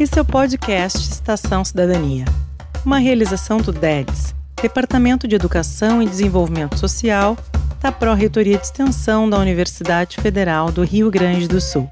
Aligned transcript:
Esse 0.00 0.18
é 0.18 0.22
o 0.22 0.24
podcast 0.24 0.98
Estação 0.98 1.62
Cidadania, 1.62 2.24
uma 2.86 2.98
realização 2.98 3.58
do 3.58 3.70
DEDS, 3.70 4.34
Departamento 4.62 5.28
de 5.28 5.34
Educação 5.34 6.02
e 6.02 6.06
Desenvolvimento 6.06 6.78
Social 6.78 7.36
da 7.82 7.92
Pró-Reitoria 7.92 8.56
de 8.56 8.64
Extensão 8.64 9.28
da 9.28 9.38
Universidade 9.38 10.16
Federal 10.16 10.72
do 10.72 10.82
Rio 10.84 11.10
Grande 11.10 11.46
do 11.46 11.60
Sul. 11.60 11.86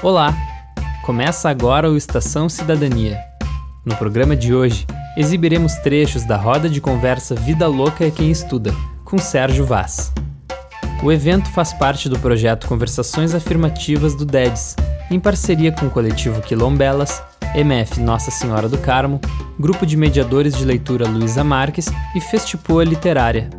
Olá! 0.00 0.32
Começa 1.04 1.50
agora 1.50 1.90
o 1.90 1.96
Estação 1.96 2.48
Cidadania. 2.48 3.18
No 3.84 3.96
programa 3.96 4.36
de 4.36 4.54
hoje, 4.54 4.86
exibiremos 5.16 5.74
trechos 5.78 6.24
da 6.24 6.36
roda 6.36 6.68
de 6.68 6.80
conversa 6.80 7.34
Vida 7.34 7.66
Louca 7.66 8.06
é 8.06 8.10
Quem 8.12 8.30
Estuda, 8.30 8.72
com 9.04 9.18
Sérgio 9.18 9.66
Vaz. 9.66 10.12
O 11.04 11.12
evento 11.12 11.50
faz 11.50 11.70
parte 11.70 12.08
do 12.08 12.18
projeto 12.18 12.66
Conversações 12.66 13.34
Afirmativas 13.34 14.14
do 14.14 14.24
DEDS, 14.24 14.74
em 15.10 15.20
parceria 15.20 15.70
com 15.70 15.84
o 15.84 15.90
coletivo 15.90 16.40
Quilombelas, 16.40 17.22
MF 17.54 18.00
Nossa 18.00 18.30
Senhora 18.30 18.70
do 18.70 18.78
Carmo, 18.78 19.20
Grupo 19.60 19.84
de 19.84 19.98
Mediadores 19.98 20.56
de 20.56 20.64
Leitura 20.64 21.06
Luísa 21.06 21.44
Marques 21.44 21.90
e 22.16 22.22
Festipoa 22.22 22.84
Literária. 22.84 23.50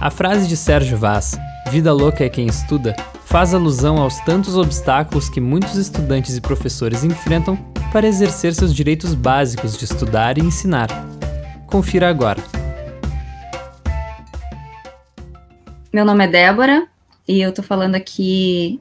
A 0.00 0.12
frase 0.12 0.46
de 0.46 0.56
Sérgio 0.56 0.96
Vaz, 0.96 1.36
Vida 1.72 1.92
louca 1.92 2.24
é 2.24 2.28
quem 2.28 2.46
estuda, 2.46 2.94
faz 3.24 3.52
alusão 3.52 3.98
aos 3.98 4.20
tantos 4.20 4.56
obstáculos 4.56 5.28
que 5.28 5.40
muitos 5.40 5.74
estudantes 5.74 6.36
e 6.36 6.40
professores 6.40 7.02
enfrentam 7.02 7.56
para 7.92 8.06
exercer 8.06 8.54
seus 8.54 8.72
direitos 8.72 9.12
básicos 9.12 9.76
de 9.76 9.84
estudar 9.84 10.38
e 10.38 10.42
ensinar. 10.42 10.86
Confira 11.66 12.08
agora. 12.08 12.57
Meu 15.90 16.04
nome 16.04 16.22
é 16.22 16.28
Débora 16.28 16.86
e 17.26 17.40
eu 17.40 17.48
estou 17.48 17.64
falando 17.64 17.94
aqui 17.94 18.78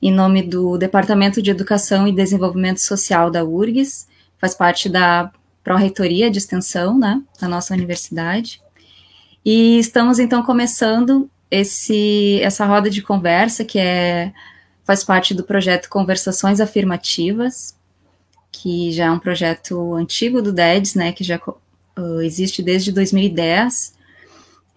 em 0.00 0.12
nome 0.12 0.40
do 0.40 0.78
Departamento 0.78 1.42
de 1.42 1.50
Educação 1.50 2.06
e 2.06 2.12
Desenvolvimento 2.12 2.80
Social 2.80 3.28
da 3.28 3.44
URGS, 3.44 4.06
faz 4.38 4.54
parte 4.54 4.88
da 4.88 5.32
Pró-Reitoria 5.64 6.30
de 6.30 6.38
Extensão, 6.38 6.96
né, 6.96 7.20
da 7.40 7.48
nossa 7.48 7.74
universidade. 7.74 8.62
E 9.44 9.80
estamos 9.80 10.20
então 10.20 10.44
começando 10.44 11.28
esse 11.50 12.40
essa 12.40 12.64
roda 12.66 12.88
de 12.88 13.02
conversa 13.02 13.64
que 13.64 13.80
é 13.80 14.32
faz 14.84 15.02
parte 15.02 15.34
do 15.34 15.42
projeto 15.42 15.88
Conversações 15.88 16.60
Afirmativas, 16.60 17.76
que 18.52 18.92
já 18.92 19.06
é 19.06 19.10
um 19.10 19.18
projeto 19.18 19.94
antigo 19.94 20.40
do 20.40 20.52
DEDS, 20.52 20.94
né, 20.94 21.10
que 21.10 21.24
já 21.24 21.40
uh, 21.98 22.20
existe 22.22 22.62
desde 22.62 22.92
2010 22.92 24.00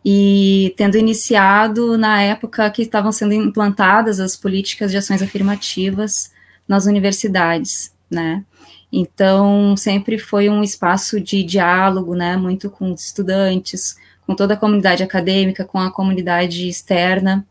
e 0.08 0.72
tendo 0.78 1.00
iniciado 1.00 1.98
na 1.98 2.22
época 2.22 2.70
que 2.70 2.84
estavam 2.84 3.12
sendo 3.12 3.34
implantadas 3.34 4.20
as 4.20 4.36
políticas 4.36 4.92
de 4.92 4.98
ações 4.98 5.20
afirmativas 5.24 6.32
nas 6.68 6.86
universidades, 6.86 7.92
né? 8.10 8.46
Então, 8.92 9.76
sempre 9.76 10.20
foi 10.20 10.48
um 10.48 10.64
espaço 10.64 11.20
de 11.20 11.44
diálogo, 11.44 12.14
né, 12.16 12.38
muito 12.38 12.70
com 12.70 12.94
os 12.94 13.04
estudantes, 13.04 13.98
com 14.28 14.36
toda 14.36 14.54
a 14.54 14.58
comunidade 14.58 15.02
acadêmica, 15.02 15.66
com 15.66 15.80
a 15.80 15.92
comunidade 15.92 16.70
externa, 16.70 17.46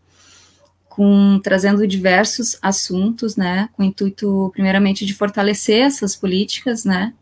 com 0.89 1.41
trazendo 1.43 1.87
diversos 1.89 2.57
assuntos, 2.63 3.35
né, 3.35 3.69
com 3.73 3.83
o 3.83 3.87
intuito 3.87 4.51
primeiramente 4.55 5.05
de 5.05 5.13
fortalecer 5.13 5.83
essas 5.83 6.15
políticas, 6.15 6.85
né, 6.85 7.13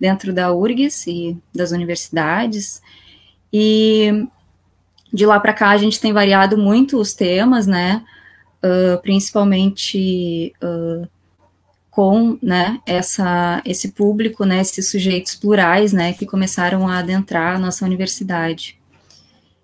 dentro 0.00 0.32
da 0.32 0.52
URGS 0.52 1.06
e 1.06 1.38
das 1.54 1.70
universidades. 1.70 2.82
E 3.52 4.26
de 5.12 5.26
lá 5.26 5.38
para 5.40 5.52
cá 5.52 5.70
a 5.70 5.76
gente 5.76 6.00
tem 6.00 6.12
variado 6.12 6.56
muito 6.56 6.98
os 6.98 7.14
temas, 7.14 7.66
né? 7.66 8.04
Uh, 8.62 9.00
principalmente 9.00 10.52
uh, 10.62 11.08
com 11.90 12.38
né, 12.40 12.80
essa, 12.86 13.60
esse 13.64 13.92
público, 13.92 14.44
né, 14.44 14.60
esses 14.60 14.90
sujeitos 14.90 15.34
plurais, 15.34 15.92
né, 15.92 16.12
que 16.12 16.24
começaram 16.24 16.86
a 16.86 16.98
adentrar 16.98 17.56
a 17.56 17.58
nossa 17.58 17.84
universidade. 17.84 18.78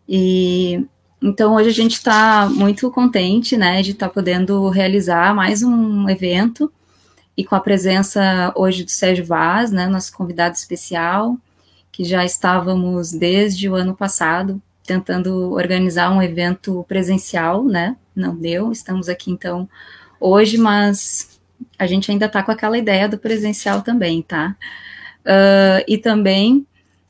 E 0.08 0.84
então 1.22 1.54
hoje 1.54 1.68
a 1.68 1.72
gente 1.72 1.94
está 1.94 2.48
muito 2.48 2.90
contente, 2.90 3.56
né, 3.56 3.80
de 3.80 3.92
estar 3.92 4.08
tá 4.08 4.12
podendo 4.12 4.68
realizar 4.68 5.34
mais 5.34 5.62
um 5.62 6.08
evento 6.08 6.70
e 7.36 7.44
com 7.44 7.54
a 7.54 7.60
presença 7.60 8.52
hoje 8.56 8.82
do 8.84 8.90
Sérgio 8.90 9.24
Vaz, 9.24 9.70
né, 9.70 9.86
nosso 9.86 10.12
convidado 10.16 10.54
especial, 10.54 11.36
que 11.92 12.04
já 12.04 12.24
estávamos 12.24 13.12
desde 13.12 13.68
o 13.68 13.74
ano 13.74 13.94
passado 13.94 14.60
tentando 14.86 15.52
organizar 15.52 16.10
um 16.10 16.22
evento 16.22 16.84
presencial, 16.88 17.64
né? 17.64 17.96
Não 18.14 18.34
deu, 18.36 18.72
estamos 18.72 19.08
aqui 19.08 19.30
então 19.30 19.68
hoje, 20.20 20.56
mas 20.56 21.38
a 21.78 21.86
gente 21.86 22.10
ainda 22.10 22.26
está 22.26 22.42
com 22.42 22.50
aquela 22.50 22.78
ideia 22.78 23.08
do 23.08 23.18
presencial 23.18 23.82
também, 23.82 24.22
tá? 24.22 24.56
Uh, 25.24 25.82
e 25.86 25.98
também 25.98 26.66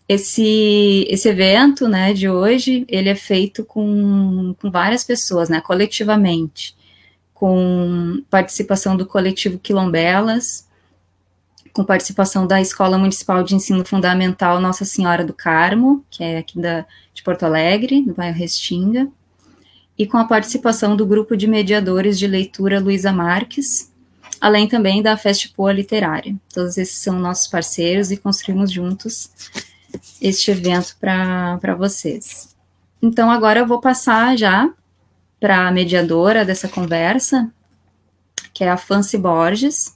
esse, 0.08 1.06
esse 1.08 1.28
evento, 1.28 1.88
né, 1.88 2.12
de 2.12 2.28
hoje, 2.28 2.84
ele 2.88 3.08
é 3.08 3.14
feito 3.14 3.64
com, 3.64 4.54
com 4.60 4.70
várias 4.70 5.02
pessoas, 5.04 5.48
né, 5.48 5.60
coletivamente, 5.60 6.76
com 7.34 8.22
participação 8.30 8.96
do 8.96 9.04
coletivo 9.04 9.58
Quilombelas, 9.58 10.65
com 11.76 11.84
participação 11.84 12.46
da 12.46 12.58
Escola 12.58 12.96
Municipal 12.96 13.44
de 13.44 13.54
Ensino 13.54 13.84
Fundamental 13.84 14.58
Nossa 14.58 14.86
Senhora 14.86 15.22
do 15.22 15.34
Carmo, 15.34 16.02
que 16.08 16.24
é 16.24 16.38
aqui 16.38 16.58
da, 16.58 16.86
de 17.12 17.22
Porto 17.22 17.42
Alegre, 17.42 18.00
no 18.00 18.14
bairro 18.14 18.34
Restinga, 18.34 19.06
e 19.98 20.06
com 20.06 20.16
a 20.16 20.24
participação 20.24 20.96
do 20.96 21.04
grupo 21.04 21.36
de 21.36 21.46
mediadores 21.46 22.18
de 22.18 22.26
leitura 22.26 22.80
Luísa 22.80 23.12
Marques, 23.12 23.92
além 24.40 24.66
também 24.66 25.02
da 25.02 25.18
Festipoa 25.18 25.70
Literária. 25.70 26.34
Todos 26.52 26.78
esses 26.78 26.96
são 26.96 27.18
nossos 27.18 27.46
parceiros 27.46 28.10
e 28.10 28.16
construímos 28.16 28.72
juntos 28.72 29.30
este 30.18 30.50
evento 30.50 30.96
para 30.98 31.74
vocês. 31.76 32.56
Então, 33.02 33.30
agora 33.30 33.60
eu 33.60 33.66
vou 33.66 33.82
passar 33.82 34.34
já 34.38 34.72
para 35.38 35.68
a 35.68 35.70
mediadora 35.70 36.42
dessa 36.42 36.68
conversa, 36.68 37.52
que 38.54 38.64
é 38.64 38.70
a 38.70 38.78
Fancy 38.78 39.18
Borges, 39.18 39.95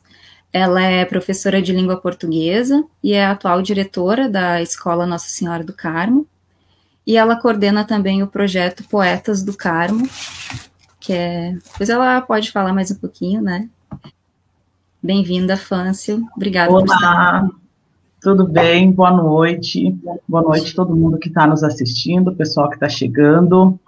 ela 0.53 0.83
é 0.83 1.05
professora 1.05 1.63
de 1.63 1.73
língua 1.73 1.97
portuguesa 1.97 2.85
e 3.03 3.13
é 3.13 3.25
atual 3.25 3.63
diretora 3.63 4.29
da 4.29 4.61
Escola 4.61 5.07
Nossa 5.07 5.29
Senhora 5.29 5.63
do 5.63 5.73
Carmo. 5.73 6.27
E 7.07 7.17
ela 7.17 7.41
coordena 7.41 7.85
também 7.85 8.23
o 8.23 8.27
projeto 8.27 8.85
Poetas 8.89 9.43
do 9.43 9.57
Carmo, 9.57 10.09
que 10.99 11.13
é. 11.13 11.57
Depois 11.73 11.89
ela 11.89 12.21
pode 12.21 12.51
falar 12.51 12.73
mais 12.73 12.91
um 12.91 12.97
pouquinho, 12.97 13.41
né? 13.41 13.69
Bem-vinda, 15.03 15.57
Fâncio. 15.57 16.23
Obrigada 16.37 16.71
Olá. 16.71 16.85
por 16.85 16.95
estar. 16.95 17.49
Tudo 18.21 18.47
bem? 18.47 18.93
Boa 18.93 19.11
noite. 19.11 19.97
Boa 20.29 20.43
noite 20.43 20.73
a 20.73 20.77
todo 20.77 20.95
mundo 20.95 21.19
que 21.19 21.29
está 21.29 21.47
nos 21.47 21.65
assistindo, 21.65 22.35
pessoal 22.35 22.69
que 22.69 22.75
está 22.75 22.89
chegando. 22.89 23.79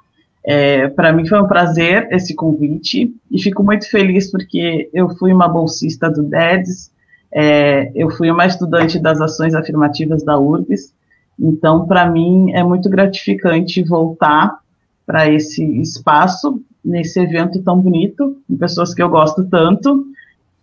É, 0.44 0.88
Para 0.88 1.12
mim 1.12 1.26
foi 1.26 1.40
um 1.40 1.46
prazer 1.46 2.08
esse 2.10 2.34
convite 2.34 3.14
e 3.30 3.40
fico 3.40 3.62
muito 3.62 3.88
feliz 3.88 4.30
porque 4.30 4.90
eu 4.92 5.08
fui 5.10 5.32
uma 5.32 5.46
bolsista 5.46 6.10
do 6.10 6.22
DEDS, 6.22 6.90
é, 7.32 7.92
eu 7.94 8.10
fui 8.10 8.30
uma 8.30 8.44
estudante 8.44 8.98
das 8.98 9.20
ações 9.20 9.54
afirmativas 9.54 10.24
da 10.24 10.38
URBS, 10.38 10.92
então 11.38 11.86
para 11.86 12.10
mim 12.10 12.52
é 12.52 12.62
muito 12.62 12.90
gratificante 12.90 13.82
voltar 13.84 14.58
para 15.06 15.30
esse 15.30 15.64
espaço, 15.80 16.60
nesse 16.84 17.20
evento 17.20 17.62
tão 17.62 17.80
bonito, 17.80 18.36
com 18.48 18.56
pessoas 18.56 18.92
que 18.92 19.02
eu 19.02 19.08
gosto 19.08 19.44
tanto. 19.44 20.04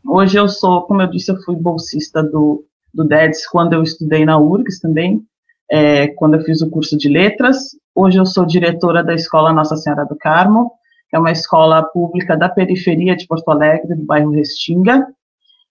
Hoje 0.06 0.38
eu 0.38 0.48
sou, 0.50 0.82
como 0.82 1.02
eu 1.02 1.08
disse, 1.10 1.32
eu 1.32 1.42
fui 1.42 1.56
bolsista 1.56 2.22
do, 2.22 2.66
do 2.94 3.06
DEDS 3.06 3.48
quando 3.48 3.74
eu 3.74 3.84
estudei 3.84 4.26
na 4.26 4.38
URGS 4.38 4.80
também, 4.80 5.26
é, 5.70 6.08
quando 6.08 6.36
eu 6.36 6.42
fiz 6.42 6.62
o 6.62 6.70
curso 6.70 6.98
de 6.98 7.08
letras. 7.08 7.76
Hoje 7.94 8.18
eu 8.18 8.26
sou 8.26 8.46
diretora 8.46 9.04
da 9.04 9.14
Escola 9.14 9.54
Nossa 9.54 9.76
Senhora 9.76 10.06
do 10.06 10.16
Carmo, 10.16 10.72
que 11.10 11.16
é 11.16 11.20
uma 11.20 11.32
escola 11.32 11.84
pública 11.84 12.36
da 12.36 12.50
periferia 12.50 13.16
de 13.16 13.28
Porto 13.28 13.50
Alegre, 13.50 13.96
do 13.96 14.06
bairro 14.06 14.32
Restinga. 14.32 15.08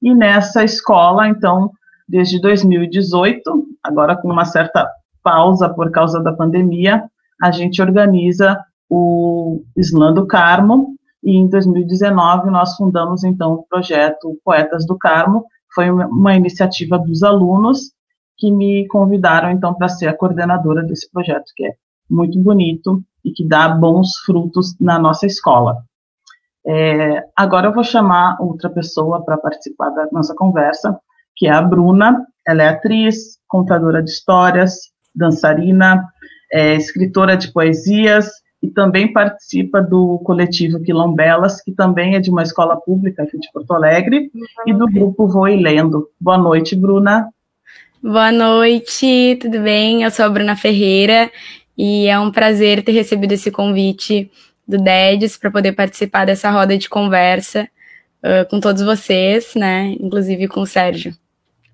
E 0.01 0.15
nessa 0.15 0.63
escola, 0.63 1.29
então, 1.29 1.71
desde 2.09 2.41
2018, 2.41 3.67
agora 3.83 4.17
com 4.17 4.31
uma 4.31 4.45
certa 4.45 4.89
pausa 5.23 5.69
por 5.69 5.91
causa 5.91 6.23
da 6.23 6.33
pandemia, 6.33 7.05
a 7.43 7.51
gente 7.51 7.83
organiza 7.83 8.59
o 8.89 9.63
Islã 9.77 10.13
do 10.13 10.27
Carmo, 10.27 10.95
e 11.23 11.37
em 11.37 11.49
2019 11.49 12.51
nós 12.51 12.77
fundamos 12.77 13.25
então 13.25 13.55
o 13.55 13.65
projeto 13.69 14.39
Poetas 14.45 14.87
do 14.87 14.97
Carmo, 14.97 15.45
foi 15.75 15.91
uma 15.91 16.35
iniciativa 16.35 16.99
dos 16.99 17.23
alunos 17.23 17.93
que 18.39 18.51
me 18.51 18.87
convidaram 18.87 19.51
então 19.51 19.75
para 19.75 19.89
ser 19.89 20.07
a 20.07 20.17
coordenadora 20.17 20.83
desse 20.83 21.11
projeto, 21.11 21.53
que 21.57 21.67
é 21.67 21.75
muito 22.09 22.39
bonito 22.39 23.03
e 23.25 23.33
que 23.33 23.47
dá 23.47 23.69
bons 23.69 24.17
frutos 24.25 24.77
na 24.81 24.99
nossa 24.99 25.27
escola. 25.27 25.83
É, 26.67 27.25
agora 27.37 27.67
eu 27.69 27.75
vou 27.75 27.85
chamar 27.85 28.37
outra 28.41 28.71
pessoa 28.71 29.25
para 29.25 29.37
participar 29.37 29.91
da 29.91 30.09
nossa 30.13 30.35
conversa, 30.35 30.99
que 31.37 31.47
é 31.47 31.51
a 31.51 31.61
Bruna. 31.61 32.25
Ela 32.47 32.63
é 32.63 32.69
atriz, 32.69 33.39
contadora 33.49 34.03
de 34.03 34.11
histórias, 34.11 34.77
dançarina, 35.15 36.07
é, 36.53 36.75
escritora 36.77 37.37
de 37.37 37.53
poesias, 37.53 38.31
e 38.63 38.69
também 38.69 39.13
participa 39.13 39.81
do 39.81 40.19
coletivo 40.21 40.81
Quilombelas, 40.81 41.63
que 41.63 41.73
também 41.73 42.17
é 42.17 42.21
de 42.21 42.31
uma 42.31 42.43
escola 42.43 42.77
pública 42.77 43.23
aqui 43.23 43.39
de 43.39 43.51
Porto 43.53 43.73
Alegre, 43.73 44.31
e 44.67 44.73
do 44.73 44.87
grupo 44.87 45.29
Voe 45.29 45.57
Lendo. 45.63 46.09
Boa 46.21 46.39
noite, 46.39 46.75
Bruna. 46.75 47.29
Boa 48.01 48.31
noite, 48.31 49.37
tudo 49.43 49.61
bem? 49.61 50.05
Eu 50.05 50.11
sou 50.13 50.25
a 50.25 50.29
Bruna 50.29 50.55
Ferreira 50.55 51.33
e 51.77 52.07
é 52.07 52.17
um 52.17 52.31
prazer 52.31 52.85
ter 52.85 52.93
recebido 52.93 53.33
esse 53.33 53.51
convite 53.51 54.31
do 54.69 54.79
DEDES 54.79 55.37
para 55.37 55.51
poder 55.51 55.73
participar 55.73 56.25
dessa 56.25 56.49
roda 56.49 56.79
de 56.79 56.89
conversa 56.89 57.69
uh, 58.23 58.49
com 58.49 58.61
todos 58.61 58.83
vocês, 58.83 59.53
né? 59.57 59.97
Inclusive 59.99 60.47
com 60.47 60.61
o 60.61 60.67
Sérgio. 60.67 61.13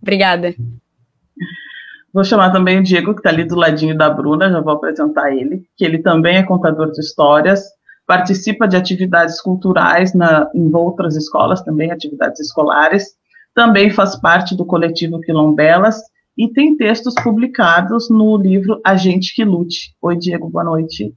Obrigada. 0.01 0.55
Vou 2.11 2.25
chamar 2.25 2.51
também 2.53 2.79
o 2.79 2.83
Diego, 2.83 3.13
que 3.13 3.21
está 3.21 3.29
ali 3.29 3.45
do 3.45 3.55
ladinho 3.55 3.95
da 3.95 4.09
Bruna, 4.09 4.51
já 4.51 4.63
vou 4.63 4.73
apresentar 4.73 5.31
ele, 5.31 5.69
que 5.77 5.85
ele 5.85 5.99
também 5.99 6.39
é 6.39 6.43
contador 6.43 6.91
de 6.91 7.01
histórias, 7.01 7.65
participa 8.07 8.67
de 8.67 8.79
atividades 8.79 9.43
culturais 9.43 10.15
na, 10.15 10.51
em 10.55 10.75
outras 10.75 11.17
escolas, 11.17 11.61
também 11.61 11.91
atividades 11.91 12.41
escolares, 12.41 13.09
também 13.55 13.91
faz 13.91 14.17
parte 14.17 14.57
do 14.57 14.65
coletivo 14.65 15.21
Quilombelas 15.21 16.01
e 16.37 16.49
tem 16.49 16.77
textos 16.77 17.15
publicados 17.23 18.11
no 18.11 18.37
livro 18.37 18.81
A 18.85 18.97
Gente 18.97 19.35
que 19.35 19.45
Lute. 19.45 19.95
Oi, 20.03 20.17
Diego, 20.17 20.49
boa 20.49 20.65
noite. 20.65 21.15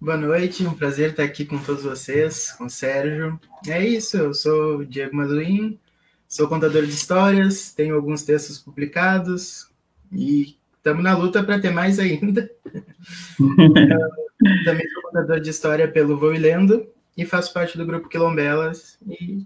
Boa 0.00 0.16
noite, 0.16 0.64
um 0.64 0.72
prazer 0.72 1.10
estar 1.10 1.24
aqui 1.24 1.44
com 1.44 1.58
todos 1.58 1.82
vocês, 1.82 2.52
com 2.52 2.64
o 2.64 2.70
Sérgio. 2.70 3.38
É 3.68 3.84
isso, 3.84 4.16
eu 4.16 4.32
sou 4.32 4.78
o 4.78 4.86
Diego 4.86 5.14
Maduim, 5.14 5.78
sou 6.26 6.48
contador 6.48 6.84
de 6.84 6.92
histórias, 6.92 7.72
tenho 7.72 7.94
alguns 7.94 8.22
textos 8.22 8.58
publicados, 8.58 9.68
e 10.10 10.56
estamos 10.76 11.04
na 11.04 11.16
luta 11.16 11.42
para 11.42 11.60
ter 11.60 11.70
mais 11.70 11.98
ainda. 11.98 12.50
também 14.64 14.88
sou 14.88 15.02
contador 15.02 15.40
de 15.40 15.50
história 15.50 15.90
pelo 15.90 16.16
Vou 16.16 16.32
e 16.32 16.38
Lendo 16.38 16.88
e 17.16 17.26
faço 17.26 17.52
parte 17.52 17.76
do 17.76 17.84
grupo 17.84 18.08
Quilombelas 18.08 18.98
e 19.06 19.44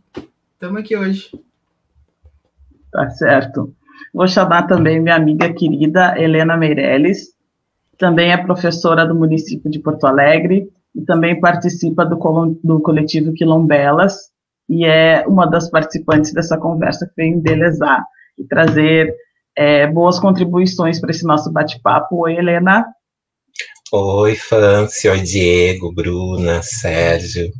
estamos 0.52 0.80
aqui 0.80 0.96
hoje. 0.96 1.32
Tá 2.92 3.10
certo. 3.10 3.74
Vou 4.14 4.28
chamar 4.28 4.68
também 4.68 5.00
minha 5.00 5.16
amiga 5.16 5.52
querida 5.52 6.14
Helena 6.16 6.56
Meirelles, 6.56 7.34
também 7.98 8.30
é 8.30 8.36
professora 8.36 9.04
do 9.04 9.14
município 9.14 9.68
de 9.68 9.80
Porto 9.80 10.06
Alegre 10.06 10.68
e 10.94 11.02
também 11.02 11.40
participa 11.40 12.06
do, 12.06 12.16
do 12.62 12.80
coletivo 12.80 13.32
Quilombelas 13.32 14.30
e 14.68 14.84
é 14.84 15.24
uma 15.26 15.46
das 15.46 15.68
participantes 15.68 16.32
dessa 16.32 16.56
conversa 16.56 17.06
que 17.06 17.12
vem 17.16 17.32
embelezar 17.32 18.04
e 18.38 18.44
trazer 18.44 19.12
é, 19.56 19.88
boas 19.88 20.20
contribuições 20.20 21.00
para 21.00 21.10
esse 21.10 21.24
nosso 21.24 21.52
bate-papo. 21.52 22.22
Oi, 22.22 22.36
Helena. 22.36 22.86
Oi, 23.92 24.36
Fancy, 24.36 25.08
oi, 25.08 25.20
Diego, 25.22 25.92
Bruna, 25.92 26.62
Sérgio. 26.62 27.50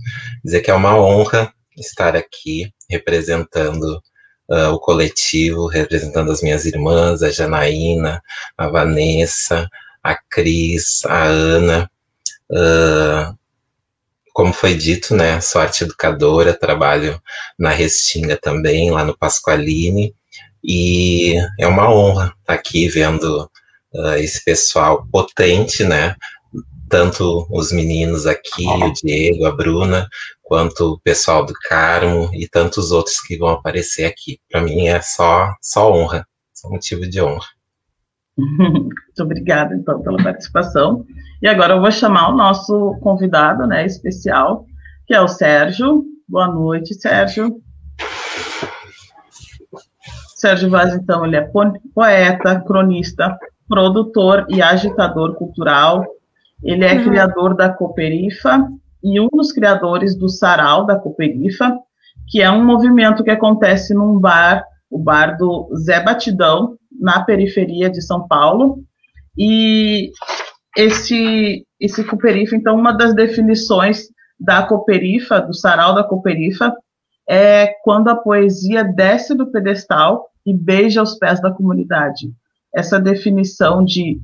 Dizer 0.45 0.61
que 0.63 0.71
é 0.71 0.75
uma 0.75 0.97
honra 0.97 1.53
estar 1.77 2.15
aqui 2.15 2.71
representando 2.89 4.01
uh, 4.49 4.71
o 4.73 4.79
coletivo, 4.79 5.67
representando 5.67 6.31
as 6.31 6.43
minhas 6.43 6.65
irmãs, 6.65 7.23
a 7.23 7.31
Janaína, 7.31 8.23
a 8.57 8.69
Vanessa, 8.69 9.69
a 10.03 10.15
Cris, 10.15 11.05
a 11.07 11.25
Ana. 11.25 11.91
Uh, 12.51 13.37
como 14.33 14.53
foi 14.53 14.75
dito, 14.75 15.15
né, 15.15 15.41
sou 15.41 15.61
arte 15.61 15.85
educadora, 15.85 16.53
trabalho 16.53 17.23
na 17.59 17.71
Restinga 17.71 18.37
também, 18.37 18.91
lá 18.91 19.05
no 19.05 19.17
Pasqualine, 19.17 20.15
e 20.63 21.37
é 21.59 21.67
uma 21.67 21.89
honra 21.89 22.35
estar 22.41 22.55
aqui 22.55 22.89
vendo 22.89 23.49
uh, 23.95 24.15
esse 24.15 24.45
pessoal 24.45 25.07
potente, 25.11 25.85
né? 25.85 26.17
Tanto 26.89 27.47
os 27.51 27.73
meninos 27.73 28.27
aqui, 28.27 28.67
o 28.67 28.93
Diego, 28.93 29.47
a 29.47 29.53
Bruna, 29.53 30.07
quanto 30.43 30.93
o 30.93 31.01
pessoal 31.01 31.45
do 31.45 31.55
Carmo 31.69 32.31
e 32.35 32.49
tantos 32.49 32.93
outros 32.93 33.21
que 33.21 33.37
vão 33.37 33.49
aparecer 33.49 34.05
aqui. 34.05 34.39
Para 34.51 34.61
mim 34.61 34.87
é 34.87 35.01
só, 35.01 35.53
só 35.61 35.93
honra, 35.93 36.27
só 36.53 36.69
motivo 36.69 37.09
de 37.09 37.21
honra. 37.21 37.47
Muito 38.37 39.23
obrigada, 39.23 39.75
então, 39.75 40.03
pela 40.03 40.23
participação. 40.23 41.07
E 41.41 41.49
agora 41.49 41.75
eu 41.75 41.81
vou 41.81 41.91
chamar 41.91 42.29
o 42.29 42.37
nosso 42.37 42.99
convidado, 43.01 43.67
né, 43.67 43.87
especial, 43.87 44.67
que 45.07 45.15
é 45.15 45.21
o 45.21 45.29
Sérgio. 45.29 46.05
Boa 46.29 46.49
noite, 46.49 46.95
Sérgio. 46.95 47.61
Sérgio 50.37 50.69
Vaz, 50.69 50.95
então, 50.95 51.25
ele 51.25 51.37
é 51.37 51.51
poeta, 51.95 52.61
cronista, 52.61 53.39
produtor 53.69 54.47
e 54.49 54.61
agitador 54.61 55.35
cultural. 55.35 56.05
Ele 56.63 56.85
é 56.85 56.95
uhum. 56.95 57.05
criador 57.05 57.57
da 57.57 57.69
Cooperifa 57.73 58.69
e 59.03 59.21
um 59.21 59.29
dos 59.33 59.53
criadores 59.53 60.17
do 60.17 60.29
Sarau 60.29 60.87
da 60.87 60.97
Cooperifa, 60.97 61.79
que 62.29 62.41
é 62.41 62.51
um 62.51 62.65
movimento 62.65 63.23
que 63.23 63.31
acontece 63.31 63.93
num 63.93 64.19
bar, 64.19 64.65
o 64.91 64.99
bar 64.99 65.37
do 65.37 65.69
Zé 65.77 66.03
Batidão, 66.03 66.77
na 66.99 67.23
periferia 67.23 67.91
de 67.91 68.01
São 68.01 68.27
Paulo. 68.27 68.83
E 69.37 70.11
esse, 70.77 71.67
esse 71.79 72.05
Cooperifa, 72.05 72.57
então, 72.57 72.77
uma 72.77 72.93
das 72.93 73.15
definições 73.15 74.09
da 74.39 74.63
Cooperifa, 74.63 75.41
do 75.41 75.55
Sarau 75.55 75.95
da 75.95 76.05
Cooperifa, 76.05 76.75
é 77.29 77.75
quando 77.83 78.09
a 78.09 78.17
poesia 78.17 78.85
desce 78.85 79.35
do 79.35 79.51
pedestal 79.51 80.29
e 80.47 80.53
beija 80.53 81.03
os 81.03 81.17
pés 81.19 81.41
da 81.41 81.51
comunidade. 81.51 82.31
Essa 82.75 83.01
definição 83.01 83.85
de 83.85 84.21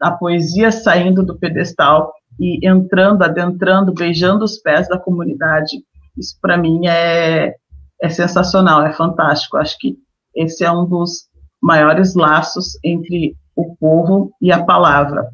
a 0.00 0.10
poesia 0.10 0.70
saindo 0.70 1.24
do 1.24 1.38
pedestal 1.38 2.12
e 2.38 2.66
entrando, 2.66 3.22
adentrando, 3.22 3.94
beijando 3.94 4.44
os 4.44 4.58
pés 4.58 4.88
da 4.88 4.98
comunidade, 4.98 5.82
isso 6.16 6.36
para 6.40 6.56
mim 6.56 6.86
é, 6.86 7.54
é 8.00 8.08
sensacional, 8.08 8.84
é 8.84 8.92
fantástico. 8.92 9.56
Acho 9.56 9.76
que 9.78 9.96
esse 10.34 10.64
é 10.64 10.70
um 10.70 10.86
dos 10.86 11.28
maiores 11.62 12.14
laços 12.14 12.78
entre 12.84 13.36
o 13.56 13.76
povo 13.76 14.32
e 14.40 14.50
a 14.52 14.62
palavra. 14.62 15.28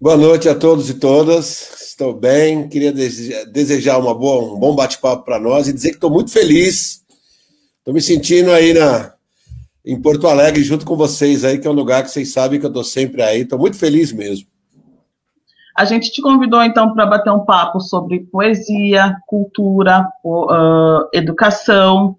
Boa 0.00 0.16
noite 0.16 0.48
a 0.48 0.54
todos 0.54 0.88
e 0.88 0.94
todas. 0.94 1.82
Estou 1.82 2.14
bem. 2.14 2.68
Queria 2.68 2.92
desejar 2.92 3.98
uma 3.98 4.14
boa, 4.14 4.54
um 4.54 4.58
bom 4.58 4.74
bate-papo 4.74 5.24
para 5.24 5.38
nós 5.38 5.68
e 5.68 5.72
dizer 5.72 5.90
que 5.90 5.96
estou 5.96 6.10
muito 6.10 6.30
feliz. 6.30 7.02
Estou 7.78 7.92
me 7.92 8.00
sentindo 8.00 8.50
aí 8.50 8.72
na, 8.72 9.12
em 9.88 9.98
Porto 9.98 10.26
Alegre, 10.26 10.62
junto 10.62 10.84
com 10.84 10.94
vocês 10.94 11.46
aí, 11.46 11.58
que 11.58 11.66
é 11.66 11.70
um 11.70 11.74
lugar 11.74 12.02
que 12.02 12.10
vocês 12.10 12.30
sabem 12.30 12.60
que 12.60 12.66
eu 12.66 12.68
estou 12.68 12.84
sempre 12.84 13.22
aí. 13.22 13.40
Estou 13.40 13.58
muito 13.58 13.78
feliz 13.78 14.12
mesmo. 14.12 14.46
A 15.74 15.86
gente 15.86 16.12
te 16.12 16.20
convidou, 16.20 16.62
então, 16.62 16.92
para 16.92 17.06
bater 17.06 17.32
um 17.32 17.46
papo 17.46 17.80
sobre 17.80 18.20
poesia, 18.26 19.16
cultura, 19.26 20.06
educação. 21.14 22.18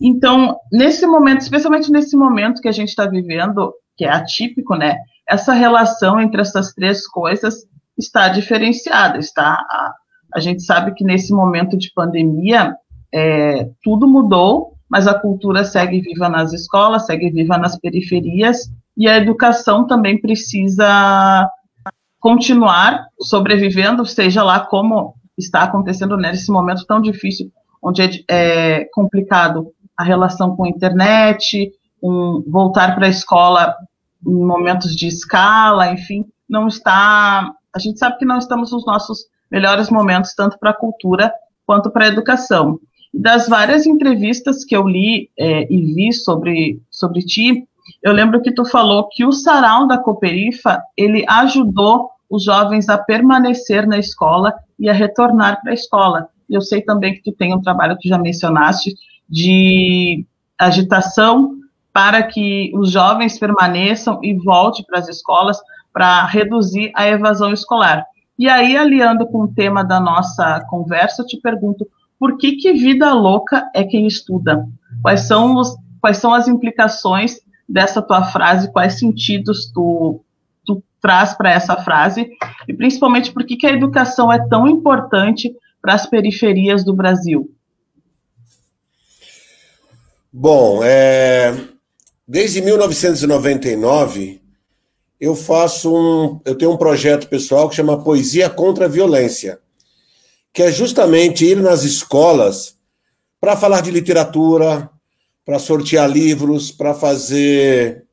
Então, 0.00 0.56
nesse 0.72 1.06
momento, 1.06 1.42
especialmente 1.42 1.92
nesse 1.92 2.16
momento 2.16 2.62
que 2.62 2.68
a 2.68 2.72
gente 2.72 2.88
está 2.88 3.04
vivendo, 3.04 3.74
que 3.94 4.06
é 4.06 4.10
atípico, 4.10 4.74
né? 4.74 4.96
Essa 5.28 5.52
relação 5.52 6.18
entre 6.18 6.40
essas 6.40 6.72
três 6.72 7.06
coisas 7.06 7.66
está 7.98 8.30
diferenciada, 8.30 9.18
está? 9.18 9.52
A, 9.52 9.94
a 10.34 10.40
gente 10.40 10.62
sabe 10.62 10.94
que 10.94 11.04
nesse 11.04 11.30
momento 11.30 11.76
de 11.76 11.92
pandemia, 11.92 12.74
é, 13.12 13.68
tudo 13.82 14.08
mudou, 14.08 14.71
mas 14.92 15.08
a 15.08 15.18
cultura 15.18 15.64
segue 15.64 16.02
viva 16.02 16.28
nas 16.28 16.52
escolas, 16.52 17.06
segue 17.06 17.30
viva 17.30 17.56
nas 17.56 17.78
periferias, 17.78 18.70
e 18.94 19.08
a 19.08 19.16
educação 19.16 19.86
também 19.86 20.20
precisa 20.20 21.48
continuar 22.20 23.06
sobrevivendo, 23.18 24.04
seja 24.04 24.42
lá 24.42 24.60
como 24.60 25.14
está 25.38 25.62
acontecendo 25.62 26.14
nesse 26.18 26.52
momento 26.52 26.84
tão 26.84 27.00
difícil, 27.00 27.50
onde 27.82 28.02
é, 28.02 28.16
é 28.28 28.84
complicado 28.92 29.72
a 29.96 30.04
relação 30.04 30.54
com 30.54 30.64
a 30.66 30.68
internet, 30.68 31.72
um, 32.02 32.44
voltar 32.46 32.94
para 32.94 33.06
a 33.06 33.10
escola 33.10 33.74
em 34.26 34.44
momentos 34.44 34.94
de 34.94 35.06
escala, 35.06 35.90
enfim, 35.90 36.26
não 36.46 36.68
está. 36.68 37.50
A 37.74 37.78
gente 37.78 37.98
sabe 37.98 38.18
que 38.18 38.26
não 38.26 38.36
estamos 38.36 38.70
nos 38.70 38.84
nossos 38.84 39.24
melhores 39.50 39.88
momentos, 39.88 40.34
tanto 40.34 40.58
para 40.58 40.68
a 40.68 40.76
cultura 40.76 41.32
quanto 41.64 41.90
para 41.90 42.04
a 42.04 42.08
educação 42.08 42.78
das 43.12 43.48
várias 43.48 43.86
entrevistas 43.86 44.64
que 44.64 44.74
eu 44.74 44.86
li 44.86 45.30
é, 45.38 45.72
e 45.72 45.94
vi 45.94 46.12
sobre, 46.12 46.80
sobre 46.90 47.20
ti, 47.20 47.66
eu 48.02 48.12
lembro 48.12 48.40
que 48.40 48.52
tu 48.52 48.64
falou 48.64 49.08
que 49.08 49.24
o 49.24 49.32
sarau 49.32 49.86
da 49.86 49.98
Cooperifa, 49.98 50.82
ele 50.96 51.24
ajudou 51.28 52.10
os 52.28 52.44
jovens 52.44 52.88
a 52.88 52.96
permanecer 52.96 53.86
na 53.86 53.98
escola 53.98 54.54
e 54.78 54.88
a 54.88 54.92
retornar 54.92 55.60
para 55.60 55.72
a 55.72 55.74
escola. 55.74 56.28
Eu 56.48 56.62
sei 56.62 56.80
também 56.80 57.14
que 57.14 57.22
tu 57.22 57.32
tem 57.32 57.54
um 57.54 57.60
trabalho 57.60 57.96
que 57.98 58.08
já 58.08 58.16
mencionaste 58.18 58.94
de 59.28 60.24
agitação 60.58 61.56
para 61.92 62.22
que 62.22 62.72
os 62.74 62.90
jovens 62.90 63.38
permaneçam 63.38 64.18
e 64.22 64.34
voltem 64.34 64.84
para 64.84 64.98
as 64.98 65.08
escolas 65.08 65.58
para 65.92 66.24
reduzir 66.24 66.90
a 66.94 67.06
evasão 67.06 67.52
escolar. 67.52 68.06
E 68.38 68.48
aí, 68.48 68.76
aliando 68.76 69.26
com 69.26 69.42
o 69.42 69.54
tema 69.54 69.84
da 69.84 70.00
nossa 70.00 70.64
conversa, 70.70 71.22
eu 71.22 71.26
te 71.26 71.36
pergunto, 71.38 71.86
por 72.22 72.38
que, 72.38 72.52
que 72.52 72.72
vida 72.72 73.12
louca 73.12 73.68
é 73.74 73.82
quem 73.82 74.06
estuda? 74.06 74.64
Quais 75.02 75.22
são, 75.22 75.56
os, 75.56 75.76
quais 76.00 76.18
são 76.18 76.32
as 76.32 76.46
implicações 76.46 77.40
dessa 77.68 78.00
tua 78.00 78.22
frase? 78.26 78.70
Quais 78.70 78.96
sentidos 78.96 79.72
tu, 79.74 80.24
tu 80.64 80.80
traz 81.00 81.34
para 81.34 81.50
essa 81.50 81.76
frase, 81.78 82.30
e 82.68 82.72
principalmente 82.72 83.32
por 83.32 83.44
que 83.44 83.66
a 83.66 83.72
educação 83.72 84.32
é 84.32 84.38
tão 84.46 84.68
importante 84.68 85.52
para 85.80 85.94
as 85.94 86.06
periferias 86.06 86.84
do 86.84 86.94
Brasil? 86.94 87.50
Bom, 90.32 90.78
é, 90.84 91.58
desde 92.26 92.62
1999 92.62 94.40
eu 95.20 95.34
faço 95.34 95.92
um, 95.92 96.40
eu 96.44 96.54
tenho 96.54 96.70
um 96.70 96.76
projeto 96.76 97.26
pessoal 97.26 97.68
que 97.68 97.74
chama 97.74 98.04
Poesia 98.04 98.48
contra 98.48 98.84
a 98.84 98.88
Violência, 98.88 99.58
que 100.52 100.62
é 100.62 100.70
justamente 100.70 101.44
ir 101.44 101.60
nas 101.60 101.82
escolas 101.82 102.76
para 103.40 103.56
falar 103.56 103.80
de 103.80 103.90
literatura, 103.90 104.90
para 105.44 105.58
sortear 105.58 106.08
livros, 106.08 106.70
para 106.70 106.94
fazer 106.94 108.04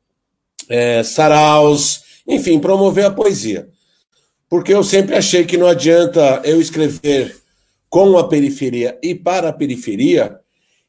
é, 0.68 1.02
saraus, 1.02 2.02
enfim, 2.26 2.58
promover 2.58 3.04
a 3.04 3.10
poesia. 3.10 3.68
Porque 4.48 4.72
eu 4.72 4.82
sempre 4.82 5.14
achei 5.14 5.44
que 5.44 5.56
não 5.56 5.66
adianta 5.66 6.40
eu 6.44 6.60
escrever 6.60 7.36
com 7.88 8.16
a 8.18 8.26
periferia 8.26 8.98
e 9.02 9.14
para 9.14 9.50
a 9.50 9.52
periferia 9.52 10.38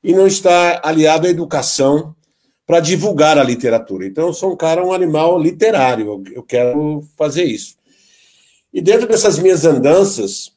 e 0.03 0.13
não 0.13 0.25
estar 0.25 0.81
aliado 0.83 1.27
à 1.27 1.29
educação 1.29 2.15
para 2.65 2.79
divulgar 2.79 3.37
a 3.37 3.43
literatura. 3.43 4.05
Então, 4.05 4.27
eu 4.27 4.33
sou 4.33 4.53
um 4.53 4.55
cara, 4.55 4.85
um 4.85 4.93
animal 4.93 5.39
literário, 5.39 6.23
eu 6.33 6.41
quero 6.41 7.03
fazer 7.17 7.43
isso. 7.43 7.75
E 8.73 8.81
dentro 8.81 9.07
dessas 9.07 9.37
minhas 9.37 9.65
andanças, 9.65 10.53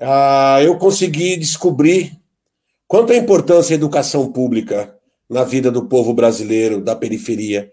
ah, 0.00 0.58
eu 0.62 0.76
consegui 0.76 1.36
descobrir 1.36 2.12
quanto 2.86 3.12
é 3.12 3.16
importância 3.16 3.74
a 3.74 3.76
educação 3.76 4.30
pública 4.30 4.94
na 5.28 5.44
vida 5.44 5.70
do 5.70 5.86
povo 5.86 6.14
brasileiro, 6.14 6.80
da 6.80 6.96
periferia. 6.96 7.70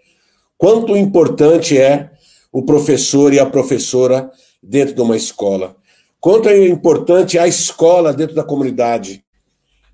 Quanto 0.57 0.95
importante 0.97 1.77
é 1.77 2.11
o 2.51 2.63
professor 2.63 3.33
e 3.33 3.39
a 3.39 3.45
professora 3.45 4.31
dentro 4.61 4.95
de 4.95 5.01
uma 5.01 5.15
escola. 5.15 5.75
Quanto 6.19 6.49
é 6.49 6.67
importante 6.67 7.37
a 7.37 7.47
escola 7.47 8.13
dentro 8.13 8.35
da 8.35 8.43
comunidade. 8.43 9.23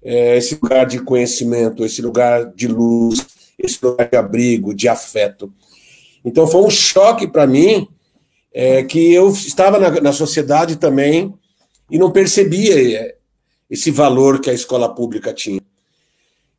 É, 0.03 0.37
esse 0.37 0.57
lugar 0.61 0.85
de 0.85 0.99
conhecimento, 0.99 1.83
esse 1.83 2.01
lugar 2.01 2.53
de 2.53 2.67
luz, 2.67 3.25
esse 3.59 3.83
lugar 3.83 4.09
de 4.09 4.17
abrigo, 4.17 4.73
de 4.73 4.87
afeto. 4.87 5.53
Então 6.23 6.47
foi 6.47 6.61
um 6.61 6.69
choque 6.69 7.27
para 7.27 7.45
mim 7.45 7.87
é, 8.53 8.83
que 8.83 9.13
eu 9.13 9.29
estava 9.29 9.77
na, 9.77 10.01
na 10.01 10.11
sociedade 10.11 10.77
também 10.77 11.33
e 11.91 11.99
não 11.99 12.09
percebia 12.09 12.97
é, 12.97 13.15
esse 13.69 13.91
valor 13.91 14.39
que 14.39 14.49
a 14.49 14.53
escola 14.53 14.93
pública 14.95 15.33
tinha. 15.33 15.61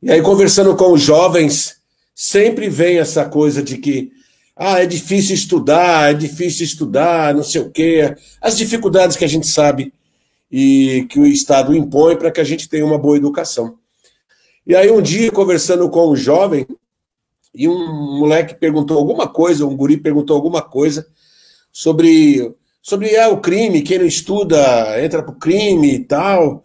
E 0.02 0.10
aí, 0.10 0.20
conversando 0.20 0.76
com 0.76 0.92
os 0.92 1.00
jovens, 1.00 1.78
sempre 2.14 2.68
vem 2.68 2.98
essa 2.98 3.24
coisa 3.24 3.62
de 3.62 3.78
que 3.78 4.12
ah, 4.54 4.80
é 4.80 4.86
difícil 4.86 5.34
estudar, 5.34 6.10
é 6.10 6.14
difícil 6.14 6.66
estudar, 6.66 7.34
não 7.34 7.42
sei 7.42 7.62
o 7.62 7.70
quê, 7.70 8.14
as 8.40 8.56
dificuldades 8.56 9.16
que 9.16 9.24
a 9.24 9.28
gente 9.28 9.46
sabe 9.46 9.92
e 10.50 11.06
que 11.08 11.18
o 11.18 11.26
Estado 11.26 11.74
impõe 11.74 12.14
para 12.14 12.30
que 12.30 12.40
a 12.40 12.44
gente 12.44 12.68
tenha 12.68 12.84
uma 12.84 12.98
boa 12.98 13.16
educação. 13.16 13.78
E 14.66 14.76
aí, 14.76 14.90
um 14.90 15.00
dia, 15.00 15.32
conversando 15.32 15.88
com 15.88 16.10
um 16.10 16.16
jovem, 16.16 16.66
e 17.54 17.68
um 17.68 18.18
moleque 18.18 18.54
perguntou 18.54 18.98
alguma 18.98 19.26
coisa, 19.26 19.66
um 19.66 19.76
guri 19.76 19.96
perguntou 19.96 20.36
alguma 20.36 20.62
coisa 20.62 21.06
sobre 21.72 22.54
sobre 22.82 23.16
ah, 23.16 23.28
o 23.28 23.40
crime, 23.40 23.80
quem 23.82 24.00
não 24.00 24.06
estuda 24.06 25.02
entra 25.02 25.22
pro 25.22 25.36
crime 25.36 25.94
e 25.94 25.98
tal. 26.00 26.64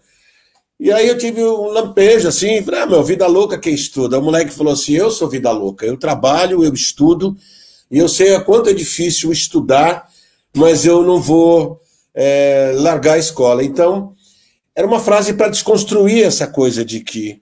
E 0.79 0.91
aí 0.91 1.07
eu 1.07 1.17
tive 1.17 1.43
um 1.43 1.67
lampejo 1.67 2.27
assim, 2.27 2.61
falei, 2.63 2.81
ah, 2.81 2.85
meu, 2.87 3.03
vida 3.03 3.27
louca 3.27 3.57
quem 3.57 3.73
estuda. 3.73 4.19
O 4.19 4.23
moleque 4.23 4.51
falou 4.51 4.73
assim: 4.73 4.93
eu 4.93 5.11
sou 5.11 5.29
vida 5.29 5.51
louca, 5.51 5.85
eu 5.85 5.95
trabalho, 5.95 6.63
eu 6.63 6.73
estudo, 6.73 7.37
e 7.89 7.99
eu 7.99 8.09
sei 8.09 8.35
a 8.35 8.41
quanto 8.41 8.69
é 8.69 8.73
difícil 8.73 9.31
estudar, 9.31 10.09
mas 10.55 10.85
eu 10.85 11.03
não 11.03 11.21
vou 11.21 11.79
é, 12.13 12.73
largar 12.75 13.13
a 13.13 13.19
escola. 13.19 13.63
Então, 13.63 14.13
era 14.75 14.87
uma 14.87 14.99
frase 14.99 15.33
para 15.33 15.49
desconstruir 15.49 16.23
essa 16.23 16.47
coisa 16.47 16.83
de 16.83 16.99
que 16.99 17.41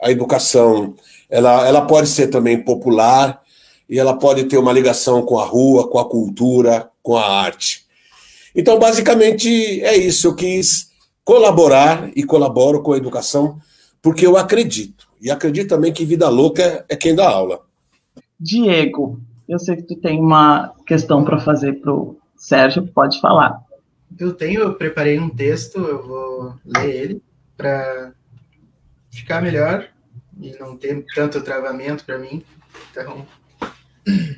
a 0.00 0.10
educação 0.10 0.94
ela, 1.30 1.66
ela 1.66 1.82
pode 1.82 2.08
ser 2.08 2.28
também 2.28 2.62
popular 2.62 3.40
e 3.88 3.98
ela 3.98 4.14
pode 4.18 4.44
ter 4.44 4.58
uma 4.58 4.72
ligação 4.72 5.22
com 5.22 5.38
a 5.38 5.44
rua, 5.44 5.88
com 5.88 5.98
a 5.98 6.08
cultura, 6.08 6.90
com 7.02 7.16
a 7.16 7.26
arte. 7.26 7.81
Então, 8.54 8.78
basicamente, 8.78 9.48
é 9.82 9.96
isso. 9.96 10.28
Eu 10.28 10.34
quis 10.34 10.90
colaborar 11.24 12.10
e 12.16 12.22
colaboro 12.24 12.82
com 12.82 12.92
a 12.92 12.96
educação 12.96 13.58
porque 14.00 14.26
eu 14.26 14.36
acredito. 14.36 15.08
E 15.20 15.30
acredito 15.30 15.68
também 15.68 15.92
que 15.92 16.04
vida 16.04 16.28
louca 16.28 16.84
é 16.88 16.96
quem 16.96 17.14
dá 17.14 17.28
aula. 17.28 17.60
Diego, 18.38 19.20
eu 19.48 19.58
sei 19.58 19.76
que 19.76 19.82
tu 19.82 19.96
tem 19.96 20.18
uma 20.18 20.74
questão 20.84 21.24
para 21.24 21.38
fazer 21.38 21.74
para 21.74 21.92
o 21.92 22.18
Sérgio, 22.36 22.88
pode 22.88 23.20
falar. 23.20 23.62
Eu 24.18 24.32
tenho, 24.34 24.60
eu 24.62 24.74
preparei 24.74 25.18
um 25.18 25.30
texto, 25.30 25.78
eu 25.78 26.06
vou 26.06 26.54
ler 26.64 26.90
ele 26.90 27.22
para 27.56 28.12
ficar 29.10 29.40
melhor 29.40 29.88
e 30.40 30.56
não 30.58 30.76
ter 30.76 31.04
tanto 31.14 31.40
travamento 31.40 32.04
para 32.04 32.18
mim. 32.18 32.42
Então, 32.90 33.24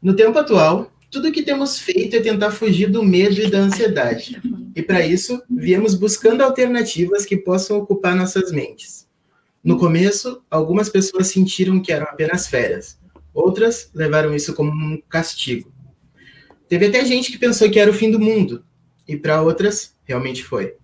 no 0.00 0.14
tempo 0.14 0.38
atual, 0.38 0.90
tudo 1.14 1.30
que 1.30 1.44
temos 1.44 1.78
feito 1.78 2.16
é 2.16 2.20
tentar 2.20 2.50
fugir 2.50 2.90
do 2.90 3.04
medo 3.04 3.40
e 3.40 3.48
da 3.48 3.58
ansiedade. 3.58 4.42
E 4.74 4.82
para 4.82 5.06
isso, 5.06 5.40
viemos 5.48 5.94
buscando 5.94 6.42
alternativas 6.42 7.24
que 7.24 7.36
possam 7.36 7.78
ocupar 7.78 8.16
nossas 8.16 8.50
mentes. 8.50 9.06
No 9.62 9.78
começo, 9.78 10.42
algumas 10.50 10.88
pessoas 10.88 11.28
sentiram 11.28 11.80
que 11.80 11.92
eram 11.92 12.06
apenas 12.06 12.48
férias. 12.48 12.98
Outras 13.32 13.88
levaram 13.94 14.34
isso 14.34 14.54
como 14.54 14.72
um 14.72 15.00
castigo. 15.08 15.72
Teve 16.68 16.86
até 16.86 17.04
gente 17.04 17.30
que 17.30 17.38
pensou 17.38 17.70
que 17.70 17.78
era 17.78 17.92
o 17.92 17.94
fim 17.94 18.10
do 18.10 18.18
mundo. 18.18 18.64
E 19.06 19.16
para 19.16 19.40
outras, 19.40 19.94
realmente 20.02 20.42
foi. 20.42 20.74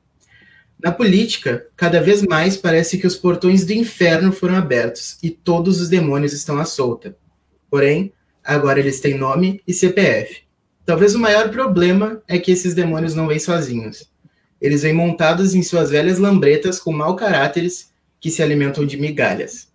Na 0.80 0.92
política, 0.92 1.66
cada 1.76 2.00
vez 2.00 2.22
mais 2.22 2.56
parece 2.56 2.98
que 2.98 3.06
os 3.06 3.16
portões 3.16 3.64
do 3.66 3.72
inferno 3.72 4.30
foram 4.30 4.54
abertos 4.54 5.18
e 5.24 5.28
todos 5.28 5.80
os 5.80 5.88
demônios 5.88 6.32
estão 6.32 6.56
à 6.56 6.64
solta. 6.64 7.16
Porém, 7.68 8.12
Agora 8.50 8.80
eles 8.80 8.98
têm 8.98 9.16
nome 9.16 9.62
e 9.64 9.72
CPF. 9.72 10.42
Talvez 10.84 11.14
o 11.14 11.20
maior 11.20 11.50
problema 11.50 12.20
é 12.26 12.36
que 12.36 12.50
esses 12.50 12.74
demônios 12.74 13.14
não 13.14 13.28
vêm 13.28 13.38
sozinhos. 13.38 14.10
Eles 14.60 14.82
vêm 14.82 14.92
montados 14.92 15.54
em 15.54 15.62
suas 15.62 15.90
velhas 15.90 16.18
lambretas 16.18 16.80
com 16.80 16.90
mau 16.90 17.14
caráteres 17.14 17.92
que 18.18 18.28
se 18.28 18.42
alimentam 18.42 18.84
de 18.84 18.96
migalhas. 18.96 19.68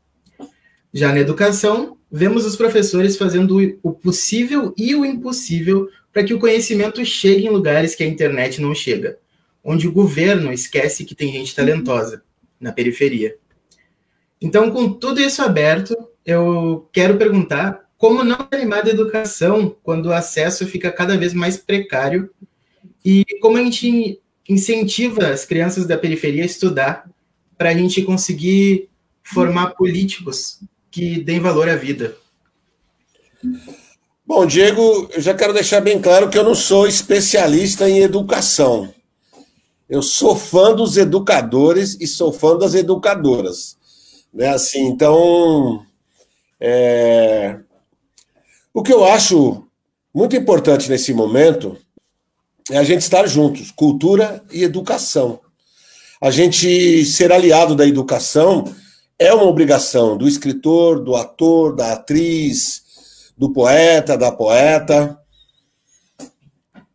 Já 0.94 1.13
na 1.13 1.22
educação, 1.22 1.98
vemos 2.12 2.46
os 2.46 2.58
professores 2.58 3.15
fazendo 3.15 3.79
o 3.82 3.94
possível 3.94 4.74
e 4.75 4.94
o 4.94 5.05
impossível 5.05 5.88
para 6.12 6.25
que 6.25 6.34
o 6.34 6.39
conhecimento 6.39 7.05
chegue 7.05 7.46
em 7.46 7.51
lugares 7.51 7.96
que 7.96 8.03
a 8.03 8.08
internet 8.08 8.60
não 8.60 8.75
chega, 8.75 9.17
onde 9.63 9.88
o 9.88 9.94
governo 9.94 10.51
esquece 10.51 11.05
que 11.05 11.15
tem 11.15 11.32
gente 11.32 11.55
talentosa, 11.55 12.24
na 12.60 12.74
periferia. 12.74 13.38
Então, 14.41 14.70
com 14.70 14.91
tudo 14.91 15.22
isso 15.22 15.41
aberto, 15.41 15.96
eu 16.25 16.89
quero 16.91 17.15
perguntar 17.15 17.85
como 17.98 18.24
não 18.24 18.48
animar 18.52 18.84
da 18.84 18.90
educação 18.90 19.75
quando 19.84 20.08
o 20.08 20.14
acesso 20.14 20.66
fica 20.66 20.92
cada 20.92 21.18
vez 21.18 21.34
mais 21.34 21.58
precário 21.58 22.30
e 23.04 23.25
como 23.42 23.58
a 23.58 23.64
gente 23.64 24.20
incentiva 24.48 25.28
as 25.28 25.46
crianças 25.46 25.86
da 25.86 25.98
periferia 25.98 26.44
a 26.44 26.46
estudar 26.46 27.10
para 27.58 27.70
a 27.70 27.74
gente 27.74 28.02
conseguir 28.02 28.90
formar 29.24 29.72
políticos 29.72 30.60
que 30.92 31.20
deem 31.20 31.40
valor 31.40 31.68
à 31.68 31.75
vida. 31.75 32.16
Bom, 34.25 34.46
Diego, 34.46 35.10
eu 35.14 35.22
já 35.22 35.34
quero 35.34 35.54
deixar 35.54 35.82
bem 35.82 36.02
claro 36.02 36.30
que 36.30 36.38
eu 36.38 36.44
não 36.44 36.56
sou 36.56 36.88
especialista 36.88 37.90
em 37.90 38.00
educação. 38.00 38.94
Eu 39.88 40.02
sou 40.02 40.36
fã 40.36 40.74
dos 40.74 40.98
educadores 40.98 41.96
e 42.00 42.08
sou 42.08 42.34
fã 42.34 42.58
das 42.58 42.74
educadoras. 42.74 43.78
Né? 44.34 44.48
Assim, 44.48 44.88
então, 44.88 45.86
é, 46.60 47.60
o 48.75 48.84
que 48.84 48.91
eu 48.91 49.05
acho 49.05 49.63
muito 50.13 50.36
importante 50.36 50.89
nesse 50.89 51.13
momento 51.13 51.77
é 52.70 52.77
a 52.77 52.84
gente 52.84 53.03
estar 53.03 53.25
juntos, 53.25 53.72
cultura 53.72 54.44
e 54.51 54.63
educação. 54.63 55.39
A 56.22 56.29
gente 56.29 57.05
ser 57.05 57.32
aliado 57.32 57.74
da 57.74 57.88
educação 57.88 58.65
é 59.17 59.34
uma 59.34 59.46
obrigação 59.46 60.17
do 60.17 60.27
escritor, 60.27 61.01
do 61.01 61.15
ator, 61.15 61.74
da 61.74 61.94
atriz, 61.94 62.84
do 63.38 63.50
poeta, 63.53 64.17
da 64.17 64.29
poeta. 64.29 65.17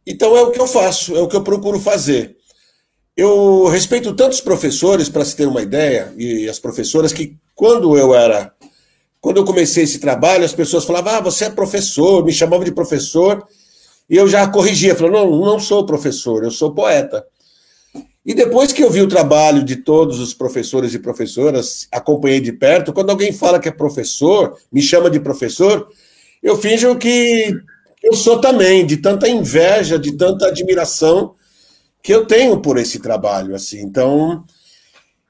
Então 0.06 0.37
é 0.37 0.42
o 0.42 0.50
que 0.50 0.60
eu 0.60 0.66
faço, 0.66 1.16
é 1.16 1.20
o 1.20 1.28
que 1.28 1.37
eu 1.37 1.42
procuro 1.42 1.80
fazer. 1.80 2.37
Eu 3.16 3.68
respeito 3.68 4.12
tantos 4.12 4.42
professores, 4.42 5.08
para 5.08 5.25
se 5.25 5.34
ter 5.34 5.46
uma 5.49 5.62
ideia, 5.62 6.12
e 6.18 6.46
as 6.46 6.58
professoras, 6.58 7.10
que 7.10 7.38
quando 7.54 7.96
eu 7.96 8.14
era 8.14 8.54
quando 9.20 9.36
eu 9.36 9.44
comecei 9.44 9.84
esse 9.84 9.98
trabalho, 9.98 10.44
as 10.44 10.54
pessoas 10.54 10.84
falavam, 10.84 11.14
ah, 11.14 11.20
você 11.20 11.46
é 11.46 11.50
professor, 11.50 12.24
me 12.24 12.32
chamavam 12.32 12.64
de 12.64 12.72
professor, 12.72 13.46
e 14.08 14.16
eu 14.16 14.26
já 14.26 14.46
corrigia, 14.48 14.94
falando, 14.94 15.12
não, 15.12 15.40
não 15.40 15.60
sou 15.60 15.84
professor, 15.84 16.42
eu 16.42 16.50
sou 16.50 16.72
poeta. 16.72 17.24
E 18.24 18.34
depois 18.34 18.72
que 18.72 18.82
eu 18.82 18.90
vi 18.90 19.02
o 19.02 19.08
trabalho 19.08 19.62
de 19.62 19.76
todos 19.76 20.20
os 20.20 20.34
professores 20.34 20.94
e 20.94 20.98
professoras, 20.98 21.86
acompanhei 21.90 22.40
de 22.40 22.52
perto, 22.52 22.92
quando 22.92 23.10
alguém 23.10 23.32
fala 23.32 23.58
que 23.58 23.68
é 23.68 23.72
professor, 23.72 24.56
me 24.72 24.82
chama 24.82 25.10
de 25.10 25.20
professor, 25.20 25.88
eu 26.42 26.56
finjo 26.56 26.96
que, 26.96 27.54
eu 28.02 28.14
sou 28.14 28.40
também, 28.40 28.86
de 28.86 28.96
tanta 28.96 29.28
inveja, 29.28 29.98
de 29.98 30.16
tanta 30.16 30.46
admiração 30.46 31.34
que 32.02 32.12
eu 32.12 32.26
tenho 32.26 32.60
por 32.60 32.78
esse 32.78 32.98
trabalho. 32.98 33.54
assim. 33.54 33.80
Então, 33.80 34.44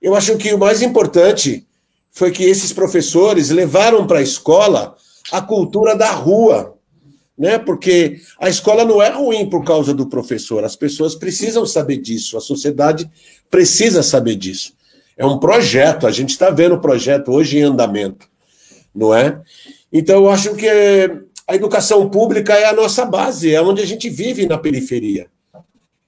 eu 0.01 0.15
acho 0.15 0.37
que 0.37 0.55
o 0.55 0.59
mais 0.59 0.81
importante 0.81 1.67
foi 2.11 2.31
que 2.31 2.45
esses 2.45 2.73
professores 2.73 3.51
levaram 3.51 4.07
para 4.07 4.19
a 4.19 4.23
escola 4.23 4.97
a 5.31 5.41
cultura 5.41 5.95
da 5.95 6.11
rua, 6.11 6.77
né? 7.39 7.59
Porque 7.59 8.21
a 8.39 8.49
escola 8.49 8.85
não 8.85 9.01
é 9.01 9.11
ruim 9.11 9.49
por 9.49 9.65
causa 9.65 9.95
do 9.95 10.07
professor, 10.07 10.65
as 10.65 10.77
pessoas 10.77 11.15
precisam 11.15 11.65
saber 11.65 11.99
disso, 11.99 12.37
a 12.37 12.41
sociedade 12.41 13.11
precisa 13.51 14.03
saber 14.03 14.37
disso. 14.37 14.75
É 15.17 15.25
um 15.25 15.39
projeto, 15.39 16.07
a 16.07 16.11
gente 16.11 16.31
está 16.31 16.51
vendo 16.51 16.75
o 16.75 16.81
projeto 16.81 17.31
hoje 17.31 17.59
em 17.59 17.63
andamento, 17.63 18.27
não 18.95 19.15
é? 19.15 19.41
Então, 19.93 20.25
eu 20.25 20.31
acho 20.31 20.55
que 20.55 20.69
a 21.47 21.55
educação 21.55 22.09
pública 22.09 22.55
é 22.55 22.67
a 22.67 22.73
nossa 22.73 23.05
base, 23.05 23.55
é 23.55 23.61
onde 23.61 23.83
a 23.83 23.87
gente 23.87 24.09
vive 24.09 24.47
na 24.47 24.57
periferia. 24.57 25.27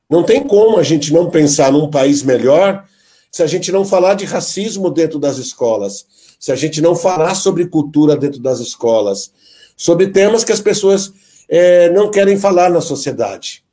Não 0.09 0.23
tem 0.23 0.43
como 0.47 0.79
a 0.79 0.83
gente 0.83 1.13
não 1.13 1.31
pensar 1.31 1.73
num 1.73 1.91
país 1.91 2.23
melhor 2.23 2.85
se 3.33 3.43
a 3.43 3.47
gente 3.47 3.73
não 3.73 3.83
falar 3.83 4.13
de 4.13 4.27
racismo 4.27 4.91
dentro 4.91 5.19
das 5.19 5.39
escolas, 5.39 6.07
se 6.39 6.53
a 6.53 6.55
gente 6.55 6.83
não 6.83 6.95
falar 6.95 7.35
sobre 7.35 7.67
cultura 7.67 8.15
dentro 8.15 8.39
das 8.39 8.61
escolas, 8.61 9.33
sobre 9.75 10.09
temas 10.09 10.45
que 10.45 10.53
as 10.53 10.61
pessoas 10.61 11.11
é, 11.49 11.89
não 11.91 12.11
querem 12.11 12.39
falar 12.39 12.69
na 12.71 12.83
sociedade. 12.83 13.65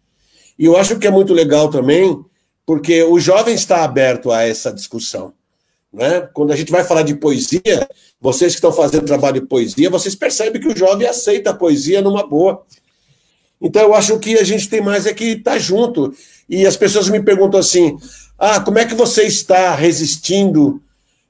E 0.57 0.63
eu 0.63 0.77
acho 0.77 0.97
que 0.97 1.05
é 1.05 1.11
muito 1.11 1.33
legal 1.33 1.69
também, 1.69 2.23
porque 2.65 3.03
o 3.03 3.19
jovem 3.19 3.53
está 3.53 3.83
aberto 3.83 4.31
a 4.31 4.43
essa 4.43 4.71
discussão. 4.71 5.33
Né? 5.91 6.21
Quando 6.33 6.53
a 6.53 6.55
gente 6.55 6.71
vai 6.71 6.83
falar 6.85 7.03
de 7.03 7.15
poesia, 7.15 7.89
vocês 8.21 8.53
que 8.53 8.59
estão 8.59 8.71
fazendo 8.71 9.05
trabalho 9.05 9.41
de 9.41 9.47
poesia, 9.47 9.89
vocês 9.89 10.15
percebem 10.15 10.61
que 10.61 10.67
o 10.69 10.77
jovem 10.77 11.07
aceita 11.07 11.49
a 11.49 11.53
poesia 11.53 12.01
numa 12.01 12.25
boa. 12.25 12.63
Então 13.59 13.81
eu 13.81 13.93
acho 13.93 14.17
que 14.19 14.37
a 14.37 14.43
gente 14.43 14.69
tem 14.69 14.81
mais 14.81 15.05
é 15.05 15.13
que 15.13 15.25
estar 15.31 15.51
tá 15.51 15.59
junto. 15.59 16.13
E 16.47 16.65
as 16.65 16.77
pessoas 16.77 17.09
me 17.09 17.21
perguntam 17.21 17.59
assim: 17.59 17.97
ah, 18.39 18.62
como 18.62 18.79
é 18.79 18.86
que 18.86 18.96
você 18.96 19.24
está 19.24 19.75
resistindo 19.75 20.81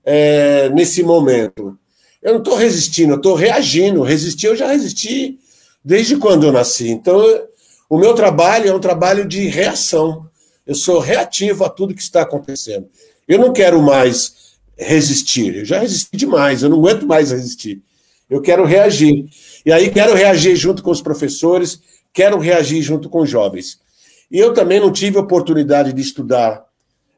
é, 0.06 0.70
nesse 0.70 1.02
momento? 1.02 1.76
Eu 2.22 2.34
não 2.34 2.40
estou 2.40 2.56
resistindo, 2.56 3.14
eu 3.14 3.18
estou 3.18 3.34
reagindo. 3.34 4.04
Resistir, 4.04 4.46
eu 4.46 4.56
já 4.56 4.68
resisti 4.68 5.40
desde 5.84 6.18
quando 6.18 6.46
eu 6.46 6.52
nasci. 6.52 6.90
Então, 6.90 7.20
o 7.90 7.98
meu 7.98 8.14
trabalho 8.14 8.70
é 8.70 8.74
um 8.76 8.80
trabalho 8.80 9.28
de 9.28 9.48
reação. 9.48 10.28
Eu 10.68 10.76
sou 10.76 11.00
reativo 11.00 11.66
a 11.66 11.70
tudo 11.70 11.96
que 11.96 12.02
está 12.02 12.22
acontecendo. 12.22 12.88
Eu 13.28 13.40
não 13.40 13.52
quero 13.52 13.82
mais 13.82 14.54
resistir. 14.78 15.56
Eu 15.56 15.66
já 15.66 15.80
resisti 15.80 16.16
demais, 16.16 16.62
eu 16.62 16.70
não 16.70 16.78
aguento 16.78 17.08
mais 17.08 17.32
resistir. 17.32 17.82
Eu 18.30 18.40
quero 18.40 18.64
reagir. 18.66 19.28
E 19.66 19.72
aí 19.72 19.90
quero 19.90 20.14
reagir 20.14 20.56
junto 20.56 20.84
com 20.84 20.92
os 20.92 21.02
professores, 21.02 21.80
quero 22.14 22.38
reagir 22.38 22.84
junto 22.84 23.10
com 23.10 23.22
os 23.22 23.30
jovens. 23.30 23.80
E 24.30 24.38
eu 24.38 24.54
também 24.54 24.80
não 24.80 24.92
tive 24.92 25.18
oportunidade 25.18 25.92
de 25.92 26.02
estudar 26.02 26.69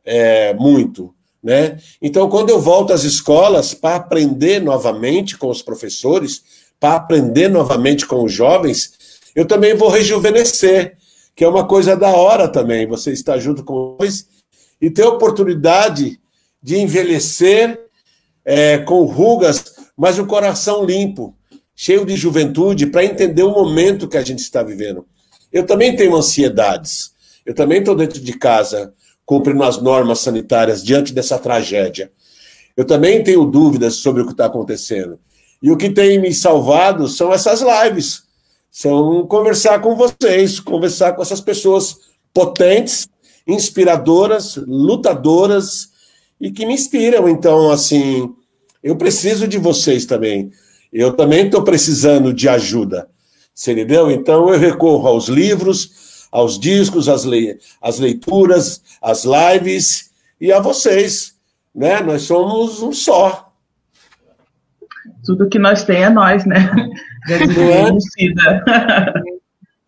é, 0.06 0.54
muito. 0.54 1.14
Né? 1.44 1.80
Então, 2.02 2.30
quando 2.30 2.50
eu 2.50 2.60
volto 2.60 2.94
às 2.94 3.04
escolas 3.04 3.74
para 3.74 3.96
aprender 3.96 4.62
novamente 4.62 5.38
com 5.38 5.50
os 5.50 5.62
professores, 5.62 6.44
para 6.80 6.96
aprender 6.96 7.48
novamente 7.48 8.06
com 8.06 8.24
os 8.24 8.32
jovens, 8.32 8.94
eu 9.36 9.46
também 9.46 9.76
vou 9.76 9.90
rejuvenescer, 9.90 10.98
que 11.36 11.44
é 11.44 11.48
uma 11.48 11.68
coisa 11.68 11.96
da 11.96 12.10
hora 12.10 12.48
também, 12.48 12.88
você 12.88 13.12
estar 13.12 13.40
junto 13.40 13.64
com 13.64 13.98
eles 14.00 14.28
e 14.80 14.90
ter 14.90 15.04
oportunidade 15.04 16.20
de 16.62 16.78
envelhecer 16.78 17.80
é, 18.44 18.80
com 18.80 19.04
rugas, 19.06 19.76
mas 19.96 20.20
o 20.20 20.26
coração 20.26 20.84
limpo, 20.84 21.36
cheio 21.76 22.06
de 22.06 22.16
juventude, 22.16 22.88
para 22.88 23.06
entender 23.06 23.44
o 23.44 23.52
momento 23.52 24.08
que 24.08 24.18
a 24.18 24.24
gente 24.24 24.40
está 24.40 24.62
vivendo. 24.62 25.06
Eu 25.52 25.66
também 25.66 25.96
tenho 25.96 26.16
ansiedades. 26.16 27.12
Eu 27.46 27.54
também 27.54 27.80
estou 27.80 27.96
dentro 27.96 28.20
de 28.20 28.34
casa 28.34 28.94
cumprindo 29.32 29.64
as 29.64 29.82
normas 29.82 30.20
sanitárias 30.20 30.84
diante 30.84 31.14
dessa 31.14 31.40
tragédia. 31.40 32.12
Eu 32.76 32.84
também 32.84 33.24
tenho 33.24 33.46
dúvidas 33.46 33.96
sobre 33.96 34.22
o 34.22 34.26
que 34.26 34.34
está 34.34 34.48
acontecendo. 34.48 35.18
E 35.64 35.72
o 35.72 35.78
que 35.78 35.90
tem 35.90 36.20
me 36.20 36.34
salvado 36.34 37.08
são 37.08 37.32
essas 37.32 37.62
lives. 37.62 38.24
São 38.70 39.26
conversar 39.28 39.80
com 39.80 39.96
vocês, 39.96 40.60
conversar 40.60 41.14
com 41.14 41.22
essas 41.22 41.40
pessoas 41.40 41.96
potentes, 42.34 43.08
inspiradoras, 43.48 44.58
lutadoras, 44.68 45.92
e 46.38 46.52
que 46.52 46.66
me 46.66 46.74
inspiram. 46.74 47.30
Então, 47.30 47.72
assim, 47.72 48.36
eu 48.84 48.98
preciso 48.98 49.48
de 49.48 49.58
vocês 49.58 50.06
também. 50.06 50.52
Eu 50.92 51.14
também 51.14 51.46
estou 51.46 51.64
precisando 51.64 52.34
de 52.34 52.50
ajuda. 52.50 53.08
Você 53.56 53.72
entendeu? 53.72 54.12
Então, 54.12 54.50
eu 54.50 54.60
recorro 54.60 55.08
aos 55.08 55.30
livros, 55.30 56.11
aos 56.32 56.58
discos, 56.60 57.10
às, 57.10 57.24
le 57.26 57.60
às 57.82 58.00
leituras, 58.00 58.82
às 59.02 59.26
lives 59.26 60.12
e 60.40 60.52
a 60.52 60.60
vocês. 60.60 61.36
Né? 61.74 62.00
Nós 62.02 62.24
somos 62.24 62.82
um 62.82 62.92
só. 62.92 63.52
Tudo 65.26 65.50
que 65.50 65.60
nós 65.60 65.84
tem 65.84 66.04
é 66.04 66.10
nós, 66.10 66.46
né? 66.46 66.72
É? 67.30 67.38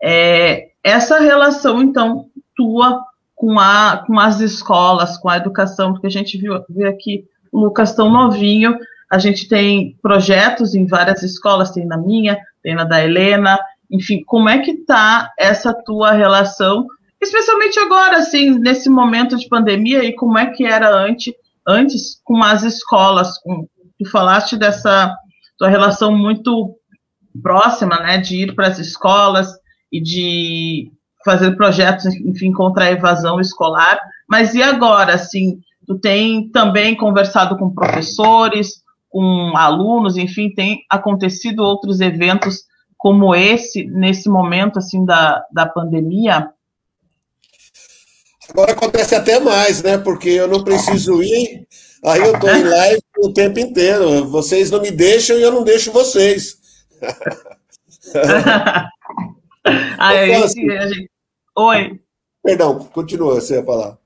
é, 0.00 0.68
essa 0.84 1.18
relação, 1.18 1.82
então, 1.82 2.26
tua 2.54 3.02
com, 3.34 3.58
a, 3.58 4.04
com 4.06 4.20
as 4.20 4.40
escolas, 4.40 5.18
com 5.18 5.28
a 5.28 5.36
educação, 5.36 5.92
porque 5.92 6.06
a 6.06 6.10
gente 6.10 6.38
viu, 6.38 6.62
viu 6.68 6.88
aqui 6.88 7.24
o 7.50 7.60
Lucas 7.60 7.92
tão 7.94 8.10
novinho, 8.10 8.78
a 9.10 9.18
gente 9.18 9.48
tem 9.48 9.98
projetos 10.00 10.74
em 10.74 10.86
várias 10.86 11.22
escolas, 11.22 11.72
tem 11.72 11.84
na 11.86 11.98
minha, 11.98 12.38
tem 12.62 12.74
na 12.74 12.84
da 12.84 13.02
Helena, 13.02 13.58
enfim, 13.94 14.24
como 14.26 14.48
é 14.48 14.58
que 14.58 14.72
está 14.72 15.32
essa 15.38 15.72
tua 15.72 16.10
relação, 16.10 16.84
especialmente 17.22 17.78
agora, 17.78 18.18
assim, 18.18 18.58
nesse 18.58 18.90
momento 18.90 19.36
de 19.36 19.48
pandemia, 19.48 20.02
e 20.02 20.12
como 20.12 20.36
é 20.36 20.46
que 20.46 20.66
era 20.66 20.90
antes, 20.90 21.32
antes 21.66 22.20
com 22.24 22.42
as 22.42 22.64
escolas, 22.64 23.38
com, 23.38 23.68
tu 23.96 24.10
falaste 24.10 24.56
dessa 24.56 25.14
tua 25.56 25.68
relação 25.68 26.16
muito 26.16 26.76
próxima, 27.40 28.00
né, 28.00 28.18
de 28.18 28.42
ir 28.42 28.54
para 28.56 28.66
as 28.66 28.80
escolas 28.80 29.48
e 29.92 30.00
de 30.00 30.90
fazer 31.24 31.56
projetos, 31.56 32.06
enfim, 32.06 32.52
contra 32.52 32.86
a 32.86 32.90
evasão 32.90 33.40
escolar. 33.40 33.96
Mas 34.28 34.54
e 34.54 34.62
agora, 34.62 35.14
assim, 35.14 35.60
tu 35.86 35.96
tem 36.00 36.50
também 36.50 36.96
conversado 36.96 37.56
com 37.56 37.72
professores, 37.72 38.82
com 39.08 39.56
alunos, 39.56 40.16
enfim, 40.16 40.52
tem 40.52 40.80
acontecido 40.90 41.60
outros 41.60 42.00
eventos 42.00 42.64
como 43.04 43.34
esse 43.34 43.84
nesse 43.84 44.30
momento 44.30 44.78
assim 44.78 45.04
da, 45.04 45.44
da 45.52 45.66
pandemia? 45.66 46.48
Agora 48.48 48.72
acontece 48.72 49.14
até 49.14 49.38
mais, 49.38 49.82
né? 49.82 49.98
Porque 49.98 50.30
eu 50.30 50.48
não 50.48 50.64
preciso 50.64 51.22
ir, 51.22 51.68
aí 52.02 52.22
eu 52.22 52.32
estou 52.32 52.48
em 52.48 52.64
live 52.80 53.02
o 53.18 53.30
tempo 53.30 53.58
inteiro. 53.58 54.26
Vocês 54.30 54.70
não 54.70 54.80
me 54.80 54.90
deixam 54.90 55.36
e 55.36 55.42
eu 55.42 55.52
não 55.52 55.62
deixo 55.62 55.92
vocês. 55.92 56.56
aí, 59.98 60.30
então, 60.30 60.44
assim, 60.44 60.70
a 60.70 60.86
gente 60.86 61.10
Oi. 61.58 62.00
Perdão, 62.42 62.86
continua, 62.86 63.34
você 63.34 63.56
ia 63.56 63.64
falar. 63.64 63.98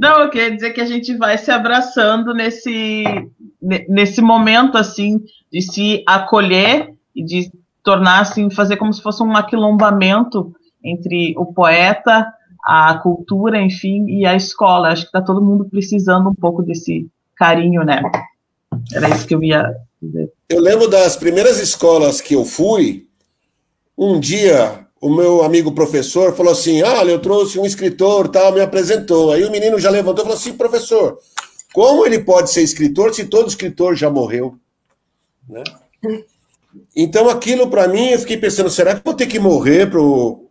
Não, 0.00 0.20
eu 0.20 0.30
queria 0.30 0.50
dizer 0.50 0.72
que 0.72 0.80
a 0.80 0.86
gente 0.86 1.16
vai 1.16 1.38
se 1.38 1.52
abraçando 1.52 2.34
nesse, 2.34 3.04
nesse 3.88 4.20
momento, 4.20 4.76
assim, 4.76 5.20
de 5.52 5.62
se 5.62 6.02
acolher 6.08 6.92
e 7.14 7.24
de 7.24 7.61
tornar, 7.82 8.20
assim, 8.20 8.50
fazer 8.50 8.76
como 8.76 8.92
se 8.92 9.02
fosse 9.02 9.22
um 9.22 9.36
aquilombamento 9.36 10.54
entre 10.84 11.34
o 11.36 11.46
poeta, 11.46 12.32
a 12.64 12.94
cultura, 12.98 13.60
enfim, 13.60 14.06
e 14.08 14.26
a 14.26 14.34
escola. 14.34 14.88
Acho 14.88 15.02
que 15.02 15.08
está 15.08 15.22
todo 15.22 15.42
mundo 15.42 15.64
precisando 15.64 16.30
um 16.30 16.34
pouco 16.34 16.62
desse 16.62 17.08
carinho, 17.36 17.84
né? 17.84 18.02
Era 18.92 19.08
isso 19.10 19.26
que 19.26 19.34
eu 19.34 19.42
ia 19.42 19.74
dizer. 20.00 20.32
Eu 20.48 20.60
lembro 20.60 20.88
das 20.88 21.16
primeiras 21.16 21.60
escolas 21.60 22.20
que 22.20 22.34
eu 22.34 22.44
fui, 22.44 23.06
um 23.96 24.18
dia 24.18 24.82
o 25.02 25.10
meu 25.10 25.42
amigo 25.42 25.72
professor 25.72 26.32
falou 26.34 26.52
assim: 26.52 26.80
olha, 26.82 27.10
eu 27.10 27.18
trouxe 27.18 27.58
um 27.58 27.66
escritor, 27.66 28.28
tal, 28.28 28.52
me 28.52 28.60
apresentou. 28.60 29.32
Aí 29.32 29.44
o 29.44 29.50
menino 29.50 29.78
já 29.80 29.90
levantou 29.90 30.22
e 30.22 30.26
falou 30.26 30.38
assim: 30.38 30.56
professor, 30.56 31.18
como 31.74 32.06
ele 32.06 32.20
pode 32.20 32.50
ser 32.50 32.62
escritor 32.62 33.12
se 33.12 33.24
todo 33.24 33.48
escritor 33.48 33.96
já 33.96 34.08
morreu? 34.08 34.56
Né? 35.48 35.64
Então 36.94 37.28
aquilo 37.28 37.68
para 37.68 37.88
mim, 37.88 38.10
eu 38.10 38.18
fiquei 38.18 38.36
pensando: 38.36 38.70
será 38.70 38.94
que 38.94 39.02
vou 39.04 39.14
ter 39.14 39.26
que 39.26 39.38
morrer 39.38 39.90
pro, 39.90 40.46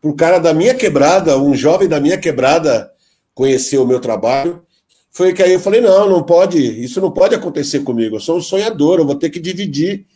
pro 0.00 0.14
cara 0.14 0.38
da 0.38 0.52
minha 0.52 0.74
quebrada, 0.74 1.38
um 1.38 1.54
jovem 1.54 1.88
da 1.88 2.00
minha 2.00 2.18
quebrada, 2.18 2.90
conhecer 3.34 3.78
o 3.78 3.86
meu 3.86 4.00
trabalho? 4.00 4.62
Foi 5.10 5.32
que 5.32 5.42
aí 5.42 5.52
eu 5.52 5.60
falei: 5.60 5.80
não, 5.80 6.08
não 6.08 6.22
pode, 6.22 6.58
isso 6.82 7.00
não 7.00 7.10
pode 7.10 7.34
acontecer 7.34 7.80
comigo. 7.80 8.16
Eu 8.16 8.20
sou 8.20 8.38
um 8.38 8.42
sonhador, 8.42 8.98
eu 8.98 9.06
vou 9.06 9.14
ter 9.14 9.30
que 9.30 9.40
dividir 9.40 10.06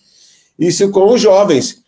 isso 0.59 0.91
com 0.91 1.13
os 1.13 1.21
jovens. 1.21 1.83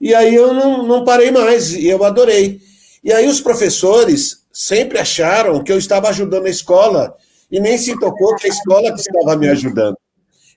E 0.00 0.14
aí 0.14 0.34
eu 0.34 0.52
não, 0.52 0.86
não 0.86 1.04
parei 1.04 1.30
mais, 1.30 1.72
e 1.72 1.86
eu 1.86 2.02
adorei. 2.04 2.60
E 3.02 3.12
aí 3.12 3.28
os 3.28 3.40
professores 3.40 4.42
sempre 4.52 4.98
acharam 4.98 5.62
que 5.62 5.70
eu 5.70 5.78
estava 5.78 6.08
ajudando 6.08 6.46
a 6.46 6.50
escola, 6.50 7.14
e 7.50 7.60
nem 7.60 7.76
se 7.76 7.98
tocou 7.98 8.34
que 8.36 8.46
a 8.46 8.50
escola 8.50 8.92
que 8.92 9.00
estava 9.00 9.36
me 9.36 9.48
ajudando. 9.48 9.96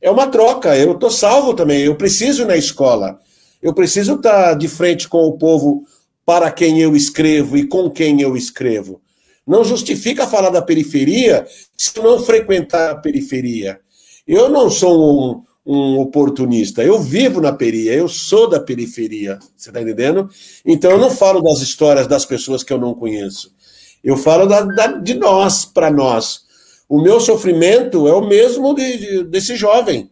É 0.01 0.11
uma 0.11 0.27
troca, 0.27 0.77
eu 0.77 0.93
estou 0.93 1.09
salvo 1.09 1.53
também, 1.53 1.81
eu 1.81 1.95
preciso 1.95 2.43
ir 2.43 2.45
na 2.45 2.55
escola. 2.55 3.19
Eu 3.61 3.73
preciso 3.73 4.15
estar 4.15 4.53
de 4.53 4.67
frente 4.67 5.07
com 5.07 5.23
o 5.23 5.37
povo 5.37 5.83
para 6.25 6.51
quem 6.51 6.79
eu 6.79 6.95
escrevo 6.95 7.57
e 7.57 7.65
com 7.65 7.89
quem 7.89 8.21
eu 8.21 8.35
escrevo. 8.37 9.01
Não 9.45 9.63
justifica 9.63 10.27
falar 10.27 10.49
da 10.49 10.61
periferia 10.61 11.47
se 11.75 11.97
não 11.99 12.19
frequentar 12.19 12.91
a 12.91 12.95
periferia. 12.95 13.79
Eu 14.27 14.49
não 14.49 14.69
sou 14.69 15.45
um, 15.65 15.73
um 15.73 15.99
oportunista, 15.99 16.83
eu 16.83 16.99
vivo 16.99 17.39
na 17.39 17.53
periferia, 17.53 17.93
eu 17.93 18.09
sou 18.09 18.49
da 18.49 18.59
periferia, 18.59 19.39
você 19.55 19.69
está 19.69 19.81
entendendo? 19.81 20.29
Então 20.65 20.91
eu 20.91 20.97
não 20.97 21.09
falo 21.09 21.41
das 21.41 21.61
histórias 21.61 22.07
das 22.07 22.25
pessoas 22.25 22.61
que 22.61 22.73
eu 22.73 22.77
não 22.77 22.93
conheço. 22.93 23.55
Eu 24.03 24.17
falo 24.17 24.45
da, 24.45 24.61
da, 24.61 24.87
de 24.97 25.13
nós, 25.15 25.65
para 25.65 25.89
nós. 25.89 26.45
O 26.87 27.01
meu 27.01 27.19
sofrimento 27.19 28.07
é 28.07 28.13
o 28.13 28.25
mesmo 28.25 28.73
de, 28.73 28.97
de, 28.97 29.23
desse 29.25 29.55
jovem. 29.55 30.09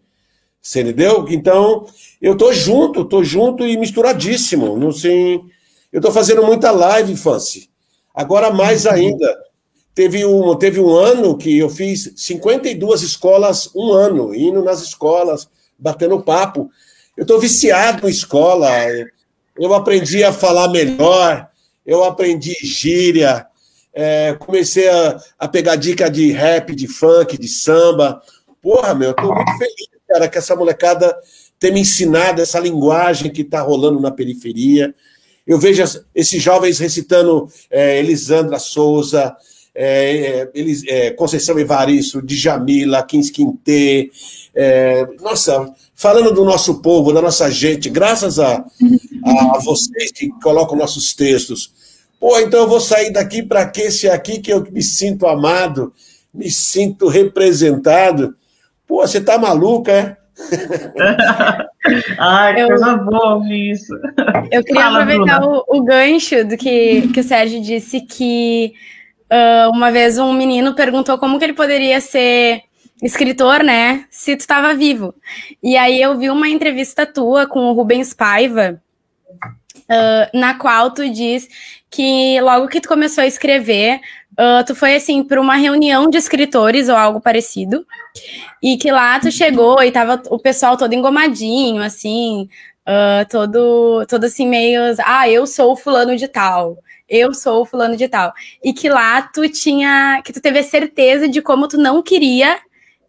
Você 0.62 0.82
entendeu? 0.82 1.26
Então, 1.30 1.86
eu 2.22 2.36
tô 2.36 2.52
junto, 2.52 3.06
tô 3.06 3.24
junto 3.24 3.66
e 3.66 3.78
misturadíssimo. 3.78 4.78
Não 4.78 4.92
sei. 4.92 5.40
Eu 5.94 6.02
tô 6.02 6.12
fazendo 6.12 6.44
muita 6.44 6.72
live, 6.72 7.16
Fancy. 7.16 7.70
Agora 8.14 8.52
mais 8.52 8.86
uhum. 8.86 8.92
ainda. 8.92 9.38
Teve 9.94 10.26
um, 10.26 10.56
teve 10.56 10.82
um 10.82 10.94
ano 10.94 11.38
que 11.38 11.58
eu 11.58 11.70
fiz 11.70 12.12
52 12.18 13.02
escolas, 13.02 13.70
um 13.74 13.94
ano, 13.94 14.36
indo 14.36 14.62
nas 14.62 14.82
escolas, 14.82 15.48
batendo 15.80 16.22
papo. 16.22 16.70
Eu 17.16 17.26
tô 17.26 17.40
viciado 17.40 18.06
em 18.06 18.12
escola. 18.12 18.70
Eu 19.58 19.74
aprendi 19.74 20.22
a 20.22 20.34
falar 20.34 20.68
melhor, 20.68 21.48
eu 21.86 22.04
aprendi 22.04 22.56
gíria, 22.62 23.48
é, 23.96 24.34
comecei 24.38 24.90
a, 24.90 25.18
a 25.40 25.48
pegar 25.48 25.78
dica 25.78 26.10
de 26.10 26.30
rap, 26.34 26.76
de 26.76 26.86
funk, 26.86 27.38
de 27.38 27.48
samba. 27.48 28.22
Porra, 28.62 28.94
meu, 28.94 29.10
eu 29.10 29.14
tô 29.16 29.34
muito 29.34 29.58
feliz 29.58 29.88
cara, 30.08 30.28
que 30.28 30.38
essa 30.38 30.56
molecada 30.56 31.18
tem 31.58 31.72
me 31.72 31.80
ensinado 31.80 32.42
essa 32.42 32.60
linguagem 32.60 33.32
que 33.32 33.42
está 33.42 33.62
rolando 33.62 34.00
na 34.02 34.12
periferia. 34.12 34.94
Eu 35.48 35.58
vejo 35.58 35.82
esses 36.14 36.42
jovens 36.42 36.78
recitando 36.80 37.48
é, 37.72 37.98
Elisandra 38.00 38.60
Souza, 38.60 39.36
é, 39.74 40.50
é, 40.54 40.72
é, 40.88 41.12
Conceição 41.12 41.58
Evaristo, 41.58 42.22
Djamila, 42.22 43.04
Kins 43.04 43.30
Quintê. 43.30 44.12
É, 44.54 45.08
nossa, 45.22 45.74
falando 45.94 46.34
do 46.34 46.44
nosso 46.44 46.82
povo, 46.82 47.14
da 47.14 47.22
nossa 47.22 47.50
gente, 47.50 47.90
graças 47.90 48.40
a, 48.40 48.56
a 48.56 49.60
vocês 49.64 50.12
que 50.12 50.30
colocam 50.42 50.78
nossos 50.78 51.14
textos. 51.14 51.72
Pô, 52.26 52.40
então 52.40 52.62
eu 52.62 52.68
vou 52.68 52.80
sair 52.80 53.12
daqui 53.12 53.44
para 53.44 53.68
que 53.68 53.82
esse 53.82 54.10
aqui 54.10 54.40
que 54.40 54.52
eu 54.52 54.66
me 54.72 54.82
sinto 54.82 55.28
amado, 55.28 55.94
me 56.34 56.50
sinto 56.50 57.08
representado. 57.08 58.36
Pô, 58.88 59.06
você 59.06 59.22
tá 59.22 59.38
maluca, 59.38 59.92
é? 59.92 60.18
Ai, 62.18 62.64
eu, 62.64 62.70
coisa 62.70 62.98
boa 62.98 63.48
isso. 63.54 63.94
Eu 64.52 64.64
queria 64.64 64.82
Fala, 64.82 65.04
aproveitar 65.04 65.44
o, 65.44 65.64
o, 65.68 65.84
gancho 65.84 66.44
do 66.44 66.58
que, 66.58 67.10
que 67.10 67.20
o 67.20 67.24
Sérgio 67.24 67.62
disse 67.62 68.02
que 68.02 68.74
uh, 69.32 69.70
uma 69.70 69.92
vez 69.92 70.18
um 70.18 70.34
menino 70.34 70.74
perguntou 70.74 71.20
como 71.20 71.38
que 71.38 71.44
ele 71.44 71.54
poderia 71.54 72.02
ser 72.02 72.64
escritor, 73.04 73.62
né, 73.62 74.06
se 74.10 74.36
tu 74.36 74.40
estava 74.40 74.74
vivo. 74.74 75.14
E 75.62 75.78
aí 75.78 76.02
eu 76.02 76.18
vi 76.18 76.32
uma 76.32 76.50
entrevista 76.50 77.06
tua 77.06 77.46
com 77.46 77.70
o 77.70 77.74
Rubens 77.74 78.16
Paiva, 78.16 78.82
uh, 79.90 80.38
na 80.38 80.56
qual 80.56 80.92
tu 80.92 81.10
diz 81.10 81.48
que 81.90 82.40
logo 82.42 82.68
que 82.68 82.82
tu 82.82 82.88
começou 82.88 83.24
a 83.24 83.28
escrever, 83.28 84.00
uh, 84.34 84.66
tu 84.66 84.76
foi 84.76 84.96
assim 84.96 85.24
para 85.24 85.40
uma 85.40 85.56
reunião 85.56 86.10
de 86.10 86.18
escritores 86.18 86.90
ou 86.90 86.96
algo 86.96 87.22
parecido, 87.22 87.86
e 88.62 88.78
que 88.78 88.92
lá 88.92 89.20
tu 89.20 89.32
chegou 89.32 89.82
e 89.82 89.92
tava 89.92 90.22
o 90.30 90.40
pessoal 90.40 90.78
todo 90.78 90.94
engomadinho, 90.94 91.82
assim, 91.82 92.50
uh, 92.86 93.28
todo, 93.30 94.06
todo 94.08 94.26
assim 94.26 94.48
meio, 94.48 94.82
ah, 95.06 95.30
eu 95.30 95.48
sou 95.48 95.72
o 95.72 95.76
fulano 95.76 96.16
de 96.16 96.28
tal, 96.28 96.78
eu 97.08 97.34
sou 97.34 97.62
o 97.62 97.66
fulano 97.66 97.96
de 97.96 98.08
tal, 98.08 98.34
e 98.64 98.74
que 98.74 98.90
lá 98.90 99.22
tu 99.22 99.48
tinha, 99.48 100.22
que 100.24 100.34
tu 100.34 100.42
teve 100.42 100.60
a 100.60 100.64
certeza 100.64 101.28
de 101.28 101.42
como 101.42 101.68
tu 101.68 101.78
não 101.78 102.02
queria 102.02 102.60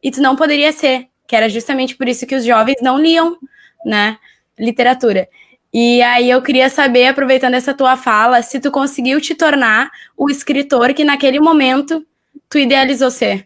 e 0.03 0.11
tu 0.11 0.21
não 0.21 0.37
poderia 0.37 0.73
ser, 0.73 1.09
que 1.27 1.35
era 1.35 1.49
justamente 1.49 1.97
por 1.97 2.09
isso 2.09 2.27
que 2.27 2.37
os 2.37 2.45
jovens 2.45 2.77
não 2.81 2.99
liam, 2.99 3.37
né, 3.85 4.19
literatura. 4.59 5.29
E 5.73 6.01
aí 6.03 6.31
eu 6.31 6.41
queria 6.41 6.71
saber, 6.71 7.07
aproveitando 7.07 7.55
essa 7.55 7.75
tua 7.75 7.97
fala, 7.97 8.43
se 8.43 8.59
tu 8.61 8.71
conseguiu 8.71 9.21
te 9.21 9.35
tornar 9.35 9.91
o 10.17 10.31
escritor 10.31 10.95
que 10.95 11.05
naquele 11.05 11.39
momento 11.41 12.05
tu 12.49 12.59
idealizou 12.59 13.11
ser. 13.11 13.45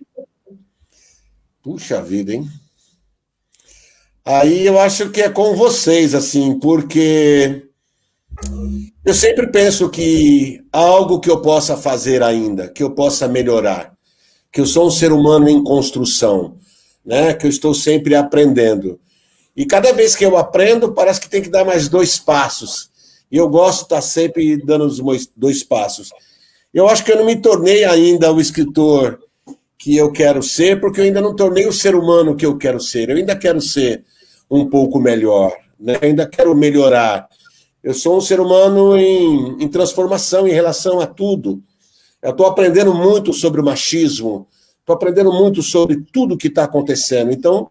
Puxa 1.62 2.00
vida, 2.00 2.34
hein? 2.34 2.48
Aí 4.24 4.66
eu 4.66 4.78
acho 4.78 5.10
que 5.10 5.22
é 5.22 5.28
com 5.28 5.56
vocês, 5.56 6.14
assim, 6.14 6.58
porque 6.60 7.64
eu 9.04 9.14
sempre 9.14 9.50
penso 9.50 9.88
que 9.88 10.62
algo 10.72 11.20
que 11.20 11.30
eu 11.30 11.40
possa 11.40 11.76
fazer 11.76 12.22
ainda, 12.22 12.68
que 12.68 12.82
eu 12.82 12.90
possa 12.92 13.26
melhorar, 13.26 13.92
que 14.52 14.60
eu 14.60 14.66
sou 14.66 14.86
um 14.86 14.90
ser 14.90 15.12
humano 15.12 15.48
em 15.48 15.64
construção, 15.64 16.56
né? 17.04 17.34
Que 17.34 17.46
eu 17.46 17.50
estou 17.50 17.74
sempre 17.74 18.14
aprendendo. 18.14 19.00
E 19.56 19.66
cada 19.66 19.92
vez 19.92 20.14
que 20.14 20.24
eu 20.24 20.36
aprendo, 20.36 20.92
parece 20.92 21.20
que 21.20 21.28
tem 21.28 21.42
que 21.42 21.48
dar 21.48 21.64
mais 21.64 21.88
dois 21.88 22.18
passos. 22.18 22.90
E 23.30 23.36
eu 23.36 23.48
gosto 23.48 23.78
de 23.80 23.84
estar 23.84 24.00
sempre 24.00 24.56
dando 24.56 24.84
os 24.84 25.00
dois 25.36 25.62
passos. 25.62 26.10
Eu 26.72 26.88
acho 26.88 27.04
que 27.04 27.12
eu 27.12 27.16
não 27.16 27.24
me 27.24 27.36
tornei 27.36 27.84
ainda 27.84 28.32
o 28.32 28.40
escritor 28.40 29.20
que 29.78 29.96
eu 29.96 30.12
quero 30.12 30.42
ser, 30.42 30.80
porque 30.80 31.00
eu 31.00 31.04
ainda 31.04 31.20
não 31.20 31.34
tornei 31.34 31.66
o 31.66 31.72
ser 31.72 31.94
humano 31.94 32.36
que 32.36 32.44
eu 32.44 32.56
quero 32.56 32.80
ser. 32.80 33.08
Eu 33.08 33.16
ainda 33.16 33.34
quero 33.34 33.60
ser 33.60 34.04
um 34.50 34.68
pouco 34.68 35.00
melhor, 35.00 35.56
né? 35.78 35.96
eu 36.00 36.08
ainda 36.08 36.26
quero 36.26 36.54
melhorar. 36.54 37.28
Eu 37.82 37.94
sou 37.94 38.18
um 38.18 38.20
ser 38.20 38.40
humano 38.40 38.96
em, 38.96 39.62
em 39.62 39.68
transformação 39.68 40.46
em 40.46 40.52
relação 40.52 41.00
a 41.00 41.06
tudo. 41.06 41.62
Eu 42.22 42.32
estou 42.32 42.46
aprendendo 42.46 42.92
muito 42.92 43.32
sobre 43.32 43.60
o 43.60 43.64
machismo, 43.64 44.46
estou 44.80 44.94
aprendendo 44.94 45.32
muito 45.32 45.62
sobre 45.62 46.04
tudo 46.12 46.36
que 46.36 46.48
está 46.48 46.64
acontecendo. 46.64 47.32
Então, 47.32 47.70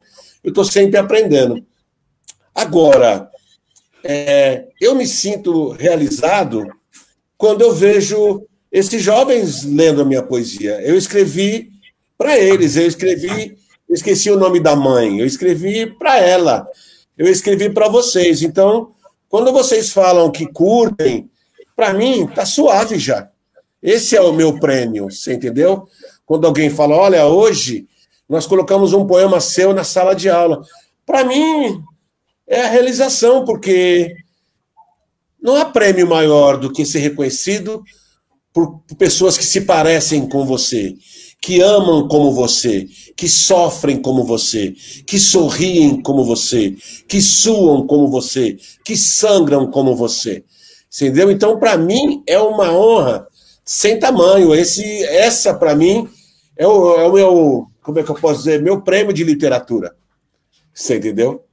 eu 0.50 0.52
estou 0.52 0.66
sempre 0.66 0.98
aprendendo. 0.98 1.64
Agora, 2.54 3.30
é, 4.04 4.66
eu 4.82 4.96
me 4.96 5.06
sinto 5.06 5.70
realizado 5.70 6.66
quando 7.38 7.62
eu 7.62 7.72
vejo 7.72 8.46
esses 8.72 9.02
jovens 9.02 9.64
lendo 9.64 10.02
a 10.02 10.06
minha 10.06 10.24
poesia. 10.24 10.82
Eu 10.82 10.98
escrevi 10.98 11.70
para 12.18 12.38
eles, 12.38 12.76
eu 12.76 12.88
escrevi, 12.88 13.58
eu 13.88 13.96
esqueci 13.96 14.30
o 14.32 14.38
nome 14.38 14.60
da 14.60 14.76
mãe, 14.76 15.20
eu 15.20 15.26
escrevi 15.26 15.86
para 15.86 16.18
ela, 16.18 16.68
eu 17.18 17.28
escrevi 17.28 17.70
para 17.70 17.88
vocês. 17.88 18.42
Então, 18.42 18.92
quando 19.30 19.54
vocês 19.54 19.92
falam 19.92 20.32
que 20.32 20.48
curtem, 20.48 21.30
para 21.76 21.94
mim 21.94 22.28
tá 22.28 22.46
suave 22.46 22.98
já. 22.98 23.30
Esse 23.82 24.18
é 24.18 24.22
o 24.22 24.34
meu 24.34 24.60
prêmio, 24.60 25.10
você 25.12 25.34
entendeu? 25.34 25.88
Quando 26.26 26.46
alguém 26.46 26.70
fala, 26.70 26.96
olha, 26.96 27.26
hoje 27.28 27.88
nós 28.30 28.46
colocamos 28.46 28.94
um 28.94 29.08
poema 29.08 29.42
seu 29.42 29.74
na 29.74 29.84
sala 29.84 30.14
de 30.14 30.30
aula. 30.30 30.64
Para 31.06 31.24
mim, 31.24 31.82
é 32.48 32.62
a 32.62 32.70
realização, 32.70 33.44
porque 33.44 34.16
não 35.42 35.56
há 35.56 35.66
prêmio 35.66 36.08
maior 36.08 36.58
do 36.58 36.72
que 36.72 36.86
ser 36.86 37.00
reconhecido 37.00 37.84
por 38.54 38.82
pessoas 38.98 39.38
que 39.38 39.46
se 39.46 39.62
parecem 39.62 40.28
com 40.28 40.46
você, 40.46 40.96
que 41.42 41.62
amam 41.62 42.08
como 42.08 42.32
você, 42.34 42.88
que 43.16 43.28
sofrem 43.28 44.02
como 44.02 44.24
você, 44.24 44.74
que 45.08 45.18
sorriem 45.18 46.02
como 46.02 46.24
você, 46.24 46.76
que 47.08 47.22
suam 47.22 47.88
como 47.88 48.08
você, 48.08 48.58
que 48.84 48.96
sangram 48.96 49.72
como 49.72 49.96
você. 49.96 50.44
Entendeu? 50.94 51.32
Então, 51.32 51.60
para 51.60 51.78
mim, 51.78 52.24
é 52.28 52.40
uma 52.40 52.72
honra 52.72 53.28
sem 53.64 54.00
tamanho. 54.00 54.54
Esse, 54.54 54.84
essa, 55.06 55.54
para 55.54 55.76
mim, 55.76 56.08
é 56.58 56.68
o, 56.68 56.96
é 56.96 57.08
o 57.08 57.14
meu, 57.14 57.68
como 57.90 58.00
é 58.00 58.04
que 58.04 58.12
eu 58.12 58.16
posso 58.16 58.40
dizer, 58.40 58.62
meu 58.62 58.82
prêmio 58.82 59.12
de 59.12 59.24
literatura. 59.24 59.96
Você 60.72 60.98
entendeu? 60.98 61.44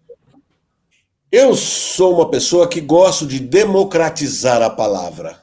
Eu 1.33 1.57
sou 1.57 2.16
uma 2.16 2.31
pessoa 2.31 2.68
que 2.68 2.79
gosto 2.79 3.27
de 3.27 3.40
democratizar 3.40 4.61
a 4.61 4.68
palavra, 4.68 5.42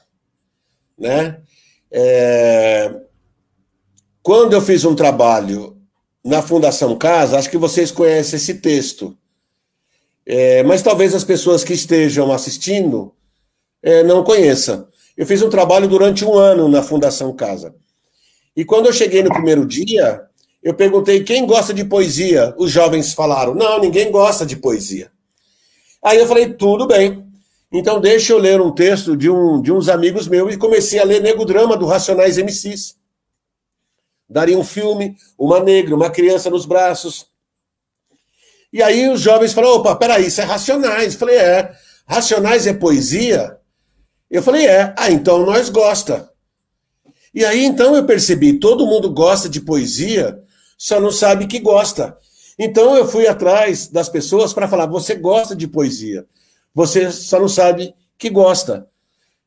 né? 0.95 1.41
É... 1.91 2.93
Quando 4.21 4.53
eu 4.53 4.61
fiz 4.61 4.85
um 4.85 4.93
trabalho 4.93 5.81
na 6.23 6.43
Fundação 6.43 6.95
Casa, 6.95 7.39
acho 7.39 7.49
que 7.49 7.57
vocês 7.57 7.91
conhecem 7.91 8.37
esse 8.37 8.53
texto, 8.55 9.17
é... 10.27 10.61
mas 10.61 10.83
talvez 10.83 11.15
as 11.15 11.23
pessoas 11.23 11.63
que 11.63 11.73
estejam 11.73 12.31
assistindo 12.31 13.15
é, 13.81 14.03
não 14.03 14.23
conheçam. 14.23 14.87
Eu 15.17 15.25
fiz 15.25 15.41
um 15.41 15.49
trabalho 15.49 15.87
durante 15.87 16.23
um 16.23 16.35
ano 16.35 16.69
na 16.69 16.83
Fundação 16.83 17.35
Casa. 17.35 17.75
E 18.55 18.63
quando 18.63 18.85
eu 18.85 18.93
cheguei 18.93 19.23
no 19.23 19.31
primeiro 19.31 19.65
dia, 19.65 20.29
eu 20.63 20.73
perguntei 20.73 21.23
quem 21.23 21.45
gosta 21.45 21.73
de 21.73 21.83
poesia. 21.83 22.55
Os 22.57 22.71
jovens 22.71 23.13
falaram: 23.13 23.53
não, 23.53 23.79
ninguém 23.79 24.09
gosta 24.09 24.45
de 24.45 24.55
poesia. 24.55 25.11
Aí 26.01 26.17
eu 26.17 26.27
falei, 26.27 26.53
tudo 26.53 26.87
bem. 26.87 27.25
Então 27.71 27.99
deixa 27.99 28.33
eu 28.33 28.37
ler 28.37 28.61
um 28.61 28.71
texto 28.71 29.17
de, 29.17 29.29
um, 29.29 29.61
de 29.61 29.71
uns 29.71 29.89
amigos 29.89 30.27
meus 30.27 30.53
e 30.53 30.57
comecei 30.57 30.99
a 30.99 31.03
ler 31.03 31.21
Nego 31.21 31.43
Drama 31.43 31.75
do 31.75 31.85
Racionais 31.85 32.37
MCs. 32.37 32.95
Daria 34.29 34.57
um 34.57 34.63
filme, 34.63 35.15
uma 35.37 35.59
negra, 35.59 35.95
uma 35.95 36.09
criança 36.09 36.49
nos 36.49 36.65
braços. 36.65 37.25
E 38.71 38.81
aí 38.81 39.09
os 39.09 39.21
jovens 39.21 39.53
falaram, 39.53 39.75
opa, 39.75 39.95
peraí, 39.95 40.27
isso 40.27 40.41
é 40.41 40.43
Racionais. 40.43 41.13
Eu 41.13 41.19
falei, 41.19 41.37
é. 41.37 41.73
Racionais 42.07 42.67
é 42.67 42.73
poesia? 42.73 43.57
Eu 44.29 44.43
falei, 44.43 44.65
é. 44.65 44.93
Ah, 44.97 45.11
então 45.11 45.45
nós 45.45 45.69
gosta. 45.69 46.29
E 47.33 47.43
aí 47.43 47.65
então 47.65 47.95
eu 47.95 48.05
percebi, 48.05 48.59
todo 48.59 48.85
mundo 48.85 49.09
gosta 49.11 49.49
de 49.49 49.59
poesia, 49.59 50.42
só 50.83 50.99
não 50.99 51.11
sabe 51.11 51.47
que 51.47 51.59
gosta. 51.59 52.17
Então 52.59 52.93
eu 52.93 53.07
fui 53.07 53.25
atrás 53.25 53.87
das 53.87 54.09
pessoas 54.09 54.51
para 54.51 54.67
falar, 54.67 54.85
você 54.85 55.15
gosta 55.15 55.55
de 55.55 55.65
poesia, 55.65 56.25
você 56.75 57.09
só 57.09 57.39
não 57.39 57.47
sabe 57.47 57.95
que 58.17 58.29
gosta. 58.29 58.85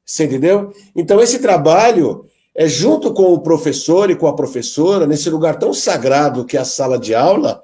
Você 0.02 0.24
entendeu? 0.24 0.72
Então 0.96 1.20
esse 1.20 1.38
trabalho 1.38 2.24
é 2.54 2.66
junto 2.66 3.12
com 3.12 3.34
o 3.34 3.40
professor 3.40 4.10
e 4.10 4.16
com 4.16 4.26
a 4.26 4.34
professora, 4.34 5.06
nesse 5.06 5.28
lugar 5.28 5.58
tão 5.58 5.74
sagrado 5.74 6.46
que 6.46 6.56
é 6.56 6.60
a 6.60 6.64
sala 6.64 6.98
de 6.98 7.14
aula, 7.14 7.62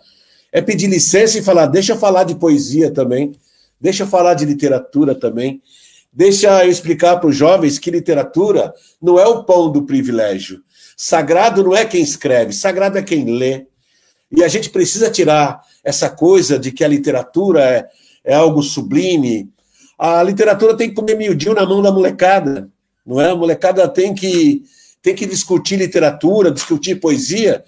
é 0.52 0.60
pedir 0.60 0.86
licença 0.86 1.38
e 1.38 1.42
falar, 1.42 1.64
deixa 1.64 1.94
eu 1.94 1.98
falar 1.98 2.24
de 2.24 2.34
poesia 2.34 2.90
também, 2.90 3.32
deixa 3.80 4.02
eu 4.02 4.06
falar 4.06 4.34
de 4.34 4.44
literatura 4.44 5.14
também, 5.14 5.62
deixa 6.12 6.62
eu 6.62 6.70
explicar 6.70 7.16
para 7.16 7.30
os 7.30 7.36
jovens 7.36 7.78
que 7.78 7.90
literatura 7.90 8.74
não 9.00 9.18
é 9.18 9.26
o 9.26 9.44
pão 9.44 9.72
do 9.72 9.84
privilégio. 9.84 10.60
Sagrado 11.04 11.64
não 11.64 11.74
é 11.74 11.84
quem 11.84 12.00
escreve, 12.00 12.52
sagrado 12.52 12.96
é 12.96 13.02
quem 13.02 13.24
lê. 13.24 13.66
E 14.30 14.44
a 14.44 14.46
gente 14.46 14.70
precisa 14.70 15.10
tirar 15.10 15.60
essa 15.82 16.08
coisa 16.08 16.60
de 16.60 16.70
que 16.70 16.84
a 16.84 16.88
literatura 16.88 17.60
é, 17.60 17.88
é 18.22 18.34
algo 18.34 18.62
sublime. 18.62 19.50
A 19.98 20.22
literatura 20.22 20.76
tem 20.76 20.88
que 20.88 20.94
comer 20.94 21.16
miudinho 21.16 21.54
na 21.54 21.66
mão 21.66 21.82
da 21.82 21.90
molecada, 21.90 22.70
não 23.04 23.20
é? 23.20 23.30
A 23.30 23.34
molecada 23.34 23.88
tem 23.88 24.14
que 24.14 24.62
tem 25.02 25.12
que 25.12 25.26
discutir 25.26 25.74
literatura, 25.74 26.52
discutir 26.52 27.00
poesia, 27.00 27.64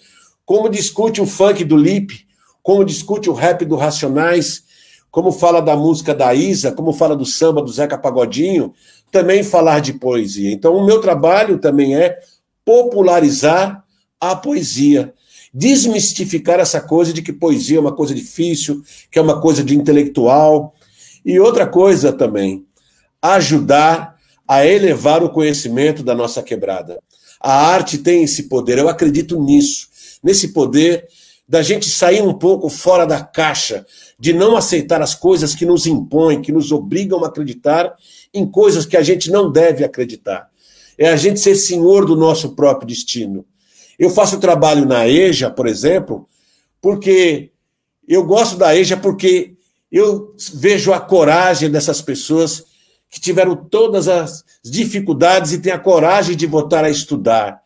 como 0.47 0.69
discute 0.69 1.21
o 1.21 1.27
funk 1.27 1.65
do 1.65 1.77
Lip, 1.77 2.25
como 2.63 2.85
discute 2.85 3.29
o 3.29 3.33
rap 3.33 3.65
do 3.65 3.75
Racionais, 3.75 4.63
como 5.11 5.33
fala 5.33 5.61
da 5.61 5.75
música 5.75 6.15
da 6.15 6.33
Isa, 6.33 6.71
como 6.71 6.93
fala 6.93 7.17
do 7.17 7.27
samba 7.27 7.61
do 7.61 7.73
Zeca 7.73 7.99
Pagodinho, 7.99 8.73
também 9.11 9.43
falar 9.43 9.81
de 9.81 9.95
poesia. 9.95 10.53
Então, 10.53 10.77
o 10.77 10.87
meu 10.87 11.01
trabalho 11.01 11.59
também 11.59 11.97
é 11.97 12.17
popularizar 12.65 13.85
a 14.21 14.35
poesia, 14.35 15.13
desmistificar 15.53 16.59
essa 16.59 16.81
coisa 16.81 17.13
de 17.13 17.23
que 17.23 17.33
poesia 17.33 17.79
é 17.79 17.81
uma 17.81 17.95
coisa 17.95 18.15
difícil, 18.15 18.83
que 19.11 19.19
é 19.19 19.23
uma 19.23 19.41
coisa 19.41 19.63
de 19.63 19.77
intelectual. 19.77 20.75
E 21.25 21.39
outra 21.39 21.67
coisa 21.67 22.13
também, 22.13 22.67
ajudar 23.23 24.17
a 24.47 24.67
elevar 24.67 25.23
o 25.23 25.31
conhecimento 25.31 26.03
da 26.03 26.15
nossa 26.15 26.43
quebrada. 26.43 26.99
A 27.41 27.67
arte 27.69 27.99
tem 27.99 28.25
esse 28.25 28.45
poder, 28.45 28.79
eu 28.79 28.89
acredito 28.89 29.41
nisso, 29.41 29.89
nesse 30.23 30.49
poder 30.49 31.07
da 31.47 31.63
gente 31.63 31.89
sair 31.89 32.23
um 32.23 32.33
pouco 32.33 32.69
fora 32.71 33.07
da 33.07 33.23
caixa, 33.23 33.87
de 34.19 34.33
não 34.33 34.57
aceitar 34.57 35.03
as 35.03 35.15
coisas 35.15 35.55
que 35.55 35.67
nos 35.67 35.87
impõem, 35.87 36.41
que 36.41 36.53
nos 36.53 36.73
obrigam 36.73 37.23
a 37.23 37.29
acreditar 37.29 37.95
em 38.33 38.47
coisas 38.47 38.87
que 38.87 38.97
a 38.97 39.03
gente 39.03 39.31
não 39.31 39.53
deve 39.53 39.85
acreditar. 39.85 40.49
É 40.99 41.09
a 41.09 41.17
gente 41.17 41.41
ser 41.41 41.55
senhor 41.55 42.07
do 42.07 42.17
nosso 42.17 42.55
próprio 42.55 42.89
destino. 42.89 43.45
Eu 43.99 44.11
faço 44.11 44.41
trabalho 44.41 44.87
na 44.87 45.09
EJA, 45.09 45.51
por 45.51 45.67
exemplo, 45.67 46.29
porque 46.81 47.51
eu 48.07 48.25
gosto 48.25 48.57
da 48.57 48.77
EJA 48.77 48.97
porque 48.97 49.55
eu 49.91 50.35
vejo 50.55 50.93
a 50.93 51.01
coragem 51.01 51.71
dessas 51.71 52.03
pessoas 52.03 52.65
que 53.11 53.21
tiveram 53.21 53.55
todas 53.55 54.09
as 54.09 54.45
dificuldades 54.65 55.53
e 55.53 55.61
têm 55.61 55.73
a 55.73 55.79
coragem 55.79 56.37
de 56.37 56.47
voltar 56.47 56.85
a 56.85 56.91
estudar. 56.91 57.61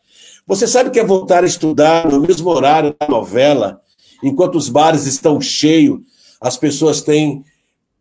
Você 0.45 0.67
sabe 0.67 0.91
que 0.91 0.99
é 0.99 1.03
voltar 1.03 1.43
a 1.43 1.47
estudar 1.47 2.07
no 2.07 2.21
mesmo 2.21 2.49
horário 2.49 2.95
da 2.99 3.07
novela, 3.07 3.81
enquanto 4.23 4.55
os 4.55 4.69
bares 4.69 5.05
estão 5.05 5.41
cheios, 5.41 5.99
as 6.39 6.55
pessoas 6.55 7.01
têm 7.01 7.43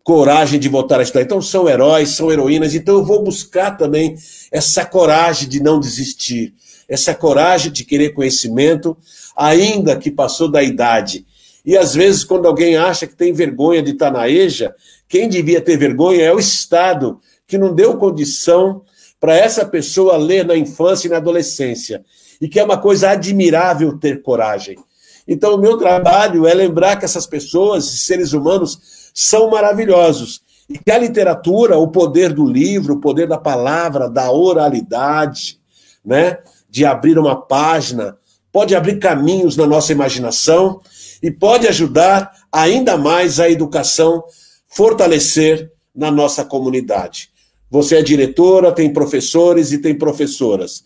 coragem 0.09 0.59
de 0.59 0.71
voltar 0.71 1.01
a 1.01 1.03
estudar. 1.03 1.21
Então 1.21 1.43
são 1.43 1.69
heróis, 1.69 2.17
são 2.17 2.33
heroínas. 2.33 2.75
Então 2.75 2.95
eu 2.95 3.05
vou 3.05 3.23
buscar 3.23 3.77
também 3.77 4.17
essa 4.51 4.83
coragem 4.83 5.47
de 5.47 5.63
não 5.63 5.79
desistir, 5.79 6.55
essa 6.89 7.15
coragem 7.15 7.71
de 7.71 7.85
querer 7.85 8.15
conhecimento, 8.15 8.97
ainda 9.37 9.95
que 9.99 10.11
passou 10.11 10.51
da 10.51 10.63
idade. 10.63 11.27
E 11.63 11.77
às 11.77 11.95
vezes, 11.95 12.25
quando 12.25 12.47
alguém 12.47 12.75
acha 12.75 13.07
que 13.07 13.15
tem 13.15 13.35
vergonha 13.35 13.83
de 13.83 13.91
estar 13.91 14.11
na 14.11 14.27
EJA, 14.27 14.75
quem 15.07 15.29
devia 15.29 15.61
ter 15.61 15.77
vergonha 15.77 16.23
é 16.23 16.33
o 16.33 16.39
Estado, 16.39 17.21
que 17.47 17.59
não 17.59 17.75
deu 17.75 17.99
condição 17.99 18.81
para 19.21 19.37
essa 19.37 19.67
pessoa 19.67 20.17
ler 20.17 20.43
na 20.43 20.57
infância 20.57 21.07
e 21.07 21.11
na 21.11 21.19
adolescência. 21.19 22.03
E 22.41 22.49
que 22.49 22.59
é 22.59 22.65
uma 22.65 22.79
coisa 22.79 23.11
admirável 23.11 23.99
ter 23.99 24.23
coragem. 24.23 24.79
Então, 25.27 25.55
o 25.55 25.59
meu 25.59 25.77
trabalho 25.77 26.47
é 26.47 26.55
lembrar 26.55 26.97
que 26.97 27.05
essas 27.05 27.27
pessoas, 27.27 27.85
seres 28.07 28.33
humanos, 28.33 28.97
são 29.15 29.51
maravilhosos. 29.51 30.41
E 30.69 30.91
a 30.91 30.99
literatura, 30.99 31.79
o 31.79 31.89
poder 31.89 32.33
do 32.33 32.45
livro, 32.45 32.95
o 32.95 33.01
poder 33.01 33.27
da 33.27 33.39
palavra, 33.39 34.09
da 34.09 34.31
oralidade, 34.31 35.59
né, 36.05 36.39
de 36.69 36.85
abrir 36.85 37.19
uma 37.19 37.37
página, 37.37 38.17
pode 38.53 38.75
abrir 38.75 38.99
caminhos 38.99 39.57
na 39.57 39.67
nossa 39.67 39.93
imaginação 39.93 40.81
e 41.23 41.31
pode 41.31 41.67
ajudar 41.67 42.31
ainda 42.53 42.97
mais 42.97 43.41
a 43.41 43.49
educação 43.49 44.23
fortalecer 44.69 45.73
na 45.95 46.11
nossa 46.11 46.45
comunidade. 46.45 47.31
Você 47.71 47.97
é 47.97 48.03
diretora, 48.03 48.73
tem 48.73 48.93
professores 48.93 49.73
e 49.73 49.79
tem 49.79 49.97
professoras. 49.97 50.85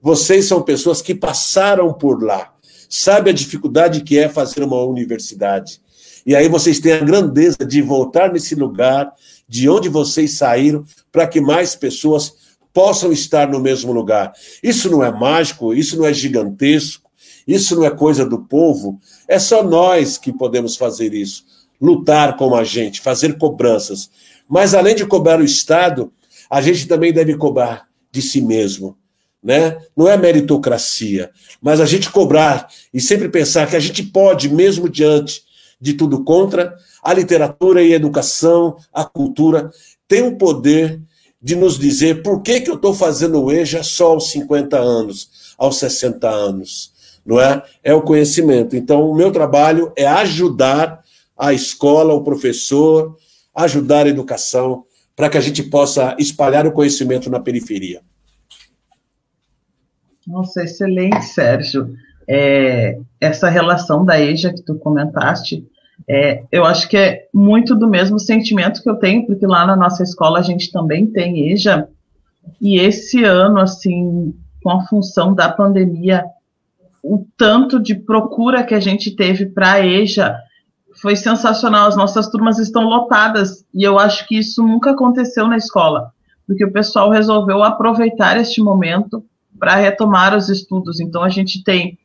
Vocês 0.00 0.46
são 0.46 0.62
pessoas 0.62 1.02
que 1.02 1.14
passaram 1.14 1.92
por 1.92 2.22
lá, 2.22 2.52
sabe 2.88 3.30
a 3.30 3.32
dificuldade 3.32 4.02
que 4.02 4.18
é 4.18 4.28
fazer 4.28 4.62
uma 4.62 4.82
universidade. 4.84 5.80
E 6.26 6.34
aí 6.34 6.48
vocês 6.48 6.80
têm 6.80 6.92
a 6.92 6.98
grandeza 6.98 7.64
de 7.64 7.80
voltar 7.80 8.32
nesse 8.32 8.56
lugar 8.56 9.12
de 9.48 9.68
onde 9.68 9.88
vocês 9.88 10.36
saíram 10.36 10.84
para 11.12 11.24
que 11.24 11.40
mais 11.40 11.76
pessoas 11.76 12.34
possam 12.74 13.12
estar 13.12 13.48
no 13.48 13.60
mesmo 13.60 13.92
lugar. 13.92 14.32
Isso 14.60 14.90
não 14.90 15.04
é 15.04 15.10
mágico, 15.10 15.72
isso 15.72 15.96
não 15.96 16.04
é 16.04 16.12
gigantesco, 16.12 17.08
isso 17.46 17.76
não 17.76 17.84
é 17.84 17.90
coisa 17.90 18.26
do 18.26 18.40
povo, 18.40 18.98
é 19.28 19.38
só 19.38 19.62
nós 19.62 20.18
que 20.18 20.32
podemos 20.32 20.76
fazer 20.76 21.14
isso. 21.14 21.44
Lutar 21.80 22.36
como 22.36 22.56
a 22.56 22.64
gente, 22.64 23.00
fazer 23.00 23.38
cobranças. 23.38 24.10
Mas 24.48 24.74
além 24.74 24.96
de 24.96 25.06
cobrar 25.06 25.40
o 25.40 25.44
Estado, 25.44 26.12
a 26.50 26.60
gente 26.60 26.88
também 26.88 27.12
deve 27.12 27.36
cobrar 27.36 27.86
de 28.10 28.20
si 28.20 28.40
mesmo. 28.40 28.98
Né? 29.40 29.78
Não 29.96 30.08
é 30.08 30.16
meritocracia, 30.16 31.30
mas 31.62 31.80
a 31.80 31.86
gente 31.86 32.10
cobrar 32.10 32.68
e 32.92 33.00
sempre 33.00 33.28
pensar 33.28 33.68
que 33.68 33.76
a 33.76 33.80
gente 33.80 34.02
pode, 34.02 34.48
mesmo 34.48 34.88
diante 34.88 35.45
de 35.80 35.94
tudo 35.94 36.24
contra, 36.24 36.74
a 37.02 37.12
literatura 37.12 37.82
e 37.82 37.92
a 37.92 37.96
educação, 37.96 38.76
a 38.92 39.04
cultura, 39.04 39.70
tem 40.08 40.22
o 40.22 40.36
poder 40.36 41.00
de 41.40 41.54
nos 41.54 41.78
dizer 41.78 42.22
por 42.22 42.42
que, 42.42 42.60
que 42.60 42.70
eu 42.70 42.76
estou 42.76 42.94
fazendo 42.94 43.42
o 43.42 43.52
EJA 43.52 43.82
só 43.82 44.12
aos 44.12 44.30
50 44.30 44.78
anos, 44.78 45.54
aos 45.56 45.78
60 45.78 46.28
anos, 46.28 46.92
não 47.24 47.40
é? 47.40 47.62
É 47.84 47.94
o 47.94 48.02
conhecimento. 48.02 48.74
Então, 48.74 49.08
o 49.08 49.14
meu 49.14 49.30
trabalho 49.30 49.92
é 49.96 50.06
ajudar 50.06 51.02
a 51.36 51.52
escola, 51.52 52.14
o 52.14 52.24
professor, 52.24 53.16
ajudar 53.54 54.06
a 54.06 54.08
educação 54.08 54.84
para 55.14 55.28
que 55.28 55.38
a 55.38 55.40
gente 55.40 55.62
possa 55.62 56.16
espalhar 56.18 56.66
o 56.66 56.72
conhecimento 56.72 57.30
na 57.30 57.40
periferia. 57.40 58.02
Nossa, 60.26 60.62
excelente, 60.64 61.24
Sérgio. 61.26 61.94
É, 62.28 62.98
essa 63.20 63.48
relação 63.48 64.04
da 64.04 64.20
EJA 64.20 64.52
que 64.52 64.62
tu 64.62 64.74
comentaste, 64.76 65.66
é, 66.08 66.42
eu 66.52 66.64
acho 66.64 66.88
que 66.88 66.96
é 66.96 67.26
muito 67.32 67.74
do 67.74 67.88
mesmo 67.88 68.18
sentimento 68.18 68.82
que 68.82 68.90
eu 68.90 68.96
tenho, 68.96 69.26
porque 69.26 69.46
lá 69.46 69.66
na 69.66 69.76
nossa 69.76 70.02
escola 70.02 70.38
a 70.38 70.42
gente 70.42 70.70
também 70.70 71.06
tem 71.06 71.50
EJA, 71.52 71.88
e 72.60 72.78
esse 72.78 73.24
ano, 73.24 73.58
assim, 73.58 74.34
com 74.62 74.70
a 74.70 74.86
função 74.86 75.34
da 75.34 75.48
pandemia, 75.48 76.24
o 77.02 77.24
tanto 77.36 77.80
de 77.80 77.94
procura 77.94 78.64
que 78.64 78.74
a 78.74 78.80
gente 78.80 79.14
teve 79.14 79.46
para 79.46 79.72
a 79.72 79.86
EJA 79.86 80.36
foi 81.00 81.14
sensacional. 81.14 81.86
As 81.86 81.96
nossas 81.96 82.28
turmas 82.28 82.58
estão 82.58 82.82
lotadas 82.84 83.64
e 83.72 83.84
eu 83.84 83.98
acho 83.98 84.26
que 84.26 84.38
isso 84.38 84.62
nunca 84.62 84.90
aconteceu 84.90 85.46
na 85.46 85.56
escola, 85.56 86.10
porque 86.46 86.64
o 86.64 86.72
pessoal 86.72 87.10
resolveu 87.10 87.62
aproveitar 87.62 88.36
este 88.36 88.60
momento 88.60 89.24
para 89.58 89.76
retomar 89.76 90.36
os 90.36 90.48
estudos. 90.48 91.00
Então 91.00 91.22
a 91.22 91.28
gente 91.28 91.62
tem 91.62 91.98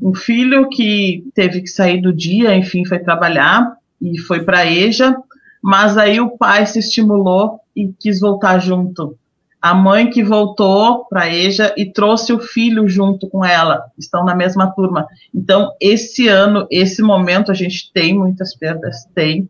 um 0.00 0.14
filho 0.14 0.68
que 0.68 1.24
teve 1.34 1.60
que 1.60 1.68
sair 1.68 2.00
do 2.00 2.12
dia, 2.12 2.54
enfim, 2.54 2.84
foi 2.84 2.98
trabalhar 2.98 3.76
e 4.00 4.18
foi 4.18 4.42
para 4.44 4.66
EJA, 4.66 5.16
mas 5.62 5.96
aí 5.96 6.20
o 6.20 6.36
pai 6.36 6.66
se 6.66 6.78
estimulou 6.78 7.60
e 7.74 7.92
quis 7.98 8.20
voltar 8.20 8.58
junto 8.58 9.16
a 9.64 9.72
mãe 9.72 10.10
que 10.10 10.22
voltou 10.22 11.06
para 11.06 11.26
EJA 11.26 11.72
e 11.74 11.90
trouxe 11.90 12.34
o 12.34 12.38
filho 12.38 12.86
junto 12.86 13.26
com 13.30 13.42
ela, 13.42 13.86
estão 13.96 14.22
na 14.22 14.34
mesma 14.34 14.70
turma. 14.70 15.06
Então, 15.34 15.72
esse 15.80 16.28
ano, 16.28 16.66
esse 16.70 17.00
momento, 17.00 17.50
a 17.50 17.54
gente 17.54 17.90
tem 17.90 18.12
muitas 18.14 18.54
perdas, 18.54 19.06
tem, 19.14 19.48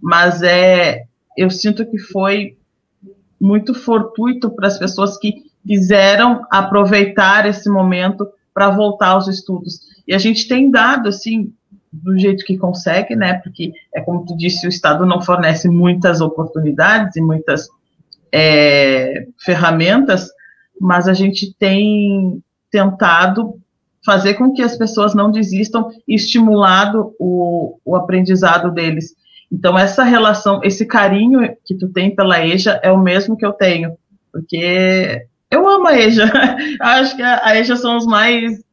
mas 0.00 0.40
é, 0.40 1.02
eu 1.36 1.50
sinto 1.50 1.84
que 1.84 1.98
foi 1.98 2.56
muito 3.40 3.74
fortuito 3.74 4.50
para 4.50 4.68
as 4.68 4.78
pessoas 4.78 5.18
que 5.18 5.34
quiseram 5.66 6.46
aproveitar 6.48 7.44
esse 7.44 7.68
momento 7.68 8.28
para 8.56 8.70
voltar 8.70 9.08
aos 9.08 9.28
estudos. 9.28 9.80
E 10.08 10.14
a 10.14 10.18
gente 10.18 10.48
tem 10.48 10.70
dado, 10.70 11.10
assim, 11.10 11.52
do 11.92 12.16
jeito 12.16 12.42
que 12.42 12.56
consegue, 12.56 13.14
né? 13.14 13.34
Porque 13.34 13.70
é 13.94 14.00
como 14.00 14.24
tu 14.24 14.34
disse, 14.34 14.66
o 14.66 14.70
Estado 14.70 15.04
não 15.04 15.20
fornece 15.20 15.68
muitas 15.68 16.22
oportunidades 16.22 17.16
e 17.16 17.20
muitas 17.20 17.68
é, 18.32 19.26
ferramentas, 19.44 20.30
mas 20.80 21.06
a 21.06 21.12
gente 21.12 21.54
tem 21.58 22.42
tentado 22.70 23.60
fazer 24.02 24.34
com 24.34 24.54
que 24.54 24.62
as 24.62 24.74
pessoas 24.74 25.14
não 25.14 25.30
desistam 25.30 25.90
e 26.08 26.14
estimulado 26.14 27.14
o, 27.18 27.78
o 27.84 27.94
aprendizado 27.94 28.72
deles. 28.72 29.14
Então, 29.52 29.78
essa 29.78 30.02
relação, 30.02 30.62
esse 30.64 30.86
carinho 30.86 31.54
que 31.62 31.74
tu 31.74 31.92
tem 31.92 32.14
pela 32.14 32.42
EJA 32.42 32.80
é 32.82 32.90
o 32.90 32.98
mesmo 32.98 33.36
que 33.36 33.44
eu 33.44 33.52
tenho, 33.52 33.98
porque 34.32 35.26
eu 35.50 35.68
amo 35.68 35.86
a 35.86 35.98
EJA. 35.98 36.30
Acho 36.80 37.16
que 37.16 37.22
a, 37.22 37.56
EJA 37.56 37.76
são 37.76 37.96
os 37.96 38.06
mais. 38.06 38.64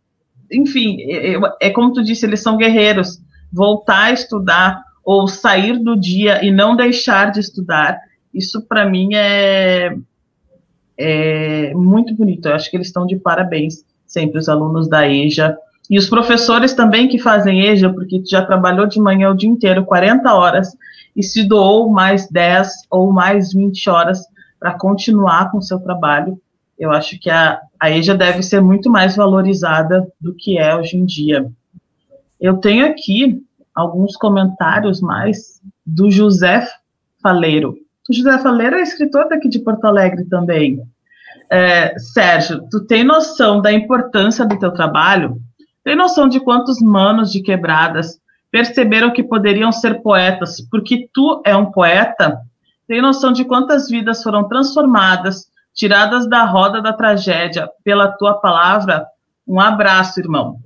Enfim, 0.52 1.02
é, 1.02 1.36
é, 1.36 1.40
é 1.62 1.70
como 1.70 1.94
tu 1.94 2.04
disse, 2.04 2.26
eles 2.26 2.42
são 2.42 2.58
guerreiros. 2.58 3.22
Voltar 3.52 4.06
a 4.06 4.12
estudar 4.12 4.84
ou 5.04 5.28
sair 5.28 5.78
do 5.78 6.00
dia 6.00 6.44
e 6.44 6.52
não 6.52 6.76
deixar 6.76 7.32
de 7.32 7.40
estudar, 7.40 8.00
isso 8.34 8.62
para 8.62 8.90
mim 8.90 9.10
é, 9.14 9.96
é 10.98 11.74
muito 11.74 12.16
bonito. 12.16 12.48
Eu 12.48 12.56
acho 12.56 12.70
que 12.72 12.78
eles 12.78 12.88
estão 12.88 13.06
de 13.06 13.18
parabéns, 13.18 13.86
sempre 14.06 14.40
os 14.40 14.48
alunos 14.48 14.88
da 14.88 15.08
EJA. 15.08 15.58
E 15.90 15.98
os 15.98 16.10
professores 16.10 16.74
também 16.74 17.10
que 17.10 17.20
fazem 17.20 17.66
EJA, 17.68 17.92
porque 17.92 18.20
tu 18.20 18.30
já 18.30 18.44
trabalhou 18.44 18.88
de 18.88 19.00
manhã 19.00 19.30
o 19.30 19.36
dia 19.36 19.50
inteiro, 19.50 19.86
40 19.86 20.34
horas, 20.34 20.70
e 21.16 21.22
se 21.22 21.44
doou 21.44 21.90
mais 21.90 22.28
10 22.30 22.70
ou 22.90 23.12
mais 23.12 23.54
20 23.54 23.90
horas 23.90 24.22
para 24.58 24.74
continuar 24.74 25.52
com 25.52 25.58
o 25.58 25.62
seu 25.62 25.80
trabalho. 25.80 26.42
Eu 26.78 26.92
acho 26.92 27.20
que 27.20 27.30
a, 27.30 27.62
a 27.80 27.92
EJA 27.92 28.16
deve 28.16 28.42
ser 28.44 28.62
muito 28.62 28.90
mais 28.90 29.16
valorizada 29.16 30.08
do 30.20 30.34
que 30.34 30.58
é 30.58 30.76
hoje 30.76 30.98
em 30.98 31.06
dia. 31.06 31.50
Eu 32.40 32.58
tenho 32.58 32.86
aqui 32.86 33.42
alguns 33.74 34.16
comentários 34.16 35.02
mais 35.02 35.62
do 35.86 36.12
José 36.12 36.68
Faleiro. 37.22 37.78
O 38.10 38.14
José 38.14 38.38
Faleiro 38.40 38.76
é 38.76 38.82
escritor 38.82 39.30
daqui 39.30 39.48
de 39.48 39.60
Porto 39.60 39.86
Alegre 39.86 40.26
também. 40.26 40.82
É, 41.50 41.98
Sérgio, 41.98 42.68
tu 42.70 42.86
tem 42.86 43.04
noção 43.04 43.62
da 43.62 43.72
importância 43.72 44.46
do 44.46 44.58
teu 44.60 44.72
trabalho? 44.72 45.38
Tem 45.84 45.96
noção 45.96 46.28
de 46.28 46.40
quantos 46.40 46.82
manos 46.82 47.32
de 47.32 47.42
quebradas 47.42 48.20
perceberam 48.52 49.12
que 49.12 49.24
poderiam 49.24 49.72
ser 49.72 50.02
poetas 50.02 50.62
porque 50.70 51.10
tu 51.14 51.42
é 51.46 51.56
um 51.56 51.72
poeta? 51.72 52.40
Tem 52.88 53.02
noção 53.02 53.32
de 53.32 53.46
quantas 53.46 53.90
vidas 53.90 54.22
foram 54.22 54.48
transformadas, 54.48 55.48
tiradas 55.74 56.30
da 56.30 56.46
roda 56.46 56.82
da 56.82 56.94
tragédia 56.94 57.70
pela 57.84 58.12
tua 58.12 58.36
palavra? 58.36 59.06
Um 59.48 59.60
abraço, 59.60 60.20
irmão. 60.20 60.58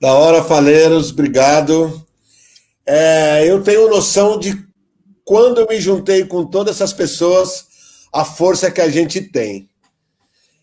Da 0.00 0.12
hora, 0.12 0.42
Faleiros, 0.42 1.10
obrigado. 1.10 2.04
É, 2.86 3.48
eu 3.48 3.62
tenho 3.62 3.88
noção 3.88 4.38
de 4.38 4.62
quando 5.24 5.60
eu 5.60 5.66
me 5.66 5.80
juntei 5.80 6.24
com 6.26 6.44
todas 6.44 6.76
essas 6.76 6.92
pessoas, 6.92 7.66
a 8.12 8.24
força 8.24 8.70
que 8.70 8.80
a 8.80 8.90
gente 8.90 9.20
tem. 9.22 9.68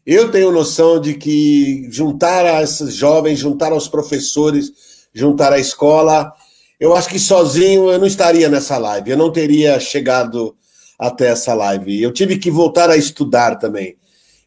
Eu 0.06 0.32
tenho 0.32 0.52
noção 0.52 1.00
de 1.00 1.16
que 1.16 1.88
juntar 1.92 2.62
esses 2.62 2.94
jovens, 2.94 3.40
juntar 3.40 3.72
aos 3.72 3.88
professores, 3.88 4.72
juntar 5.14 5.52
a 5.54 5.60
escola, 5.60 6.32
eu 6.80 6.96
acho 6.96 7.10
que 7.10 7.20
sozinho 7.20 7.92
eu 7.92 8.00
não 8.00 8.08
estaria 8.08 8.50
nessa 8.50 8.78
live, 8.78 9.12
eu 9.12 9.18
não 9.18 9.32
teria 9.32 9.80
chegado 9.80 10.56
até 11.02 11.30
essa 11.30 11.56
live. 11.56 12.00
Eu 12.00 12.12
tive 12.12 12.38
que 12.38 12.52
voltar 12.52 12.92
a 12.92 12.96
estudar 12.96 13.56
também. 13.56 13.96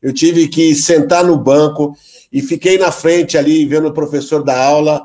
Eu 0.01 0.13
tive 0.13 0.47
que 0.47 0.73
sentar 0.73 1.25
no 1.25 1.37
banco 1.37 1.97
e 2.33 2.41
fiquei 2.41 2.79
na 2.79 2.93
frente 2.93 3.37
ali 3.37 3.67
vendo 3.67 3.89
o 3.89 3.93
professor 3.93 4.45
da 4.45 4.57
aula 4.57 5.05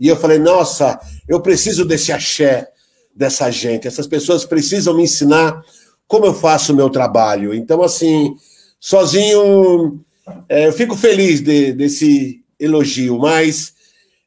e 0.00 0.08
eu 0.08 0.16
falei: 0.16 0.38
"Nossa, 0.38 0.98
eu 1.28 1.38
preciso 1.42 1.84
desse 1.84 2.12
axé 2.12 2.66
dessa 3.14 3.50
gente. 3.50 3.86
Essas 3.86 4.06
pessoas 4.06 4.46
precisam 4.46 4.96
me 4.96 5.02
ensinar 5.02 5.62
como 6.08 6.24
eu 6.24 6.32
faço 6.32 6.72
o 6.72 6.76
meu 6.76 6.88
trabalho". 6.88 7.52
Então 7.52 7.82
assim, 7.82 8.34
sozinho 8.80 10.00
é, 10.48 10.66
eu 10.66 10.72
fico 10.72 10.96
feliz 10.96 11.42
de, 11.42 11.74
desse 11.74 12.40
elogio, 12.58 13.18
mas 13.18 13.74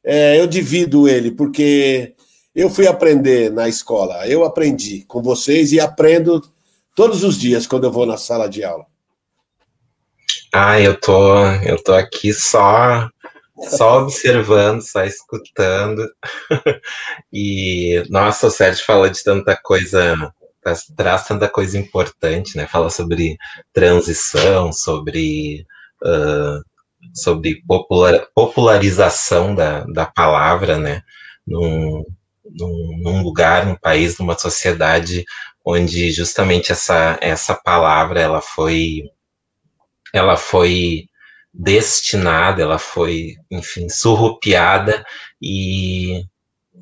é, 0.04 0.40
eu 0.40 0.46
divido 0.46 1.08
ele 1.08 1.32
porque 1.32 2.14
eu 2.54 2.70
fui 2.70 2.86
aprender 2.86 3.52
na 3.52 3.68
escola, 3.68 4.28
eu 4.28 4.44
aprendi 4.44 5.04
com 5.08 5.24
vocês 5.24 5.72
e 5.72 5.80
aprendo 5.80 6.44
todos 7.00 7.24
os 7.24 7.38
dias 7.38 7.66
quando 7.66 7.86
eu 7.86 7.92
vou 7.94 8.06
na 8.06 8.18
sala 8.18 8.50
de 8.50 8.62
aula. 8.62 8.86
Ah, 10.54 10.82
eu 10.82 11.00
tô, 11.00 11.46
eu 11.66 11.82
tô 11.82 11.94
aqui 11.94 12.34
só 12.34 13.10
só 13.70 14.02
observando, 14.02 14.82
só 14.82 15.06
escutando. 15.06 16.06
e 17.32 18.04
nossa, 18.10 18.48
o 18.48 18.52
Sérgio 18.52 18.84
fala 18.86 19.10
de 19.10 19.24
tanta 19.24 19.56
coisa, 19.56 20.34
traz 20.98 21.26
tanta 21.26 21.48
coisa 21.48 21.78
importante, 21.80 22.58
né? 22.58 22.68
Fala 22.68 22.90
sobre 22.90 23.38
transição, 23.72 24.74
sobre 24.74 25.66
uh, 26.04 26.62
sobre 27.14 27.64
popular, 27.66 28.28
popularização 28.36 29.56
da, 29.56 29.86
da 29.86 30.06
palavra, 30.06 30.78
né? 30.78 31.02
Num, 31.48 32.04
num, 32.44 33.00
num, 33.02 33.24
lugar, 33.24 33.66
num 33.66 33.76
país, 33.76 34.18
numa 34.18 34.38
sociedade 34.38 35.24
onde 35.70 36.12
justamente 36.12 36.72
essa, 36.72 37.18
essa 37.22 37.54
palavra 37.54 38.20
ela 38.20 38.42
foi 38.42 39.04
ela 40.12 40.36
foi 40.36 41.08
destinada, 41.54 42.64
ela 42.64 42.80
foi, 42.80 43.36
enfim, 43.52 43.88
surrupiada 43.88 45.06
e, 45.40 46.24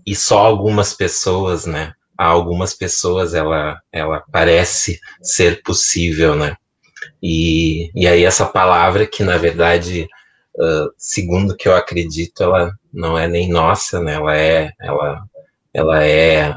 e 0.06 0.16
só 0.16 0.40
algumas 0.40 0.94
pessoas, 0.94 1.66
né? 1.66 1.94
A 2.18 2.26
algumas 2.28 2.74
pessoas 2.74 3.34
ela, 3.34 3.82
ela 3.92 4.24
parece 4.32 5.00
ser 5.22 5.62
possível, 5.62 6.36
né? 6.36 6.56
E, 7.22 7.92
e 7.94 8.08
aí 8.08 8.24
essa 8.24 8.46
palavra 8.46 9.06
que, 9.06 9.24
na 9.24 9.38
verdade, 9.38 10.08
uh, 10.56 10.90
segundo 10.98 11.56
que 11.56 11.68
eu 11.68 11.76
acredito, 11.76 12.44
ela 12.44 12.74
não 12.94 13.18
é 13.18 13.28
nem 13.28 13.50
nossa, 13.50 14.02
né? 14.02 14.14
Ela 14.14 14.38
é, 14.38 14.72
ela, 14.80 15.24
ela 15.74 16.04
é 16.04 16.56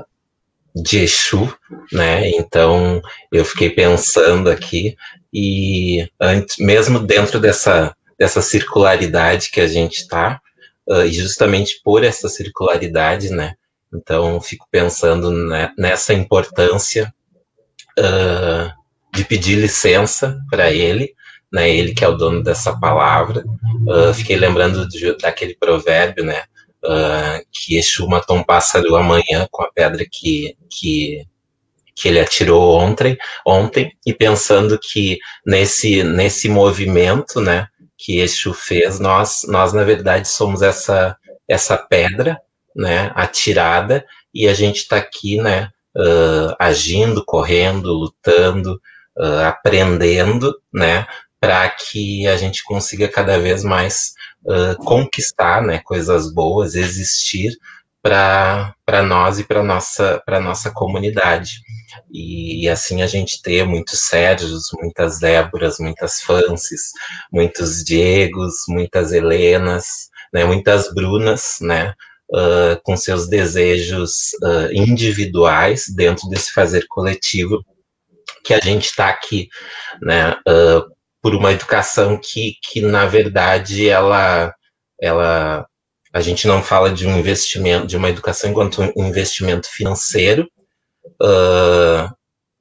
de 0.74 1.00
Exu, 1.00 1.52
né? 1.92 2.30
Então 2.30 3.00
eu 3.32 3.44
fiquei 3.44 3.70
pensando 3.70 4.50
aqui 4.50 4.96
e 5.32 6.08
antes, 6.20 6.58
mesmo 6.58 6.98
dentro 6.98 7.40
dessa 7.40 7.94
dessa 8.18 8.42
circularidade 8.42 9.50
que 9.50 9.62
a 9.62 9.66
gente 9.66 9.96
está 9.96 10.40
uh, 10.86 11.06
e 11.06 11.12
justamente 11.12 11.80
por 11.82 12.04
essa 12.04 12.28
circularidade, 12.28 13.30
né? 13.30 13.54
Então 13.92 14.40
fico 14.40 14.66
pensando 14.70 15.30
né, 15.30 15.72
nessa 15.78 16.12
importância 16.12 17.12
uh, 17.98 18.70
de 19.12 19.24
pedir 19.24 19.56
licença 19.56 20.38
para 20.50 20.70
ele, 20.70 21.14
né? 21.50 21.68
Ele 21.70 21.94
que 21.94 22.04
é 22.04 22.08
o 22.08 22.16
dono 22.16 22.42
dessa 22.42 22.78
palavra. 22.78 23.42
Uh, 23.86 24.12
fiquei 24.12 24.36
lembrando 24.36 24.86
de, 24.86 25.16
daquele 25.16 25.56
provérbio, 25.56 26.24
né? 26.24 26.44
Uh, 26.84 27.44
que 27.50 27.76
Exu 27.76 28.06
matou 28.08 28.36
um 28.36 28.44
pássaro 28.44 28.96
amanhã 28.96 29.46
com 29.50 29.62
a 29.62 29.72
pedra 29.72 30.04
que, 30.10 30.56
que, 30.70 31.26
que 31.94 32.08
ele 32.08 32.20
atirou 32.20 32.78
ontem, 32.78 33.16
ontem, 33.46 33.92
e 34.06 34.12
pensando 34.12 34.78
que 34.78 35.18
nesse, 35.44 36.02
nesse 36.02 36.48
movimento, 36.48 37.40
né, 37.40 37.68
que 37.96 38.18
Exu 38.18 38.54
fez, 38.54 38.98
nós, 38.98 39.42
nós 39.48 39.72
na 39.72 39.84
verdade 39.84 40.28
somos 40.28 40.62
essa, 40.62 41.16
essa 41.46 41.76
pedra, 41.76 42.40
né, 42.74 43.12
atirada, 43.14 44.04
e 44.32 44.48
a 44.48 44.54
gente 44.54 44.78
está 44.78 44.96
aqui, 44.96 45.36
né, 45.36 45.68
uh, 45.96 46.54
agindo, 46.58 47.24
correndo, 47.24 47.92
lutando, 47.92 48.80
uh, 49.18 49.44
aprendendo, 49.46 50.54
né, 50.72 51.06
para 51.40 51.68
que 51.70 52.26
a 52.26 52.36
gente 52.36 52.62
consiga 52.62 53.08
cada 53.08 53.38
vez 53.38 53.64
mais 53.64 54.12
conquistar 54.84 55.62
né, 55.62 55.80
coisas 55.84 56.32
boas, 56.32 56.74
existir 56.74 57.52
para 58.02 59.02
nós 59.06 59.38
e 59.38 59.44
para 59.44 59.62
nossa 59.62 60.22
para 60.24 60.40
nossa 60.40 60.70
comunidade. 60.70 61.60
E, 62.10 62.64
e, 62.64 62.68
assim 62.68 63.02
a 63.02 63.06
gente 63.06 63.42
ter 63.42 63.64
muitos 63.64 64.00
Sérgios, 64.06 64.68
muitas 64.80 65.18
Déboras, 65.18 65.78
muitas 65.78 66.20
Francis, 66.20 66.92
muitos 67.32 67.84
Diegos, 67.84 68.64
muitas 68.68 69.12
Helenas, 69.12 70.08
né, 70.32 70.44
muitas 70.44 70.92
Brunas, 70.92 71.58
né, 71.60 71.94
uh, 72.30 72.80
com 72.82 72.96
seus 72.96 73.28
desejos 73.28 74.32
uh, 74.42 74.72
individuais 74.72 75.86
dentro 75.94 76.28
desse 76.28 76.52
fazer 76.52 76.86
coletivo 76.88 77.64
que 78.44 78.54
a 78.54 78.60
gente 78.60 78.86
está 78.86 79.08
aqui, 79.08 79.48
né, 80.00 80.32
uh, 80.48 80.99
por 81.22 81.34
uma 81.34 81.52
educação 81.52 82.18
que, 82.22 82.56
que 82.62 82.80
na 82.80 83.06
verdade, 83.06 83.88
ela, 83.88 84.54
ela, 85.00 85.66
a 86.12 86.20
gente 86.20 86.46
não 86.46 86.62
fala 86.62 86.90
de 86.90 87.06
um 87.06 87.18
investimento, 87.18 87.86
de 87.86 87.96
uma 87.96 88.08
educação 88.08 88.50
enquanto 88.50 88.80
um 88.96 89.06
investimento 89.06 89.68
financeiro, 89.70 90.48
uh, 91.22 92.10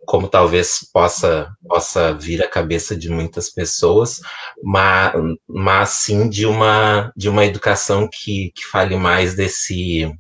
como 0.06 0.28
talvez 0.28 0.80
possa 0.92 1.48
possa 1.68 2.14
vir 2.16 2.44
à 2.44 2.48
cabeça 2.48 2.96
de 2.96 3.10
muitas 3.10 3.50
pessoas, 3.52 4.20
mas, 4.64 5.14
mas 5.48 5.90
sim 5.90 6.28
de 6.28 6.46
uma 6.48 7.12
de 7.16 7.30
uma 7.30 7.46
educação 7.46 8.10
que, 8.12 8.52
que 8.56 8.66
fale 8.66 8.96
mais 8.96 9.36
desse 9.36 10.12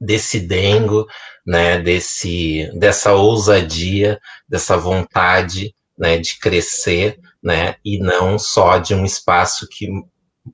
desse 0.00 0.40
dengo, 0.40 1.06
né, 1.46 1.78
desse 1.80 2.70
dessa 2.76 3.12
ousadia, 3.12 4.18
dessa 4.48 4.76
vontade, 4.76 5.74
né, 5.96 6.18
de 6.18 6.38
crescer, 6.38 7.18
né, 7.42 7.76
e 7.84 7.98
não 7.98 8.38
só 8.38 8.78
de 8.78 8.94
um 8.94 9.04
espaço 9.04 9.66
que 9.70 9.88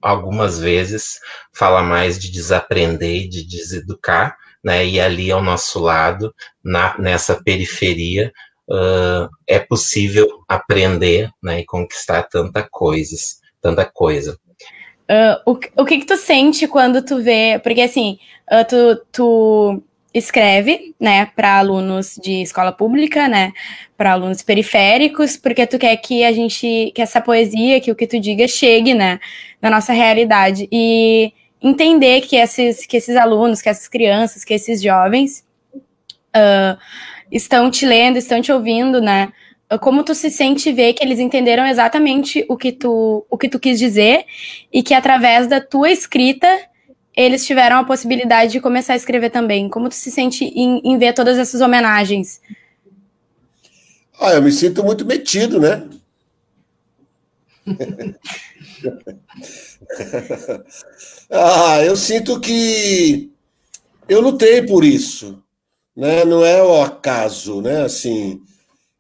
algumas 0.03 0.59
vezes 0.59 1.19
fala 1.53 1.83
mais 1.83 2.19
de 2.19 2.31
desaprender 2.31 3.23
e 3.23 3.29
de 3.29 3.47
deseducar, 3.47 4.37
né, 4.63 4.87
e 4.87 5.01
ali 5.01 5.31
ao 5.31 5.43
nosso 5.43 5.79
lado, 5.79 6.35
na, 6.63 6.97
nessa 6.99 7.43
periferia, 7.43 8.33
uh, 8.69 9.29
é 9.47 9.59
possível 9.59 10.43
aprender 10.49 11.31
né, 11.43 11.61
e 11.61 11.65
conquistar 11.65 12.25
tanta 12.25 12.67
coisas, 12.71 13.41
tanta 13.61 13.85
coisa. 13.85 14.39
Uh, 15.11 15.53
o, 15.53 15.83
o 15.83 15.85
que, 15.85 15.99
que 15.99 16.07
tu 16.07 16.17
sente 16.17 16.67
quando 16.67 17.05
tu 17.05 17.23
vê, 17.23 17.61
porque 17.63 17.83
assim, 17.83 18.19
uh, 18.51 18.65
tu, 18.67 19.05
tu 19.13 19.83
escreve, 20.15 20.95
né, 20.99 21.27
para 21.35 21.59
alunos 21.59 22.19
de 22.23 22.41
escola 22.43 22.71
pública, 22.71 23.27
né, 23.29 23.53
para 23.97 24.13
alunos 24.13 24.43
periféricos, 24.43 25.37
porque 25.37 25.67
tu 25.67 25.77
quer 25.77 25.97
que 25.97 26.25
a 26.25 26.33
gente, 26.33 26.93
que 26.95 27.03
essa 27.03 27.21
poesia, 27.21 27.81
que 27.81 27.91
o 27.91 27.97
que 27.97 28.07
tu 28.07 28.21
diga 28.21 28.47
chegue, 28.47 28.95
né, 28.95 29.19
na 29.61 29.69
nossa 29.69 29.93
realidade 29.93 30.69
e 30.71 31.33
entender 31.61 32.21
que 32.21 32.37
esses, 32.37 32.87
que 32.87 32.97
esses 32.97 33.17
alunos, 33.17 33.61
que 33.61 33.69
essas 33.69 33.89
crianças, 33.89 34.45
que 34.45 34.55
esses 34.55 34.81
jovens 34.81 35.45
uh, 35.75 36.79
estão 37.33 37.71
te 37.71 37.87
lendo, 37.87 38.19
estão 38.19 38.41
te 38.41 38.53
ouvindo, 38.53 39.01
né? 39.01 39.33
Como 39.81 40.05
tu 40.05 40.15
se 40.15 40.31
sente 40.31 40.71
ver 40.71 40.93
que 40.93 41.03
eles 41.03 41.19
entenderam 41.19 41.67
exatamente 41.67 42.45
o 42.49 42.57
que 42.57 42.71
tu, 42.71 43.27
o 43.29 43.39
que 43.39 43.49
tu 43.49 43.59
quis 43.59 43.79
dizer 43.79 44.27
e 44.71 44.83
que 44.83 44.93
através 44.93 45.47
da 45.47 45.59
tua 45.59 45.91
escrita 45.91 46.47
eles 47.17 47.47
tiveram 47.47 47.79
a 47.79 47.85
possibilidade 47.85 48.53
de 48.53 48.61
começar 48.61 48.95
a 48.95 48.97
escrever 48.97 49.31
também. 49.31 49.69
Como 49.69 49.89
tu 49.89 49.95
se 49.95 50.11
sente 50.11 50.45
em, 50.45 50.81
em 50.85 50.99
ver 50.99 51.13
todas 51.15 51.39
essas 51.39 51.61
homenagens? 51.61 52.41
Ah, 54.21 54.33
eu 54.33 54.43
me 54.43 54.51
sinto 54.51 54.83
muito 54.83 55.05
metido, 55.05 55.61
né? 55.61 55.89
ah, 61.31 61.83
eu 61.85 61.97
sinto 61.97 62.39
que 62.41 63.31
eu 64.09 64.21
lutei 64.21 64.63
por 64.63 64.85
isso, 64.85 65.43
né? 65.97 66.25
Não 66.25 66.45
é 66.45 66.63
o 66.63 66.83
acaso, 66.83 67.63
né? 67.63 67.83
Assim, 67.83 68.43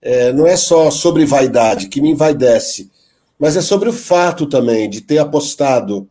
é, 0.00 0.32
não 0.32 0.46
é 0.46 0.56
só 0.56 0.90
sobre 0.90 1.26
vaidade 1.26 1.88
que 1.88 2.00
me 2.00 2.10
envaidece, 2.10 2.90
mas 3.38 3.56
é 3.56 3.60
sobre 3.60 3.88
o 3.88 3.92
fato 3.92 4.46
também 4.46 4.88
de 4.88 5.00
ter 5.00 5.18
apostado 5.18 6.08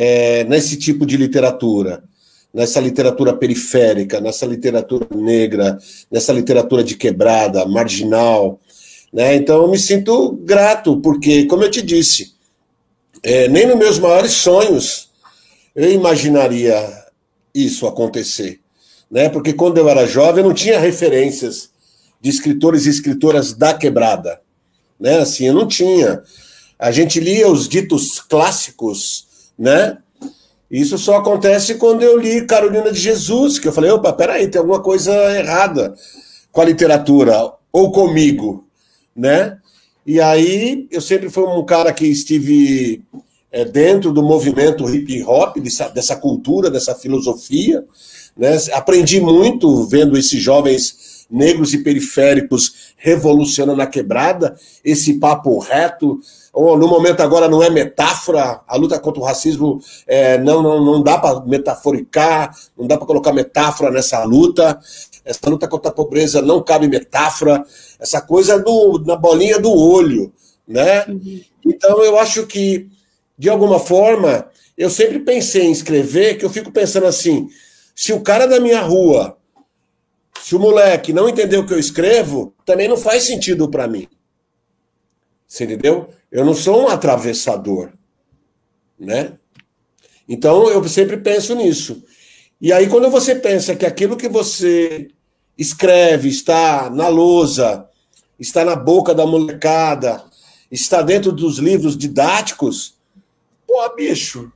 é, 0.00 0.44
nesse 0.44 0.76
tipo 0.76 1.04
de 1.04 1.16
literatura, 1.16 2.04
nessa 2.54 2.78
literatura 2.78 3.32
periférica, 3.32 4.20
nessa 4.20 4.46
literatura 4.46 5.08
negra, 5.12 5.76
nessa 6.08 6.32
literatura 6.32 6.84
de 6.84 6.94
quebrada, 6.94 7.66
marginal, 7.66 8.60
né? 9.12 9.34
Então 9.34 9.62
eu 9.62 9.68
me 9.68 9.76
sinto 9.76 10.38
grato 10.44 11.00
porque, 11.00 11.46
como 11.46 11.64
eu 11.64 11.70
te 11.70 11.82
disse, 11.82 12.32
é, 13.24 13.48
nem 13.48 13.66
nos 13.66 13.76
meus 13.76 13.98
maiores 13.98 14.34
sonhos 14.34 15.10
eu 15.74 15.90
imaginaria 15.90 16.76
isso 17.52 17.84
acontecer. 17.84 18.60
Né? 19.10 19.28
Porque 19.28 19.52
quando 19.52 19.78
eu 19.78 19.88
era 19.88 20.06
jovem, 20.06 20.44
eu 20.44 20.48
não 20.48 20.54
tinha 20.54 20.78
referências 20.78 21.70
de 22.20 22.30
escritores 22.30 22.86
e 22.86 22.90
escritoras 22.90 23.52
da 23.52 23.74
quebrada. 23.74 24.40
Né? 25.00 25.18
Assim, 25.18 25.46
eu 25.46 25.54
não 25.54 25.66
tinha. 25.66 26.22
A 26.78 26.92
gente 26.92 27.18
lia 27.18 27.48
os 27.48 27.68
ditos 27.68 28.20
clássicos, 28.20 29.27
né? 29.58 29.98
Isso 30.70 30.98
só 30.98 31.16
acontece 31.16 31.76
quando 31.76 32.02
eu 32.02 32.18
li 32.18 32.46
Carolina 32.46 32.92
de 32.92 33.00
Jesus, 33.00 33.58
que 33.58 33.68
eu 33.68 33.72
falei, 33.72 33.90
opa, 33.90 34.12
peraí, 34.12 34.48
tem 34.48 34.58
alguma 34.58 34.80
coisa 34.80 35.12
errada 35.34 35.94
com 36.52 36.60
a 36.60 36.64
literatura, 36.64 37.52
ou 37.72 37.90
comigo, 37.90 38.66
né? 39.16 39.58
E 40.06 40.20
aí 40.20 40.86
eu 40.90 41.00
sempre 41.00 41.28
fui 41.28 41.44
um 41.44 41.64
cara 41.64 41.92
que 41.92 42.06
estive 42.06 43.02
é, 43.50 43.64
dentro 43.64 44.12
do 44.12 44.22
movimento 44.22 44.88
hip 44.88 45.22
hop, 45.24 45.58
dessa, 45.58 45.88
dessa 45.88 46.16
cultura, 46.16 46.70
dessa 46.70 46.94
filosofia. 46.94 47.84
Né? 48.36 48.56
Aprendi 48.72 49.20
muito 49.20 49.84
vendo 49.84 50.16
esses 50.16 50.42
jovens 50.42 51.26
negros 51.30 51.74
e 51.74 51.82
periféricos 51.82 52.94
revolucionando 52.96 53.82
a 53.82 53.86
quebrada, 53.86 54.56
esse 54.84 55.14
papo 55.18 55.58
reto. 55.58 56.20
No 56.60 56.88
momento 56.88 57.20
agora 57.20 57.48
não 57.48 57.62
é 57.62 57.70
metáfora, 57.70 58.60
a 58.66 58.76
luta 58.76 58.98
contra 58.98 59.20
o 59.20 59.24
racismo 59.24 59.80
é, 60.06 60.38
não, 60.38 60.60
não, 60.60 60.84
não 60.84 61.02
dá 61.02 61.16
para 61.16 61.40
metaforicar, 61.40 62.52
não 62.76 62.84
dá 62.84 62.96
para 62.96 63.06
colocar 63.06 63.32
metáfora 63.32 63.92
nessa 63.92 64.24
luta. 64.24 64.78
Essa 65.24 65.48
luta 65.48 65.68
contra 65.68 65.90
a 65.90 65.94
pobreza 65.94 66.42
não 66.42 66.62
cabe 66.62 66.88
metáfora, 66.88 67.62
essa 68.00 68.20
coisa 68.20 68.58
do, 68.58 68.98
na 69.06 69.14
bolinha 69.14 69.58
do 69.60 69.70
olho, 69.70 70.32
né? 70.66 71.04
Uhum. 71.06 71.40
Então 71.64 72.02
eu 72.02 72.18
acho 72.18 72.46
que, 72.46 72.88
de 73.38 73.48
alguma 73.48 73.78
forma, 73.78 74.46
eu 74.76 74.88
sempre 74.88 75.18
pensei 75.18 75.66
em 75.66 75.72
escrever, 75.72 76.38
que 76.38 76.44
eu 76.44 76.50
fico 76.50 76.72
pensando 76.72 77.06
assim, 77.06 77.48
se 77.94 78.12
o 78.12 78.20
cara 78.20 78.46
da 78.46 78.58
minha 78.58 78.80
rua, 78.80 79.36
se 80.42 80.56
o 80.56 80.58
moleque 80.58 81.12
não 81.12 81.28
entendeu 81.28 81.60
o 81.60 81.66
que 81.66 81.74
eu 81.74 81.78
escrevo, 81.78 82.54
também 82.64 82.88
não 82.88 82.96
faz 82.96 83.24
sentido 83.24 83.68
para 83.68 83.86
mim. 83.86 84.08
Você 85.48 85.64
entendeu? 85.64 86.10
Eu 86.30 86.44
não 86.44 86.54
sou 86.54 86.82
um 86.82 86.88
atravessador, 86.88 87.90
né? 89.00 89.32
Então 90.28 90.68
eu 90.68 90.86
sempre 90.86 91.16
penso 91.16 91.54
nisso. 91.54 92.04
E 92.60 92.70
aí 92.70 92.86
quando 92.86 93.10
você 93.10 93.34
pensa 93.34 93.74
que 93.74 93.86
aquilo 93.86 94.16
que 94.16 94.28
você 94.28 95.08
escreve, 95.56 96.28
está 96.28 96.90
na 96.90 97.08
lousa, 97.08 97.88
está 98.38 98.64
na 98.64 98.76
boca 98.76 99.14
da 99.14 99.26
molecada, 99.26 100.22
está 100.70 101.00
dentro 101.00 101.32
dos 101.32 101.58
livros 101.58 101.96
didáticos, 101.96 102.96
pô, 103.66 103.88
bicho, 103.96 104.52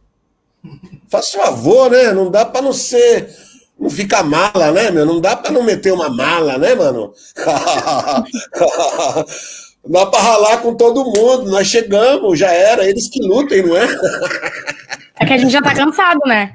faz 1.08 1.32
favor, 1.32 1.90
né? 1.90 2.12
Não 2.12 2.30
dá 2.30 2.44
para 2.44 2.60
não 2.60 2.74
ser. 2.74 3.34
Não 3.78 3.90
fica 3.90 4.22
mala, 4.22 4.70
né, 4.70 4.90
meu? 4.90 5.06
Não 5.06 5.20
dá 5.20 5.34
para 5.34 5.50
não 5.50 5.62
meter 5.62 5.92
uma 5.92 6.10
mala, 6.10 6.58
né, 6.58 6.74
mano? 6.74 7.14
dá 9.86 10.06
para 10.06 10.20
ralar 10.20 10.58
com 10.58 10.74
todo 10.74 11.04
mundo. 11.04 11.50
Nós 11.50 11.66
chegamos, 11.66 12.38
já 12.38 12.50
era. 12.52 12.88
Eles 12.88 13.08
que 13.08 13.20
lutem, 13.20 13.62
não 13.62 13.76
é? 13.76 13.86
É 15.20 15.24
que 15.24 15.34
a 15.34 15.38
gente 15.38 15.52
já 15.52 15.62
tá 15.62 15.72
cansado, 15.72 16.20
né? 16.26 16.52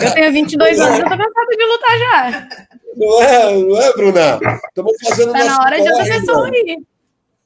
Eu 0.00 0.14
tenho 0.14 0.32
22 0.32 0.80
anos, 0.80 0.98
eu 1.00 1.04
tô 1.04 1.10
cansado 1.10 1.48
de 1.50 1.64
lutar 1.66 1.98
já. 1.98 2.48
Não 2.96 3.22
é, 3.22 3.54
não 3.58 3.82
é, 3.82 3.92
Bruna? 3.92 4.40
Estamos 4.68 4.92
fazendo 5.04 5.32
Tá 5.32 5.44
na 5.44 5.60
hora 5.60 5.82
de 5.82 5.88
outra 5.90 6.04
pessoa. 6.04 6.50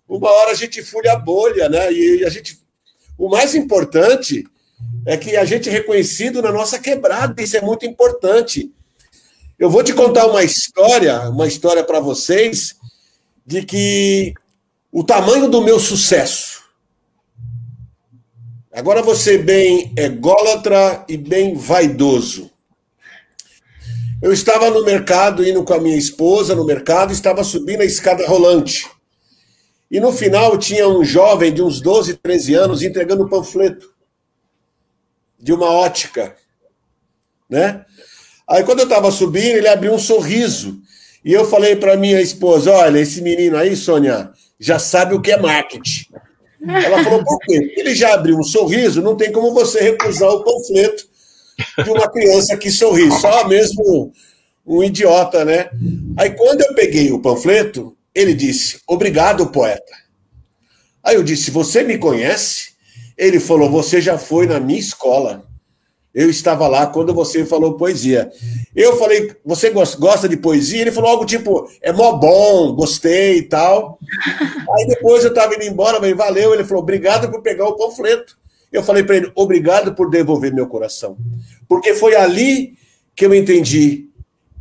Uma 0.09 0.31
hora 0.31 0.53
a 0.53 0.55
gente 0.55 0.81
fulha 0.85 1.15
a 1.15 1.17
bolha, 1.17 1.69
né? 1.69 1.93
E 1.93 2.25
a 2.25 2.29
gente. 2.29 2.61
O 3.19 3.29
mais 3.29 3.57
importante 3.57 4.45
é 5.05 5.17
que 5.17 5.37
a 5.37 5.45
gente 5.45 5.69
é 5.69 5.73
reconhecido 5.73 6.41
na 6.41 6.53
nossa 6.53 6.79
quebrada, 6.79 7.43
isso 7.43 7.57
é 7.57 7.61
muito 7.61 7.85
importante. 7.85 8.73
Eu 9.59 9.69
vou 9.69 9.83
te 9.83 9.93
contar 9.93 10.27
uma 10.27 10.43
história, 10.43 11.29
uma 11.29 11.49
história 11.49 11.83
para 11.83 12.01
vocês, 12.01 12.77
de 13.45 13.63
que 13.63 14.35
o 14.93 15.05
tamanho 15.05 15.49
do 15.49 15.63
meu 15.63 15.79
sucesso. 15.79 16.61
Agora 18.73 19.03
você 19.03 19.39
bem 19.39 19.93
ególatra 19.97 21.05
e 21.09 21.17
bem 21.17 21.55
vaidoso. 21.55 22.51
Eu 24.23 24.33
estava 24.33 24.71
no 24.71 24.85
mercado, 24.85 25.47
indo 25.47 25.65
com 25.65 25.73
a 25.73 25.81
minha 25.81 25.97
esposa 25.97 26.55
no 26.55 26.65
mercado, 26.65 27.13
estava 27.13 27.43
subindo 27.43 27.81
a 27.81 27.87
escada 27.87 28.27
rolante. 28.27 28.89
E 29.91 29.99
no 29.99 30.13
final 30.13 30.57
tinha 30.59 30.89
um 30.89 31.03
jovem 31.03 31.53
de 31.53 31.63
uns 31.63 31.81
12, 31.81 32.15
13 32.19 32.55
anos 32.55 32.83
entregando 32.83 33.25
um 33.25 33.29
panfleto 33.29 33.93
de 35.39 35.53
uma 35.53 35.71
ótica, 35.71 36.37
né? 37.49 37.85
Aí 38.47 38.63
quando 38.63 38.81
eu 38.81 38.85
estava 38.85 39.11
subindo, 39.11 39.57
ele 39.57 39.69
abriu 39.69 39.93
um 39.93 39.99
sorriso. 39.99 40.81
E 41.25 41.33
eu 41.33 41.45
falei 41.49 41.75
para 41.77 41.97
minha 41.97 42.21
esposa: 42.21 42.71
Olha, 42.73 42.99
esse 42.99 43.23
menino 43.23 43.57
aí, 43.57 43.75
Sônia, 43.75 44.33
já 44.61 44.79
sabe 44.79 45.15
o 45.15 45.21
que 45.21 45.33
é 45.33 45.41
marketing. 45.41 46.05
Ela 46.63 47.03
falou: 47.03 47.25
Por 47.25 47.39
quê? 47.41 47.75
Ele 47.77 47.95
já 47.95 48.13
abriu 48.13 48.37
um 48.37 48.43
sorriso, 48.43 49.01
não 49.01 49.17
tem 49.17 49.33
como 49.33 49.55
você 49.55 49.81
recusar 49.81 50.29
o 50.29 50.45
panfleto 50.45 51.09
de 51.83 51.91
uma 51.91 52.09
criança 52.11 52.57
que 52.57 52.71
sorri, 52.71 53.11
só 53.13 53.49
mesmo 53.49 54.13
um 54.67 54.85
idiota, 54.85 55.45
né? 55.45 55.71
Aí 56.19 56.31
quando 56.31 56.61
eu 56.61 56.75
peguei 56.75 57.11
o 57.11 57.21
panfleto, 57.21 57.97
ele 58.15 58.35
disse: 58.35 58.81
Obrigado, 58.87 59.51
poeta. 59.51 59.93
Aí 61.03 61.17
eu 61.17 61.23
disse: 61.23 61.51
Você 61.51 61.83
me 61.83 61.97
conhece? 61.97 62.71
Ele 63.17 63.41
falou: 63.41 63.71
Você 63.71 64.01
já 64.01 64.19
foi 64.19 64.47
na 64.47 64.61
minha 64.61 64.79
escola. 64.79 65.50
Eu 66.15 66.29
estava 66.29 66.67
lá 66.67 66.87
quando 66.87 67.15
você 67.15 67.45
falou 67.45 67.77
poesia. 67.77 68.31
Eu 68.75 68.97
falei, 68.97 69.33
você 69.45 69.71
gosta 69.71 70.29
de 70.29 70.37
poesia? 70.37 70.81
Ele 70.81 70.91
falou 70.91 71.11
algo 71.11 71.25
tipo, 71.25 71.69
é 71.81 71.93
mó 71.93 72.13
bom, 72.13 72.73
gostei 72.75 73.39
e 73.39 73.43
tal. 73.43 73.99
Aí 74.77 74.87
depois 74.89 75.23
eu 75.23 75.31
estava 75.31 75.55
indo 75.55 75.65
embora, 75.65 76.01
mas 76.01 76.17
valeu. 76.17 76.53
Ele 76.53 76.65
falou, 76.65 76.83
obrigado 76.83 77.31
por 77.31 77.43
pegar 77.43 77.67
o 77.67 77.77
panfleto. 77.77 78.37
Eu 78.73 78.83
falei 78.83 79.03
para 79.03 79.17
ele, 79.17 79.33
obrigado 79.35 79.95
por 79.95 80.11
devolver 80.11 80.53
meu 80.53 80.67
coração. 80.67 81.17
Porque 81.69 81.95
foi 81.95 82.15
ali 82.17 82.75
que 83.15 83.27
eu 83.27 83.35
entendi 83.35 84.09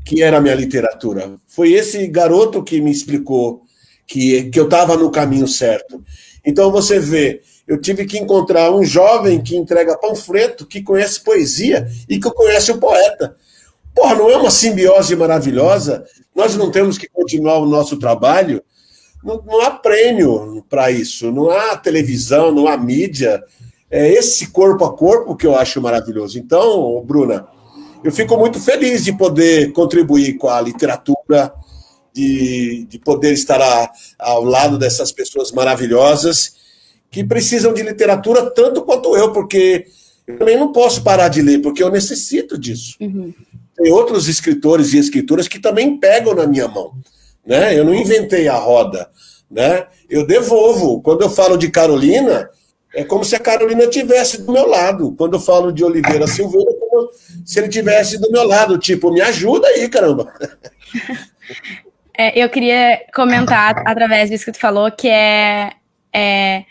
que 0.05 0.23
era 0.23 0.37
a 0.37 0.41
minha 0.41 0.55
literatura. 0.55 1.35
Foi 1.47 1.71
esse 1.71 2.07
garoto 2.07 2.63
que 2.63 2.81
me 2.81 2.91
explicou 2.91 3.63
que, 4.07 4.45
que 4.45 4.59
eu 4.59 4.65
estava 4.65 4.97
no 4.97 5.11
caminho 5.11 5.47
certo. 5.47 6.03
Então 6.45 6.71
você 6.71 6.99
vê, 6.99 7.41
eu 7.67 7.79
tive 7.79 8.05
que 8.05 8.17
encontrar 8.17 8.71
um 8.71 8.83
jovem 8.83 9.41
que 9.41 9.55
entrega 9.55 9.97
panfleto, 9.97 10.65
que 10.65 10.81
conhece 10.81 11.21
poesia 11.21 11.87
e 12.07 12.19
que 12.19 12.31
conhece 12.31 12.71
o 12.71 12.77
poeta. 12.77 13.35
Porra, 13.93 14.15
não 14.15 14.29
é 14.29 14.37
uma 14.37 14.51
simbiose 14.51 15.15
maravilhosa? 15.15 16.05
Nós 16.35 16.55
não 16.55 16.71
temos 16.71 16.97
que 16.97 17.07
continuar 17.09 17.57
o 17.57 17.65
nosso 17.65 17.97
trabalho? 17.97 18.63
Não, 19.23 19.43
não 19.45 19.61
há 19.61 19.71
prêmio 19.71 20.63
para 20.69 20.89
isso, 20.89 21.31
não 21.31 21.49
há 21.49 21.75
televisão, 21.75 22.51
não 22.51 22.67
há 22.67 22.77
mídia. 22.77 23.43
É 23.91 24.07
esse 24.07 24.47
corpo 24.47 24.85
a 24.85 24.95
corpo 24.95 25.35
que 25.35 25.45
eu 25.45 25.55
acho 25.55 25.81
maravilhoso. 25.81 26.39
Então, 26.39 27.03
Bruna, 27.05 27.47
eu 28.03 28.11
fico 28.11 28.37
muito 28.37 28.59
feliz 28.59 29.03
de 29.03 29.11
poder 29.11 29.73
contribuir 29.73 30.37
com 30.37 30.47
a 30.47 30.61
literatura, 30.61 31.53
de, 32.13 32.85
de 32.89 32.99
poder 32.99 33.33
estar 33.33 33.61
a, 33.61 33.91
ao 34.17 34.43
lado 34.43 34.77
dessas 34.77 35.11
pessoas 35.11 35.51
maravilhosas 35.51 36.53
que 37.11 37.23
precisam 37.23 37.73
de 37.73 37.81
literatura 37.81 38.49
tanto 38.51 38.83
quanto 38.83 39.15
eu, 39.17 39.31
porque 39.31 39.85
eu 40.27 40.37
também 40.37 40.57
não 40.57 40.71
posso 40.71 41.03
parar 41.03 41.27
de 41.27 41.41
ler, 41.41 41.59
porque 41.59 41.81
eu 41.81 41.89
necessito 41.89 42.57
disso. 42.57 42.95
Uhum 42.99 43.33
tem 43.79 43.93
outros 43.93 44.27
escritores 44.27 44.93
e 44.93 44.97
escritoras 44.97 45.47
que 45.47 45.57
também 45.57 45.97
pegam 45.97 46.35
na 46.35 46.45
minha 46.45 46.67
mão. 46.67 46.93
Né? 47.45 47.79
Eu 47.79 47.85
não 47.85 47.95
inventei 47.95 48.49
a 48.49 48.57
roda. 48.57 49.09
Né? 49.49 49.87
Eu 50.09 50.27
devolvo. 50.27 51.01
Quando 51.01 51.21
eu 51.21 51.29
falo 51.29 51.57
de 51.57 51.71
Carolina, 51.71 52.49
é 52.93 53.05
como 53.05 53.23
se 53.23 53.37
a 53.37 53.39
Carolina 53.39 53.87
tivesse 53.87 54.41
do 54.41 54.51
meu 54.51 54.67
lado. 54.67 55.15
Quando 55.17 55.35
eu 55.35 55.39
falo 55.39 55.71
de 55.71 55.83
Oliveira 55.83 56.27
Silveira, 56.27 56.69
é 56.69 56.73
como 56.73 57.09
se 57.45 57.57
ele 57.57 57.69
tivesse 57.69 58.17
do 58.17 58.29
meu 58.29 58.43
lado. 58.43 58.77
Tipo, 58.77 59.13
me 59.13 59.21
ajuda 59.21 59.65
aí, 59.69 59.87
caramba. 59.87 60.31
É, 62.21 62.37
eu 62.37 62.49
queria 62.49 63.01
comentar 63.15 63.81
através 63.87 64.29
disso 64.29 64.43
que 64.43 64.51
tu 64.51 64.59
falou, 64.59 64.91
que 64.91 65.07
é, 65.07 65.71
é, 66.13 66.65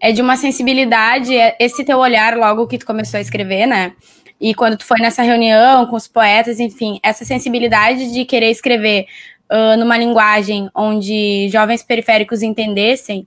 é 0.00 0.12
de 0.12 0.22
uma 0.22 0.36
sensibilidade, 0.36 1.36
é 1.36 1.56
esse 1.58 1.84
teu 1.84 1.98
olhar 1.98 2.36
logo 2.36 2.68
que 2.68 2.78
tu 2.78 2.86
começou 2.86 3.18
a 3.18 3.20
escrever, 3.20 3.66
né? 3.66 3.94
E 4.40 4.54
quando 4.54 4.76
tu 4.76 4.84
foi 4.84 5.00
nessa 5.00 5.24
reunião 5.24 5.86
com 5.86 5.96
os 5.96 6.06
poetas, 6.06 6.60
enfim, 6.60 7.00
essa 7.02 7.24
sensibilidade 7.24 8.12
de 8.12 8.24
querer 8.24 8.52
escrever 8.52 9.06
uh, 9.50 9.76
numa 9.76 9.98
linguagem 9.98 10.70
onde 10.72 11.48
jovens 11.48 11.82
periféricos 11.82 12.40
entendessem, 12.40 13.26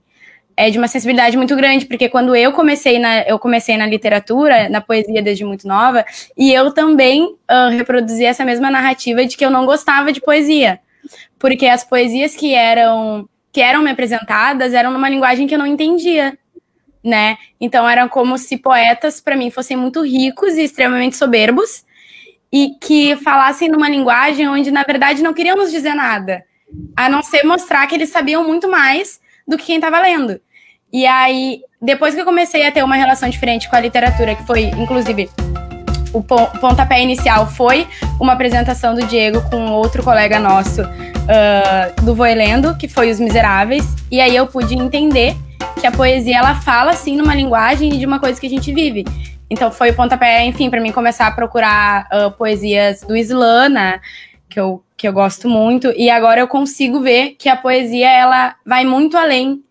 é 0.56 0.70
de 0.70 0.78
uma 0.78 0.88
sensibilidade 0.88 1.36
muito 1.36 1.54
grande, 1.54 1.84
porque 1.84 2.08
quando 2.08 2.34
eu 2.34 2.52
comecei 2.52 2.98
na, 2.98 3.20
eu 3.24 3.38
comecei 3.38 3.76
na 3.76 3.84
literatura, 3.84 4.70
na 4.70 4.80
poesia 4.80 5.20
desde 5.20 5.44
muito 5.44 5.68
nova, 5.68 6.06
e 6.38 6.54
eu 6.54 6.72
também 6.72 7.24
uh, 7.24 7.68
reproduzi 7.70 8.24
essa 8.24 8.46
mesma 8.46 8.70
narrativa 8.70 9.26
de 9.26 9.36
que 9.36 9.44
eu 9.44 9.50
não 9.50 9.66
gostava 9.66 10.10
de 10.10 10.22
poesia, 10.22 10.80
porque 11.38 11.66
as 11.66 11.84
poesias 11.84 12.34
que 12.34 12.54
eram 12.54 13.28
que 13.52 13.60
eram 13.60 13.82
me 13.82 13.90
apresentadas 13.90 14.74
eram 14.74 14.90
numa 14.90 15.08
linguagem 15.08 15.46
que 15.46 15.54
eu 15.54 15.58
não 15.58 15.66
entendia 15.66 16.38
né? 17.06 17.38
Então 17.60 17.88
eram 17.88 18.08
como 18.08 18.36
se 18.36 18.58
poetas 18.58 19.20
para 19.20 19.36
mim 19.36 19.48
fossem 19.48 19.76
muito 19.76 20.02
ricos 20.02 20.54
e 20.54 20.64
extremamente 20.64 21.16
soberbos 21.16 21.84
e 22.52 22.70
que 22.80 23.14
falassem 23.16 23.68
numa 23.68 23.88
linguagem 23.88 24.48
onde 24.48 24.72
na 24.72 24.82
verdade 24.82 25.22
não 25.22 25.32
queriam 25.32 25.56
nos 25.56 25.70
dizer 25.70 25.94
nada, 25.94 26.44
a 26.96 27.08
não 27.08 27.22
ser 27.22 27.44
mostrar 27.44 27.86
que 27.86 27.94
eles 27.94 28.10
sabiam 28.10 28.44
muito 28.44 28.68
mais 28.68 29.20
do 29.46 29.56
que 29.56 29.66
quem 29.66 29.76
estava 29.76 30.00
lendo. 30.00 30.40
E 30.92 31.06
aí, 31.06 31.60
depois 31.80 32.14
que 32.14 32.20
eu 32.20 32.24
comecei 32.24 32.66
a 32.66 32.72
ter 32.72 32.82
uma 32.82 32.96
relação 32.96 33.28
diferente 33.28 33.68
com 33.68 33.76
a 33.76 33.80
literatura, 33.80 34.34
que 34.34 34.44
foi 34.44 34.64
inclusive 34.64 35.30
o 36.16 36.22
pontapé 36.22 37.02
inicial 37.02 37.46
foi 37.46 37.86
uma 38.18 38.32
apresentação 38.32 38.94
do 38.94 39.04
Diego 39.06 39.42
com 39.50 39.70
outro 39.72 40.02
colega 40.02 40.38
nosso 40.38 40.82
uh, 40.82 42.02
do 42.02 42.14
Voelendo, 42.14 42.74
que 42.76 42.88
foi 42.88 43.10
Os 43.10 43.20
Miseráveis, 43.20 43.84
e 44.10 44.20
aí 44.20 44.34
eu 44.34 44.46
pude 44.46 44.74
entender 44.74 45.36
que 45.78 45.86
a 45.86 45.92
poesia 45.92 46.38
ela 46.38 46.54
fala 46.54 46.92
assim 46.92 47.16
numa 47.16 47.34
linguagem 47.34 47.98
de 47.98 48.06
uma 48.06 48.18
coisa 48.18 48.40
que 48.40 48.46
a 48.46 48.50
gente 48.50 48.72
vive. 48.72 49.04
Então 49.50 49.70
foi 49.70 49.90
o 49.90 49.94
pontapé, 49.94 50.44
enfim, 50.44 50.70
para 50.70 50.80
mim 50.80 50.90
começar 50.90 51.26
a 51.26 51.30
procurar 51.30 52.08
uh, 52.10 52.30
poesias 52.30 53.02
do 53.02 53.14
Islã, 53.14 53.68
né, 53.68 54.00
que 54.48 54.58
eu, 54.58 54.82
que 54.96 55.06
eu 55.06 55.12
gosto 55.12 55.48
muito, 55.48 55.92
e 55.96 56.08
agora 56.08 56.40
eu 56.40 56.48
consigo 56.48 57.00
ver 57.00 57.36
que 57.38 57.48
a 57.48 57.56
poesia 57.56 58.10
ela 58.10 58.56
vai 58.64 58.86
muito 58.86 59.18
além, 59.18 59.62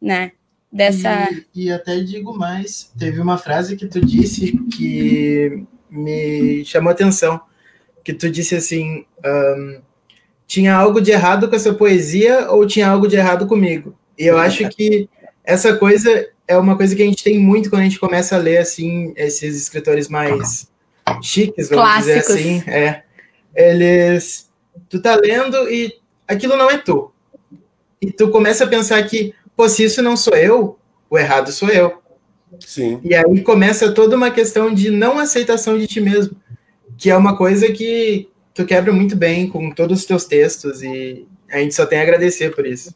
né, 0.00 0.32
dessa... 0.72 1.28
E, 1.54 1.66
e 1.66 1.72
até 1.72 2.00
digo 2.00 2.36
mais, 2.36 2.90
teve 2.98 3.20
uma 3.20 3.38
frase 3.38 3.76
que 3.76 3.86
tu 3.86 4.00
disse 4.00 4.56
que 4.72 5.64
me 5.90 6.64
chamou 6.64 6.90
atenção, 6.90 7.40
que 8.02 8.12
tu 8.12 8.30
disse 8.30 8.54
assim, 8.54 9.04
um, 9.24 9.80
tinha 10.46 10.74
algo 10.74 11.00
de 11.00 11.10
errado 11.10 11.48
com 11.48 11.56
essa 11.56 11.72
poesia 11.74 12.50
ou 12.50 12.66
tinha 12.66 12.88
algo 12.88 13.06
de 13.06 13.16
errado 13.16 13.46
comigo? 13.46 13.94
E 14.18 14.26
eu 14.26 14.38
acho 14.38 14.68
que 14.68 15.08
essa 15.44 15.76
coisa 15.76 16.28
é 16.46 16.56
uma 16.56 16.76
coisa 16.76 16.94
que 16.94 17.02
a 17.02 17.06
gente 17.06 17.24
tem 17.24 17.38
muito 17.38 17.70
quando 17.70 17.82
a 17.82 17.84
gente 17.84 17.98
começa 17.98 18.36
a 18.36 18.38
ler 18.38 18.58
assim 18.58 19.12
esses 19.16 19.56
escritores 19.56 20.08
mais 20.08 20.70
chiques, 21.22 21.68
vamos 21.68 21.84
Clássicos. 21.84 22.36
dizer 22.36 22.58
assim, 22.58 22.70
é. 22.70 23.02
Eles 23.54 24.50
tu 24.88 25.00
tá 25.00 25.16
lendo 25.16 25.70
e 25.70 25.94
aquilo 26.26 26.56
não 26.56 26.70
é 26.70 26.78
tu. 26.78 27.12
E 28.00 28.10
tu 28.10 28.30
começa 28.30 28.64
a 28.64 28.66
pensar 28.66 29.02
que, 29.04 29.34
pô, 29.56 29.68
se 29.68 29.84
isso 29.84 30.02
não 30.02 30.16
sou 30.16 30.34
eu, 30.34 30.78
o 31.08 31.18
errado 31.18 31.52
sou 31.52 31.68
eu. 31.68 32.00
Sim. 32.60 33.00
E 33.02 33.14
aí 33.14 33.40
começa 33.42 33.92
toda 33.92 34.16
uma 34.16 34.30
questão 34.30 34.72
de 34.72 34.90
não 34.90 35.18
aceitação 35.18 35.78
de 35.78 35.86
ti 35.86 36.00
mesmo, 36.00 36.36
que 36.98 37.10
é 37.10 37.16
uma 37.16 37.36
coisa 37.36 37.70
que 37.72 38.28
tu 38.54 38.64
quebra 38.64 38.92
muito 38.92 39.16
bem 39.16 39.48
com 39.48 39.70
todos 39.70 40.00
os 40.00 40.04
teus 40.04 40.24
textos 40.24 40.82
e 40.82 41.26
a 41.50 41.58
gente 41.58 41.74
só 41.74 41.86
tem 41.86 41.98
a 41.98 42.02
agradecer 42.02 42.54
por 42.54 42.66
isso. 42.66 42.94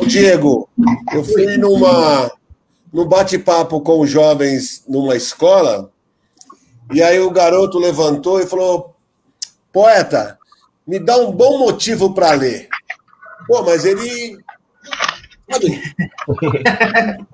O 0.00 0.06
Diego, 0.06 0.68
eu 1.12 1.24
fui 1.24 1.56
numa 1.56 2.30
num 2.92 3.06
bate-papo 3.06 3.80
com 3.80 4.00
os 4.00 4.10
jovens 4.10 4.82
numa 4.88 5.14
escola, 5.14 5.90
e 6.92 7.02
aí 7.02 7.20
o 7.20 7.30
garoto 7.30 7.78
levantou 7.78 8.40
e 8.40 8.46
falou: 8.46 8.94
Poeta, 9.72 10.38
me 10.86 10.98
dá 10.98 11.16
um 11.18 11.30
bom 11.30 11.58
motivo 11.58 12.14
para 12.14 12.32
ler. 12.32 12.68
Pô, 13.46 13.62
mas 13.62 13.84
ele. 13.84 14.38
Agora, 15.50 17.24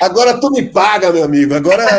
agora 0.00 0.40
tu 0.40 0.50
me 0.50 0.70
paga, 0.70 1.12
meu 1.12 1.24
amigo. 1.24 1.54
Agora. 1.54 1.86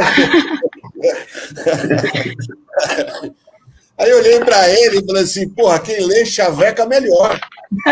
Aí 4.00 4.10
eu 4.10 4.18
olhei 4.18 4.40
para 4.40 4.70
ele 4.70 5.00
e 5.00 5.06
falei 5.06 5.24
assim: 5.24 5.50
porra, 5.50 5.80
quem 5.80 6.00
lê 6.06 6.26
chaveca 6.26 6.86
melhor. 6.86 7.38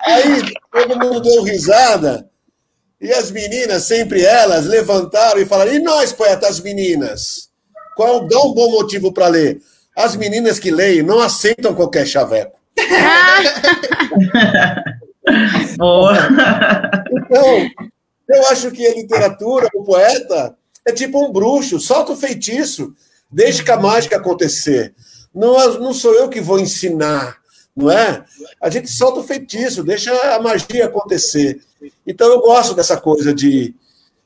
Aí 0.00 0.42
todo 0.72 0.98
mundo 0.98 1.20
deu 1.20 1.42
risada. 1.42 2.26
E 3.00 3.12
as 3.12 3.30
meninas, 3.30 3.84
sempre 3.84 4.24
elas, 4.24 4.64
levantaram 4.64 5.40
e 5.40 5.46
falaram: 5.46 5.74
e 5.74 5.78
nós, 5.78 6.12
poetas 6.12 6.58
meninas? 6.60 7.50
Qual 7.94 8.26
dá 8.26 8.40
um 8.40 8.54
bom 8.54 8.70
motivo 8.70 9.12
para 9.12 9.28
ler? 9.28 9.60
As 9.94 10.16
meninas 10.16 10.58
que 10.58 10.70
leem 10.70 11.02
não 11.02 11.20
aceitam 11.20 11.74
qualquer 11.74 12.06
chaveco. 12.06 12.57
Boa. 15.76 16.16
Então, 17.12 17.70
eu 18.28 18.46
acho 18.48 18.70
que 18.70 18.86
a 18.86 18.94
literatura, 18.94 19.68
o 19.74 19.84
poeta, 19.84 20.56
é 20.86 20.92
tipo 20.92 21.24
um 21.24 21.32
bruxo, 21.32 21.80
solta 21.80 22.12
o 22.12 22.16
feitiço, 22.16 22.94
deixa 23.30 23.62
que 23.62 23.70
a 23.70 23.76
mágica 23.76 24.16
acontecer. 24.16 24.94
Não, 25.34 25.78
não 25.78 25.92
sou 25.92 26.14
eu 26.14 26.28
que 26.28 26.40
vou 26.40 26.58
ensinar 26.58 27.38
não 27.78 27.92
é? 27.92 28.24
A 28.60 28.68
gente 28.68 28.90
solta 28.90 29.20
o 29.20 29.24
feitiço, 29.24 29.84
deixa 29.84 30.12
a 30.34 30.42
magia 30.42 30.86
acontecer. 30.86 31.60
Então 32.04 32.28
eu 32.28 32.40
gosto 32.40 32.74
dessa 32.74 32.96
coisa 32.96 33.32
de, 33.32 33.72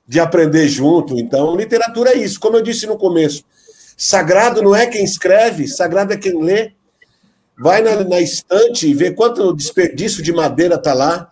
de 0.09 0.19
aprender 0.19 0.67
junto. 0.69 1.19
Então, 1.19 1.55
literatura 1.55 2.13
é 2.13 2.17
isso, 2.17 2.41
como 2.41 2.57
eu 2.57 2.63
disse 2.63 2.87
no 2.87 2.97
começo. 2.97 3.45
Sagrado 3.95 4.63
não 4.63 4.75
é 4.75 4.87
quem 4.87 5.05
escreve, 5.05 5.69
sagrado 5.69 6.15
é 6.15 6.17
quem 6.17 6.43
lê. 6.43 6.73
Vai 7.59 7.83
na, 7.83 8.05
na 8.05 8.21
estante 8.21 8.89
e 8.89 8.95
vê 8.95 9.13
quanto 9.13 9.55
desperdício 9.55 10.23
de 10.23 10.33
madeira 10.33 10.77
está 10.77 10.95
lá, 10.95 11.29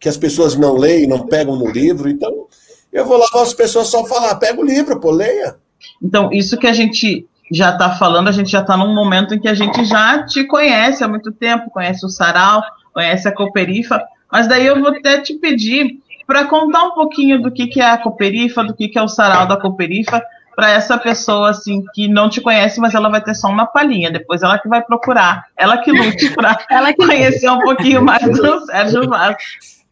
que 0.00 0.08
as 0.08 0.16
pessoas 0.16 0.56
não 0.56 0.76
leem, 0.76 1.06
não 1.06 1.26
pegam 1.26 1.56
no 1.56 1.70
livro. 1.70 2.08
Então, 2.08 2.46
eu 2.92 3.04
vou 3.04 3.18
lá 3.18 3.26
as 3.34 3.54
pessoas 3.54 3.88
só 3.88 4.04
falar, 4.04 4.34
pega 4.36 4.60
o 4.60 4.64
livro, 4.64 4.98
pô, 5.00 5.10
leia. 5.10 5.56
Então, 6.02 6.32
isso 6.32 6.56
que 6.56 6.66
a 6.66 6.72
gente 6.72 7.26
já 7.50 7.70
está 7.70 7.96
falando, 7.96 8.28
a 8.28 8.32
gente 8.32 8.50
já 8.50 8.60
está 8.60 8.76
num 8.76 8.94
momento 8.94 9.34
em 9.34 9.40
que 9.40 9.48
a 9.48 9.54
gente 9.54 9.84
já 9.84 10.24
te 10.24 10.44
conhece 10.44 11.02
há 11.02 11.08
muito 11.08 11.32
tempo, 11.32 11.70
conhece 11.70 12.04
o 12.04 12.10
Sarau, 12.10 12.62
conhece 12.92 13.26
a 13.26 13.34
Cooperifa, 13.34 14.02
mas 14.30 14.46
daí 14.46 14.66
eu 14.66 14.78
vou 14.80 14.90
até 14.90 15.20
te 15.20 15.34
pedir 15.34 15.98
para 16.26 16.44
contar 16.44 16.84
um 16.84 16.94
pouquinho 16.94 17.40
do 17.40 17.50
que, 17.50 17.66
que 17.68 17.80
é 17.80 17.90
a 17.90 17.96
Cooperifa, 17.96 18.62
do 18.62 18.74
que, 18.74 18.88
que 18.88 18.98
é 18.98 19.02
o 19.02 19.08
Sarau 19.08 19.48
da 19.48 19.56
Cooperifa, 19.56 20.22
para 20.58 20.72
essa 20.72 20.98
pessoa 20.98 21.50
assim 21.50 21.84
que 21.94 22.08
não 22.08 22.28
te 22.28 22.40
conhece, 22.40 22.80
mas 22.80 22.92
ela 22.92 23.08
vai 23.08 23.22
ter 23.22 23.32
só 23.32 23.46
uma 23.46 23.64
palhinha. 23.64 24.10
Depois 24.10 24.42
ela 24.42 24.58
que 24.58 24.68
vai 24.68 24.82
procurar, 24.82 25.44
ela 25.56 25.78
que 25.78 25.92
lute 25.92 26.30
para 26.34 26.96
conhecer 26.96 27.48
um 27.48 27.60
pouquinho 27.60 28.02
mais 28.02 28.24
do 28.24 28.60
Sérgio 28.66 29.08
Vaz. 29.08 29.36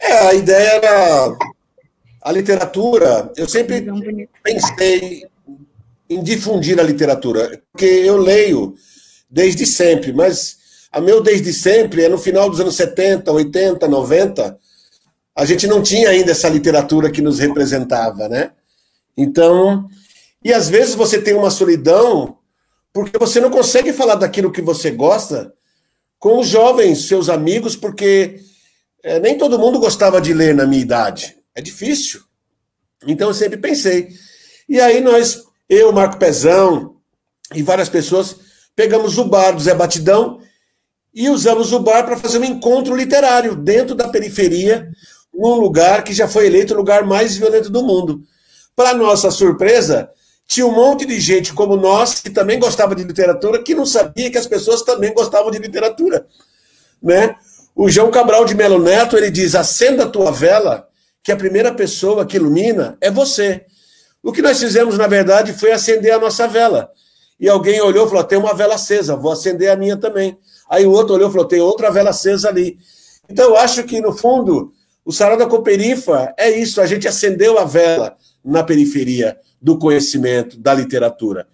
É, 0.01 0.27
a 0.27 0.35
ideia 0.35 0.71
era 0.71 1.39
a 2.21 2.33
literatura. 2.33 3.31
Eu 3.37 3.49
sempre 3.49 3.87
pensei 4.43 5.29
em 6.11 6.21
difundir 6.21 6.81
a 6.81 6.83
literatura, 6.83 7.63
porque 7.71 7.85
eu 7.85 8.17
leio 8.17 8.75
desde 9.31 9.65
sempre, 9.65 10.13
mas 10.13 10.57
a 10.91 11.01
meu 11.01 11.23
desde 11.23 11.53
sempre 11.53 12.07
é 12.07 12.09
no 12.09 12.19
final 12.19 12.51
dos 12.51 12.59
anos 12.59 12.75
70, 12.75 13.31
80, 13.31 13.87
90. 13.87 14.59
A 15.37 15.45
gente 15.45 15.69
não 15.69 15.81
tinha 15.81 16.09
ainda 16.09 16.33
essa 16.33 16.49
literatura 16.49 17.09
que 17.09 17.23
nos 17.23 17.39
representava, 17.39 18.29
né? 18.29 18.51
Então, 19.17 19.89
e 20.47 20.55
às 20.55 20.69
vezes 20.69 20.95
você 20.95 21.21
tem 21.21 21.35
uma 21.35 21.51
solidão 21.51 22.39
porque 22.93 23.19
você 23.19 23.41
não 23.41 23.51
consegue 23.51 23.93
falar 23.93 24.15
daquilo 24.15 24.53
que 24.53 24.63
você 24.63 24.93
gosta 24.93 25.53
com 26.21 26.39
os 26.39 26.47
jovens, 26.47 27.09
seus 27.09 27.29
amigos, 27.29 27.75
porque 27.75 28.39
é, 29.03 29.19
nem 29.19 29.37
todo 29.37 29.59
mundo 29.59 29.81
gostava 29.81 30.21
de 30.21 30.33
ler 30.33 30.55
na 30.55 30.65
minha 30.65 30.81
idade. 30.81 31.37
É 31.53 31.61
difícil. 31.61 32.21
Então 33.09 33.27
eu 33.27 33.35
sempre 33.35 33.57
pensei. 33.57 34.11
E 34.69 34.81
aí 34.81 35.01
nós, 35.01 35.43
eu, 35.69 35.91
Marco 35.91 36.17
Pezão 36.17 36.95
e 37.53 37.61
várias 37.61 37.89
pessoas, 37.89 38.37
pegamos 38.77 39.19
o 39.19 39.25
bar 39.25 39.51
do 39.51 39.61
Zé 39.61 39.75
Batidão 39.75 40.41
e 41.13 41.29
usamos 41.29 41.73
o 41.73 41.81
bar 41.81 42.05
para 42.05 42.17
fazer 42.17 42.39
um 42.39 42.45
encontro 42.45 42.95
literário 42.95 43.57
dentro 43.57 43.97
da 43.97 44.07
periferia, 44.07 44.89
num 45.35 45.55
lugar 45.55 46.05
que 46.05 46.15
já 46.15 46.29
foi 46.29 46.47
eleito 46.47 46.73
o 46.73 46.77
lugar 46.77 47.05
mais 47.05 47.37
violento 47.37 47.69
do 47.69 47.83
mundo. 47.83 48.23
Para 48.77 48.95
nossa 48.95 49.29
surpresa, 49.33 50.09
tinha 50.47 50.67
um 50.67 50.75
monte 50.75 51.05
de 51.05 51.19
gente 51.19 51.53
como 51.53 51.77
nós, 51.77 52.21
que 52.21 52.31
também 52.31 52.59
gostava 52.59 52.95
de 52.95 53.03
literatura, 53.03 53.63
que 53.63 53.75
não 53.75 53.85
sabia 53.85 54.31
que 54.31 54.39
as 54.39 54.47
pessoas 54.47 54.83
também 54.83 55.13
gostavam 55.13 55.51
de 55.51 55.59
literatura. 55.59 56.27
Né? 57.03 57.35
O 57.75 57.91
João 57.91 58.11
Cabral 58.11 58.45
de 58.45 58.55
Melo 58.55 58.79
Neto, 58.79 59.17
ele 59.17 59.31
diz, 59.31 59.55
acenda 59.55 60.05
a 60.05 60.09
tua 60.09 60.31
vela, 60.31 60.87
que 61.23 61.33
a 61.33 61.37
primeira 61.37 61.75
pessoa 61.75 62.25
que 62.25 62.37
ilumina 62.37 62.97
é 63.01 63.11
você. 63.11 63.67
O 64.23 64.33
que 64.33 64.41
nós 64.41 64.61
fizemos, 64.61 64.97
na 64.97 65.09
verdade, 65.09 65.53
foi 65.53 65.73
acender 65.73 66.13
a 66.13 66.19
nossa 66.19 66.47
vela. 66.47 66.91
E 67.39 67.49
alguém 67.49 67.81
olhou 67.81 68.07
e 68.07 68.09
falou, 68.09 68.25
tem 68.25 68.39
uma 68.39 68.55
vela 68.55 68.77
acesa, 68.77 69.17
vou 69.17 69.33
acender 69.33 69.71
a 69.71 69.77
minha 69.77 69.97
também. 69.97 70.39
Aí 70.71 70.87
o 70.87 70.93
outro 70.93 71.15
olhou 71.15 71.29
e 71.29 71.33
falou, 71.33 71.47
tem 71.47 71.61
outra 71.61 71.91
vela 71.91 72.11
acesa 72.11 72.49
ali. 72.49 72.79
Então 73.29 73.47
eu 73.47 73.57
acho 73.57 73.83
que, 73.83 74.01
no 74.01 74.13
fundo, 74.13 74.73
o 75.05 75.13
Sarau 75.13 75.37
da 75.37 75.47
Cooperifa 75.47 76.33
é 76.39 76.51
isso, 76.51 76.81
a 76.81 76.87
gente 76.87 77.09
acendeu 77.09 77.59
a 77.59 77.65
vela 77.65 78.17
na 78.45 78.63
periferia 78.63 79.37
do 79.61 79.79
conhecimento, 79.79 80.59
da 80.59 80.75
literatura. 80.75 81.47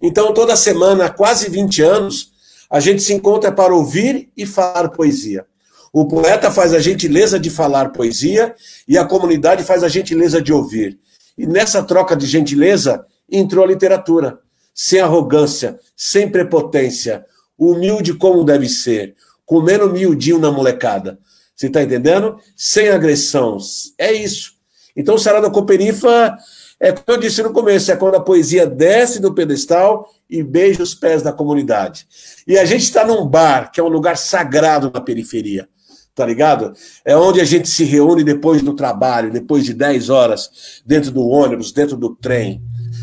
Então, 0.00 0.34
toda 0.34 0.56
semana, 0.56 1.06
há 1.06 1.10
quase 1.10 1.48
20 1.48 1.82
anos, 1.82 2.32
a 2.68 2.80
gente 2.80 3.02
se 3.02 3.12
encontra 3.12 3.52
para 3.52 3.74
ouvir 3.74 4.30
e 4.36 4.44
falar 4.44 4.88
poesia. 4.88 5.46
O 5.92 6.08
poeta 6.08 6.50
faz 6.50 6.72
a 6.72 6.80
gentileza 6.80 7.38
de 7.38 7.50
falar 7.50 7.90
poesia 7.90 8.54
e 8.88 8.96
a 8.96 9.04
comunidade 9.04 9.62
faz 9.62 9.84
a 9.84 9.88
gentileza 9.88 10.40
de 10.40 10.52
ouvir. 10.52 10.98
E 11.36 11.46
nessa 11.46 11.82
troca 11.82 12.16
de 12.16 12.26
gentileza 12.26 13.04
entrou 13.30 13.64
a 13.64 13.68
literatura, 13.68 14.38
sem 14.74 15.00
arrogância, 15.00 15.78
sem 15.94 16.30
prepotência, 16.30 17.26
humilde 17.58 18.14
como 18.14 18.42
deve 18.42 18.68
ser, 18.68 19.14
comendo 19.44 19.90
miudinho 19.90 20.38
na 20.38 20.50
molecada. 20.50 21.18
Você 21.54 21.66
está 21.66 21.82
entendendo? 21.82 22.38
Sem 22.56 22.88
agressão. 22.88 23.58
É 23.98 24.12
isso. 24.12 24.54
Então, 24.96 25.18
Sarada 25.18 25.50
Cooperifa 25.50 26.36
é 26.82 26.90
como 26.90 27.04
eu 27.16 27.16
disse 27.16 27.40
no 27.44 27.52
começo, 27.52 27.92
é 27.92 27.96
quando 27.96 28.16
a 28.16 28.20
poesia 28.20 28.66
desce 28.66 29.20
do 29.20 29.32
pedestal 29.32 30.10
e 30.28 30.42
beija 30.42 30.82
os 30.82 30.96
pés 30.96 31.22
da 31.22 31.32
comunidade. 31.32 32.08
E 32.44 32.58
a 32.58 32.64
gente 32.64 32.82
está 32.82 33.06
num 33.06 33.24
bar, 33.24 33.70
que 33.70 33.78
é 33.78 33.84
um 33.84 33.88
lugar 33.88 34.16
sagrado 34.16 34.90
na 34.92 35.00
periferia, 35.00 35.68
tá 36.12 36.26
ligado? 36.26 36.72
É 37.04 37.16
onde 37.16 37.40
a 37.40 37.44
gente 37.44 37.68
se 37.68 37.84
reúne 37.84 38.24
depois 38.24 38.62
do 38.62 38.74
trabalho, 38.74 39.30
depois 39.30 39.64
de 39.64 39.72
10 39.72 40.10
horas, 40.10 40.82
dentro 40.84 41.12
do 41.12 41.24
ônibus, 41.24 41.70
dentro 41.70 41.96
do 41.96 42.16
trem. 42.16 42.60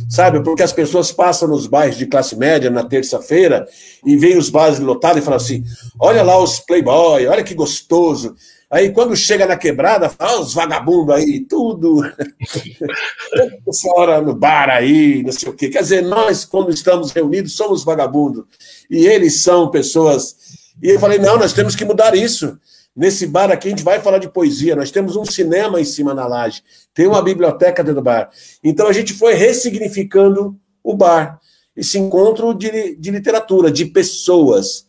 Sabe? 0.09 0.43
Porque 0.43 0.63
as 0.63 0.73
pessoas 0.73 1.13
passam 1.13 1.47
nos 1.47 1.65
bairros 1.65 1.97
de 1.97 2.05
classe 2.05 2.35
média 2.35 2.69
na 2.69 2.83
terça-feira 2.83 3.65
e 4.05 4.17
veem 4.17 4.37
os 4.37 4.49
bares 4.49 4.77
lotados 4.79 5.21
e 5.21 5.23
falam 5.23 5.37
assim: 5.37 5.63
olha 5.97 6.21
lá 6.21 6.37
os 6.37 6.59
playboy, 6.59 7.27
olha 7.27 7.43
que 7.43 7.53
gostoso. 7.53 8.35
Aí 8.71 8.91
quando 8.91 9.15
chega 9.15 9.47
na 9.47 9.57
quebrada, 9.57 10.09
fala, 10.09 10.41
os 10.41 10.53
vagabundos 10.53 11.15
aí, 11.15 11.39
tudo. 11.39 12.01
Fora 13.81 14.21
no 14.21 14.35
bar 14.35 14.69
aí, 14.69 15.23
não 15.23 15.31
sei 15.31 15.49
o 15.49 15.53
quê. 15.53 15.69
Quer 15.69 15.81
dizer, 15.81 16.03
nós, 16.03 16.45
quando 16.45 16.69
estamos 16.69 17.11
reunidos, 17.11 17.55
somos 17.55 17.83
vagabundos. 17.83 18.45
E 18.87 19.07
eles 19.07 19.41
são 19.41 19.71
pessoas. 19.71 20.35
E 20.83 20.91
eu 20.91 20.99
falei, 20.99 21.17
não, 21.17 21.37
nós 21.39 21.51
temos 21.51 21.75
que 21.75 21.83
mudar 21.83 22.15
isso. 22.15 22.59
Nesse 22.95 23.25
bar 23.25 23.51
aqui 23.51 23.69
a 23.69 23.71
gente 23.71 23.83
vai 23.83 23.99
falar 24.01 24.19
de 24.19 24.29
poesia. 24.29 24.75
Nós 24.75 24.91
temos 24.91 25.15
um 25.15 25.25
cinema 25.25 25.81
em 25.81 25.85
cima 25.85 26.13
na 26.13 26.27
laje, 26.27 26.61
tem 26.93 27.07
uma 27.07 27.23
biblioteca 27.23 27.83
dentro 27.83 28.01
do 28.01 28.03
bar. 28.03 28.29
Então 28.63 28.87
a 28.87 28.93
gente 28.93 29.13
foi 29.13 29.33
ressignificando 29.33 30.55
o 30.83 30.95
bar, 30.95 31.39
esse 31.75 31.97
encontro 31.97 32.53
de, 32.53 32.95
de 32.95 33.09
literatura, 33.09 33.71
de 33.71 33.85
pessoas, 33.85 34.85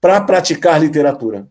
para 0.00 0.20
praticar 0.20 0.80
literatura 0.80 1.48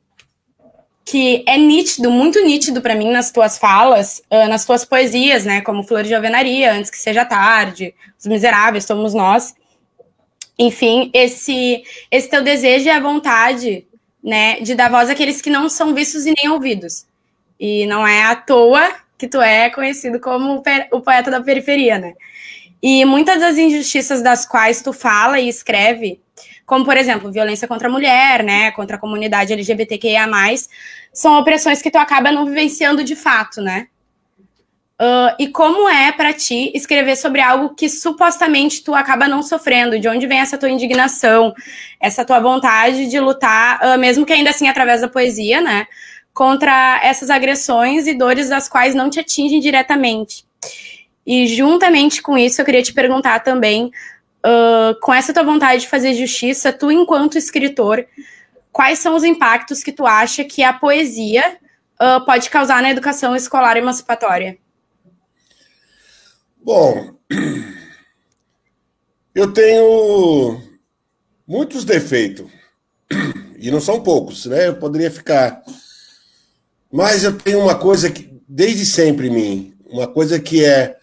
que 1.05 1.43
é 1.47 1.57
nítido, 1.57 2.09
muito 2.09 2.43
nítido 2.43 2.81
para 2.81 2.95
mim 2.95 3.11
nas 3.11 3.31
tuas 3.31 3.57
falas, 3.57 4.21
uh, 4.31 4.47
nas 4.47 4.65
tuas 4.65 4.85
poesias, 4.85 5.43
né, 5.43 5.61
como 5.61 5.83
Flor 5.83 6.03
de 6.03 6.15
Alvenaria, 6.15 6.73
Antes 6.73 6.89
que 6.89 6.97
Seja 6.97 7.25
Tarde, 7.25 7.93
Os 8.17 8.25
Miseráveis, 8.25 8.85
Somos 8.85 9.13
Nós. 9.13 9.53
Enfim, 10.57 11.09
esse, 11.13 11.83
esse 12.09 12.29
teu 12.29 12.41
desejo 12.41 12.85
e 12.85 12.89
a 12.89 12.99
vontade, 12.99 13.85
né, 14.23 14.59
de 14.61 14.75
dar 14.75 14.89
voz 14.89 15.09
àqueles 15.09 15.41
que 15.41 15.49
não 15.49 15.67
são 15.67 15.93
vistos 15.93 16.25
e 16.25 16.33
nem 16.41 16.49
ouvidos. 16.51 17.05
E 17.59 17.85
não 17.85 18.07
é 18.07 18.23
à 18.23 18.35
toa 18.35 18.95
que 19.17 19.27
tu 19.27 19.41
é 19.41 19.69
conhecido 19.69 20.19
como 20.19 20.63
o 20.91 21.01
poeta 21.01 21.31
da 21.31 21.41
periferia, 21.41 21.97
né? 21.97 22.13
E 22.81 23.05
muitas 23.05 23.39
das 23.39 23.57
injustiças 23.57 24.21
das 24.21 24.45
quais 24.45 24.81
tu 24.81 24.91
fala 24.91 25.39
e 25.39 25.47
escreve 25.47 26.19
como, 26.65 26.85
por 26.85 26.95
exemplo, 26.97 27.31
violência 27.31 27.67
contra 27.67 27.87
a 27.87 27.91
mulher, 27.91 28.43
né, 28.43 28.71
contra 28.71 28.95
a 28.95 28.99
comunidade 28.99 29.53
LGBTQIA+, 29.53 30.27
são 31.11 31.37
opressões 31.37 31.81
que 31.81 31.91
tu 31.91 31.97
acaba 31.97 32.31
não 32.31 32.45
vivenciando 32.45 33.03
de 33.03 33.15
fato, 33.15 33.61
né? 33.61 33.87
Uh, 35.01 35.35
e 35.39 35.47
como 35.47 35.89
é 35.89 36.11
para 36.11 36.31
ti 36.31 36.71
escrever 36.73 37.17
sobre 37.17 37.41
algo 37.41 37.75
que 37.75 37.89
supostamente 37.89 38.83
tu 38.83 38.93
acaba 38.93 39.27
não 39.27 39.41
sofrendo? 39.41 39.99
De 39.99 40.07
onde 40.07 40.27
vem 40.27 40.39
essa 40.39 40.57
tua 40.57 40.69
indignação, 40.69 41.53
essa 41.99 42.23
tua 42.23 42.39
vontade 42.39 43.07
de 43.07 43.19
lutar, 43.19 43.81
uh, 43.83 43.99
mesmo 43.99 44.25
que 44.25 44.31
ainda 44.31 44.51
assim 44.51 44.67
através 44.69 45.01
da 45.01 45.07
poesia, 45.07 45.59
né? 45.59 45.87
Contra 46.33 47.01
essas 47.03 47.29
agressões 47.29 48.07
e 48.07 48.13
dores 48.13 48.49
das 48.49 48.69
quais 48.69 48.95
não 48.95 49.09
te 49.09 49.19
atingem 49.19 49.59
diretamente. 49.59 50.45
E 51.25 51.47
juntamente 51.47 52.21
com 52.21 52.37
isso, 52.37 52.61
eu 52.61 52.65
queria 52.65 52.81
te 52.81 52.93
perguntar 52.93 53.39
também 53.39 53.91
uh, 54.45 54.99
com 55.01 55.13
essa 55.13 55.33
tua 55.33 55.43
vontade 55.43 55.81
de 55.81 55.87
fazer 55.87 56.13
justiça, 56.13 56.73
tu, 56.73 56.91
enquanto 56.91 57.37
escritor, 57.37 58.05
quais 58.71 58.99
são 58.99 59.15
os 59.15 59.23
impactos 59.23 59.83
que 59.83 59.91
tu 59.91 60.05
acha 60.05 60.43
que 60.43 60.63
a 60.63 60.73
poesia 60.73 61.57
uh, 62.01 62.25
pode 62.25 62.49
causar 62.49 62.81
na 62.81 62.91
educação 62.91 63.35
escolar 63.35 63.77
emancipatória? 63.77 64.57
Bom, 66.61 67.13
eu 69.35 69.51
tenho 69.51 70.61
muitos 71.47 71.83
defeitos, 71.83 72.49
e 73.57 73.71
não 73.71 73.79
são 73.79 74.01
poucos, 74.01 74.45
né? 74.45 74.67
Eu 74.67 74.75
poderia 74.75 75.09
ficar. 75.09 75.63
Mas 76.91 77.23
eu 77.23 77.37
tenho 77.37 77.59
uma 77.59 77.75
coisa 77.75 78.09
que, 78.09 78.29
desde 78.47 78.85
sempre 78.85 79.27
em 79.27 79.31
mim, 79.31 79.73
uma 79.85 80.07
coisa 80.07 80.39
que 80.39 80.63
é 80.63 80.97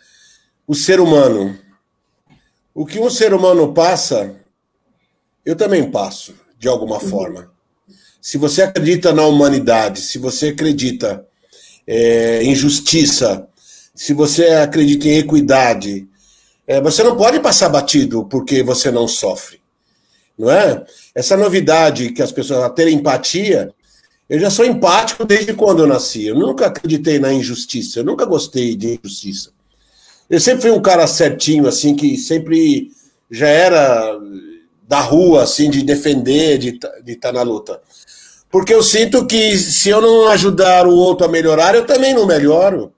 o 0.66 0.74
ser 0.74 1.00
humano. 1.00 1.58
O 2.80 2.86
que 2.86 2.98
um 2.98 3.10
ser 3.10 3.34
humano 3.34 3.74
passa, 3.74 4.34
eu 5.44 5.54
também 5.54 5.90
passo, 5.90 6.34
de 6.58 6.66
alguma 6.66 6.94
uhum. 6.94 7.10
forma. 7.10 7.52
Se 8.22 8.38
você 8.38 8.62
acredita 8.62 9.12
na 9.12 9.22
humanidade, 9.26 10.00
se 10.00 10.16
você 10.16 10.48
acredita 10.48 11.26
é, 11.86 12.42
em 12.42 12.54
justiça, 12.54 13.46
se 13.94 14.14
você 14.14 14.46
acredita 14.46 15.08
em 15.08 15.18
equidade, 15.18 16.08
é, 16.66 16.80
você 16.80 17.02
não 17.02 17.18
pode 17.18 17.38
passar 17.40 17.68
batido 17.68 18.24
porque 18.24 18.62
você 18.62 18.90
não 18.90 19.06
sofre. 19.06 19.60
Não 20.38 20.50
é? 20.50 20.82
Essa 21.14 21.36
novidade 21.36 22.12
que 22.12 22.22
as 22.22 22.32
pessoas 22.32 22.72
terem 22.72 22.94
empatia, 22.94 23.74
eu 24.26 24.40
já 24.40 24.48
sou 24.48 24.64
empático 24.64 25.26
desde 25.26 25.52
quando 25.52 25.80
eu 25.80 25.86
nasci. 25.86 26.28
Eu 26.28 26.34
nunca 26.34 26.68
acreditei 26.68 27.18
na 27.18 27.30
injustiça, 27.30 27.98
eu 27.98 28.04
nunca 28.04 28.24
gostei 28.24 28.74
de 28.74 28.98
injustiça. 28.98 29.50
Eu 30.30 30.38
sempre 30.38 30.62
fui 30.62 30.70
um 30.70 30.80
cara 30.80 31.08
certinho, 31.08 31.66
assim, 31.66 31.96
que 31.96 32.16
sempre 32.16 32.92
já 33.28 33.48
era 33.48 34.16
da 34.86 35.00
rua, 35.00 35.42
assim, 35.42 35.68
de 35.68 35.82
defender, 35.82 36.56
de 36.56 36.68
estar 36.70 37.00
de 37.00 37.16
tá 37.16 37.32
na 37.32 37.42
luta. 37.42 37.80
Porque 38.48 38.72
eu 38.72 38.82
sinto 38.82 39.26
que 39.26 39.58
se 39.58 39.88
eu 39.88 40.00
não 40.00 40.28
ajudar 40.28 40.86
o 40.86 40.94
outro 40.94 41.26
a 41.26 41.28
melhorar, 41.28 41.74
eu 41.74 41.84
também 41.84 42.14
não 42.14 42.26
melhoro. 42.26 42.92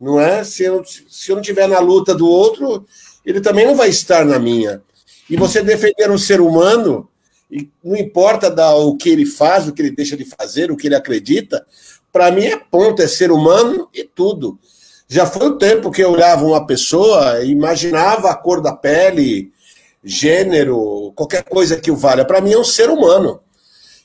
Não 0.00 0.20
é? 0.20 0.42
Se 0.42 0.64
eu, 0.64 0.84
se 0.84 1.30
eu 1.30 1.36
não 1.36 1.42
estiver 1.42 1.68
na 1.68 1.78
luta 1.78 2.12
do 2.12 2.28
outro, 2.28 2.84
ele 3.24 3.40
também 3.40 3.64
não 3.64 3.76
vai 3.76 3.88
estar 3.88 4.24
na 4.24 4.38
minha. 4.38 4.82
E 5.30 5.36
você 5.36 5.62
defender 5.62 6.10
um 6.10 6.18
ser 6.18 6.40
humano, 6.40 7.08
e 7.48 7.68
não 7.84 7.96
importa 7.96 8.50
da, 8.50 8.74
o 8.74 8.96
que 8.96 9.08
ele 9.08 9.26
faz, 9.26 9.68
o 9.68 9.72
que 9.72 9.82
ele 9.82 9.90
deixa 9.92 10.16
de 10.16 10.24
fazer, 10.24 10.72
o 10.72 10.76
que 10.76 10.88
ele 10.88 10.96
acredita, 10.96 11.64
para 12.12 12.32
mim 12.32 12.46
é 12.46 12.56
ponto, 12.56 13.00
é 13.00 13.06
ser 13.06 13.30
humano 13.30 13.88
e 13.94 14.02
tudo. 14.02 14.58
Já 15.08 15.24
foi 15.24 15.46
o 15.46 15.56
tempo 15.56 15.90
que 15.90 16.02
eu 16.02 16.10
olhava 16.10 16.44
uma 16.44 16.66
pessoa 16.66 17.42
e 17.42 17.50
imaginava 17.50 18.30
a 18.30 18.36
cor 18.36 18.60
da 18.60 18.74
pele, 18.74 19.50
gênero, 20.04 21.12
qualquer 21.16 21.42
coisa 21.44 21.80
que 21.80 21.90
o 21.90 21.96
valha. 21.96 22.26
Para 22.26 22.42
mim 22.42 22.52
é 22.52 22.58
um 22.58 22.64
ser 22.64 22.90
humano. 22.90 23.40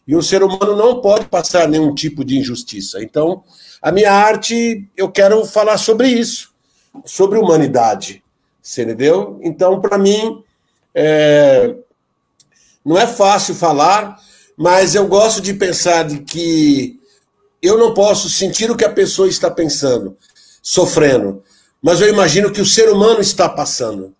E 0.07 0.15
um 0.15 0.21
ser 0.21 0.41
humano 0.43 0.77
não 0.77 1.01
pode 1.01 1.25
passar 1.25 1.67
nenhum 1.67 1.93
tipo 1.93 2.23
de 2.23 2.37
injustiça. 2.37 3.03
Então, 3.03 3.43
a 3.81 3.91
minha 3.91 4.13
arte, 4.13 4.89
eu 4.95 5.11
quero 5.11 5.45
falar 5.45 5.77
sobre 5.77 6.07
isso, 6.07 6.53
sobre 7.05 7.37
humanidade. 7.37 8.23
Você 8.61 8.83
entendeu? 8.83 9.39
Então, 9.43 9.81
para 9.81 9.97
mim, 9.97 10.41
é... 10.95 11.75
não 12.83 12.97
é 12.97 13.05
fácil 13.07 13.55
falar, 13.55 14.17
mas 14.55 14.95
eu 14.95 15.05
gosto 15.05 15.41
de 15.41 15.53
pensar 15.53 16.03
de 16.03 16.19
que 16.19 16.97
eu 17.61 17.77
não 17.77 17.93
posso 17.93 18.29
sentir 18.29 18.71
o 18.71 18.75
que 18.75 18.85
a 18.85 18.91
pessoa 18.91 19.27
está 19.27 19.49
pensando, 19.49 20.17
sofrendo, 20.63 21.43
mas 21.81 21.99
eu 21.99 22.07
imagino 22.07 22.49
que 22.49 22.61
o 22.61 22.65
ser 22.65 22.89
humano 22.89 23.19
está 23.19 23.49
passando. 23.49 24.15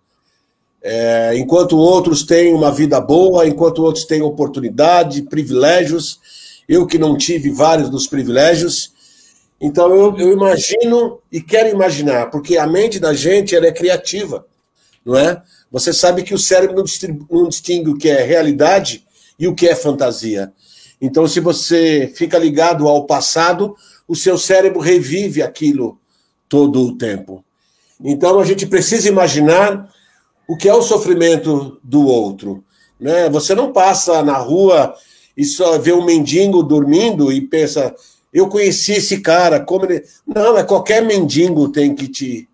É, 0.82 1.32
enquanto 1.38 1.78
outros 1.78 2.22
têm 2.22 2.52
uma 2.52 2.70
vida 2.70 3.00
boa, 3.00 3.48
enquanto 3.48 3.82
outros 3.82 4.04
têm 4.04 4.20
oportunidade, 4.20 5.22
privilégios, 5.22 6.20
eu 6.68 6.86
que 6.86 6.98
não 6.98 7.16
tive 7.16 7.50
vários 7.50 7.88
dos 7.88 8.06
privilégios. 8.06 8.92
Então 9.58 9.94
eu, 9.94 10.18
eu 10.18 10.32
imagino 10.32 11.20
e 11.32 11.40
quero 11.40 11.70
imaginar, 11.70 12.30
porque 12.30 12.58
a 12.58 12.66
mente 12.66 13.00
da 13.00 13.14
gente 13.14 13.56
ela 13.56 13.66
é 13.66 13.72
criativa, 13.72 14.44
não 15.02 15.16
é? 15.16 15.42
Você 15.72 15.90
sabe 15.90 16.22
que 16.22 16.34
o 16.34 16.38
cérebro 16.38 16.76
não, 16.76 16.84
não 17.30 17.48
distingue 17.48 17.88
o 17.88 17.96
que 17.96 18.10
é 18.10 18.22
realidade 18.22 19.06
e 19.38 19.48
o 19.48 19.54
que 19.54 19.66
é 19.66 19.74
fantasia. 19.74 20.52
Então, 21.00 21.26
se 21.26 21.40
você 21.40 22.12
fica 22.14 22.38
ligado 22.38 22.86
ao 22.86 23.06
passado, 23.06 23.74
o 24.06 24.14
seu 24.14 24.36
cérebro 24.36 24.80
revive 24.80 25.42
aquilo 25.42 25.98
todo 26.54 26.86
o 26.86 26.96
tempo. 26.96 27.44
Então, 28.00 28.38
a 28.38 28.44
gente 28.44 28.64
precisa 28.64 29.08
imaginar 29.08 29.92
o 30.46 30.56
que 30.56 30.68
é 30.68 30.72
o 30.72 30.82
sofrimento 30.82 31.80
do 31.82 32.06
outro. 32.06 32.62
Né? 33.00 33.28
Você 33.28 33.56
não 33.56 33.72
passa 33.72 34.22
na 34.22 34.36
rua 34.36 34.94
e 35.36 35.44
só 35.44 35.76
vê 35.80 35.92
um 35.92 36.04
mendigo 36.04 36.62
dormindo 36.62 37.32
e 37.32 37.40
pensa, 37.40 37.92
eu 38.32 38.46
conheci 38.46 38.92
esse 38.92 39.20
cara, 39.20 39.58
como 39.58 39.84
ele. 39.84 40.04
Não, 40.24 40.56
é 40.56 40.62
qualquer 40.62 41.02
mendigo 41.02 41.70
tem 41.70 41.92
que 41.92 42.06
te, 42.06 42.48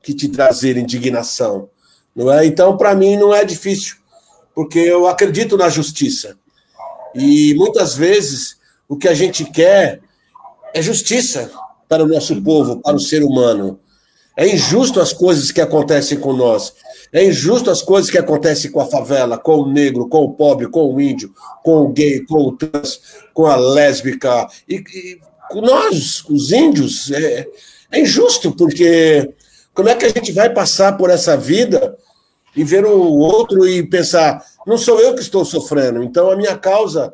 que 0.00 0.14
te 0.14 0.28
trazer 0.28 0.76
indignação. 0.76 1.68
Não 2.14 2.32
é? 2.32 2.46
Então, 2.46 2.76
para 2.76 2.94
mim, 2.94 3.16
não 3.16 3.34
é 3.34 3.44
difícil, 3.44 3.96
porque 4.54 4.78
eu 4.78 5.08
acredito 5.08 5.56
na 5.56 5.68
justiça. 5.68 6.36
E 7.16 7.52
muitas 7.54 7.96
vezes 7.96 8.58
o 8.88 8.96
que 8.96 9.08
a 9.08 9.14
gente 9.14 9.44
quer 9.44 10.00
é 10.72 10.80
justiça 10.80 11.50
para 11.90 12.04
o 12.04 12.06
nosso 12.06 12.40
povo, 12.40 12.80
para 12.80 12.94
o 12.94 13.00
ser 13.00 13.24
humano. 13.24 13.80
É 14.36 14.46
injusto 14.46 15.00
as 15.00 15.12
coisas 15.12 15.50
que 15.50 15.60
acontecem 15.60 16.20
com 16.20 16.32
nós. 16.32 16.72
É 17.12 17.24
injusto 17.24 17.68
as 17.68 17.82
coisas 17.82 18.08
que 18.08 18.16
acontecem 18.16 18.70
com 18.70 18.80
a 18.80 18.86
favela, 18.86 19.36
com 19.36 19.56
o 19.56 19.72
negro, 19.72 20.08
com 20.08 20.22
o 20.22 20.32
pobre, 20.32 20.68
com 20.68 20.94
o 20.94 21.00
índio, 21.00 21.34
com 21.64 21.78
o 21.82 21.88
gay, 21.88 22.24
com 22.24 22.44
o 22.44 22.56
trans, 22.56 23.00
com 23.34 23.44
a 23.46 23.56
lésbica. 23.56 24.46
E, 24.68 24.76
e 24.76 25.20
com 25.50 25.60
nós, 25.60 26.24
os 26.30 26.52
índios, 26.52 27.10
é, 27.10 27.48
é 27.90 28.00
injusto, 28.00 28.52
porque 28.52 29.28
como 29.74 29.88
é 29.88 29.96
que 29.96 30.04
a 30.04 30.10
gente 30.10 30.30
vai 30.30 30.48
passar 30.48 30.96
por 30.96 31.10
essa 31.10 31.36
vida 31.36 31.98
e 32.54 32.62
ver 32.62 32.84
o 32.84 33.18
outro 33.18 33.66
e 33.66 33.82
pensar, 33.82 34.44
não 34.64 34.78
sou 34.78 35.00
eu 35.00 35.12
que 35.12 35.22
estou 35.22 35.44
sofrendo, 35.44 36.04
então 36.04 36.30
a 36.30 36.36
minha 36.36 36.56
causa 36.56 37.12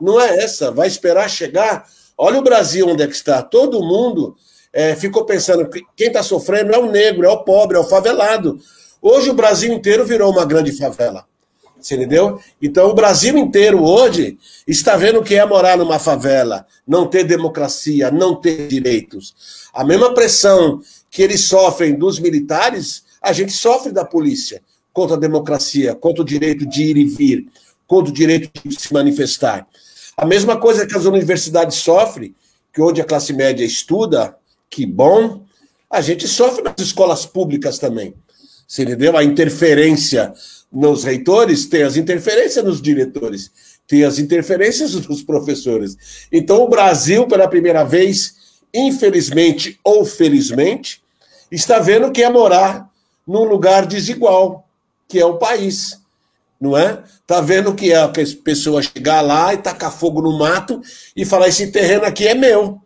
não 0.00 0.20
é 0.20 0.38
essa, 0.38 0.70
vai 0.70 0.86
esperar 0.86 1.28
chegar. 1.28 1.84
Olha 2.16 2.38
o 2.38 2.42
Brasil 2.42 2.88
onde 2.88 3.02
é 3.02 3.06
que 3.06 3.14
está, 3.14 3.42
todo 3.42 3.82
mundo 3.82 4.36
é, 4.72 4.94
ficou 4.96 5.24
pensando 5.24 5.68
que 5.68 5.82
quem 5.96 6.08
está 6.08 6.22
sofrendo 6.22 6.72
é 6.72 6.78
o 6.78 6.90
negro, 6.90 7.26
é 7.26 7.28
o 7.28 7.44
pobre, 7.44 7.76
é 7.76 7.80
o 7.80 7.84
favelado. 7.84 8.58
Hoje 9.00 9.30
o 9.30 9.34
Brasil 9.34 9.72
inteiro 9.72 10.04
virou 10.04 10.32
uma 10.32 10.44
grande 10.44 10.72
favela. 10.72 11.26
Você 11.78 11.96
entendeu? 11.96 12.40
Então 12.60 12.88
o 12.88 12.94
Brasil 12.94 13.36
inteiro 13.36 13.82
hoje 13.82 14.38
está 14.66 14.96
vendo 14.96 15.18
o 15.18 15.22
que 15.22 15.34
é 15.34 15.44
morar 15.44 15.76
numa 15.76 15.98
favela, 15.98 16.64
não 16.86 17.08
ter 17.08 17.24
democracia, 17.24 18.10
não 18.10 18.36
ter 18.36 18.68
direitos. 18.68 19.34
A 19.74 19.82
mesma 19.82 20.14
pressão 20.14 20.80
que 21.10 21.22
eles 21.22 21.42
sofrem 21.48 21.94
dos 21.94 22.20
militares, 22.20 23.02
a 23.20 23.32
gente 23.32 23.52
sofre 23.52 23.90
da 23.90 24.04
polícia 24.04 24.62
contra 24.92 25.16
a 25.16 25.18
democracia, 25.18 25.94
contra 25.94 26.22
o 26.22 26.24
direito 26.24 26.64
de 26.64 26.84
ir 26.84 26.96
e 26.96 27.04
vir, 27.04 27.48
contra 27.86 28.10
o 28.10 28.14
direito 28.14 28.50
de 28.64 28.80
se 28.80 28.92
manifestar. 28.92 29.66
A 30.16 30.26
mesma 30.26 30.56
coisa 30.56 30.86
que 30.86 30.96
as 30.96 31.04
universidades 31.04 31.78
sofrem, 31.78 32.34
que 32.72 32.80
onde 32.80 33.00
a 33.00 33.04
classe 33.04 33.32
média 33.32 33.64
estuda, 33.64 34.36
que 34.68 34.86
bom, 34.86 35.44
a 35.90 36.00
gente 36.00 36.26
sofre 36.26 36.62
nas 36.62 36.74
escolas 36.78 37.26
públicas 37.26 37.78
também. 37.78 38.14
Você 38.66 38.84
entendeu? 38.84 39.16
A 39.16 39.24
interferência 39.24 40.32
nos 40.72 41.04
reitores 41.04 41.66
tem 41.66 41.82
as 41.82 41.96
interferências 41.96 42.64
nos 42.64 42.80
diretores, 42.80 43.50
tem 43.86 44.04
as 44.04 44.18
interferências 44.18 44.94
nos 44.94 45.22
professores. 45.22 46.26
Então, 46.32 46.62
o 46.62 46.68
Brasil, 46.68 47.26
pela 47.26 47.46
primeira 47.46 47.84
vez, 47.84 48.34
infelizmente 48.72 49.78
ou 49.84 50.04
felizmente, 50.06 51.02
está 51.50 51.78
vendo 51.78 52.10
que 52.10 52.22
é 52.22 52.30
morar 52.30 52.90
num 53.26 53.44
lugar 53.44 53.86
desigual, 53.86 54.66
que 55.06 55.18
é 55.18 55.26
o 55.26 55.36
país. 55.36 56.00
Não 56.62 56.78
é? 56.78 57.02
Tá 57.26 57.40
vendo 57.40 57.74
que 57.74 57.90
é 57.90 57.96
a 57.96 58.08
pessoa 58.08 58.80
chegar 58.80 59.20
lá 59.20 59.52
e 59.52 59.56
tacar 59.56 59.90
fogo 59.90 60.22
no 60.22 60.38
mato 60.38 60.80
e 61.16 61.24
falar: 61.24 61.48
esse 61.48 61.72
terreno 61.72 62.04
aqui 62.04 62.28
é 62.28 62.36
meu. 62.36 62.80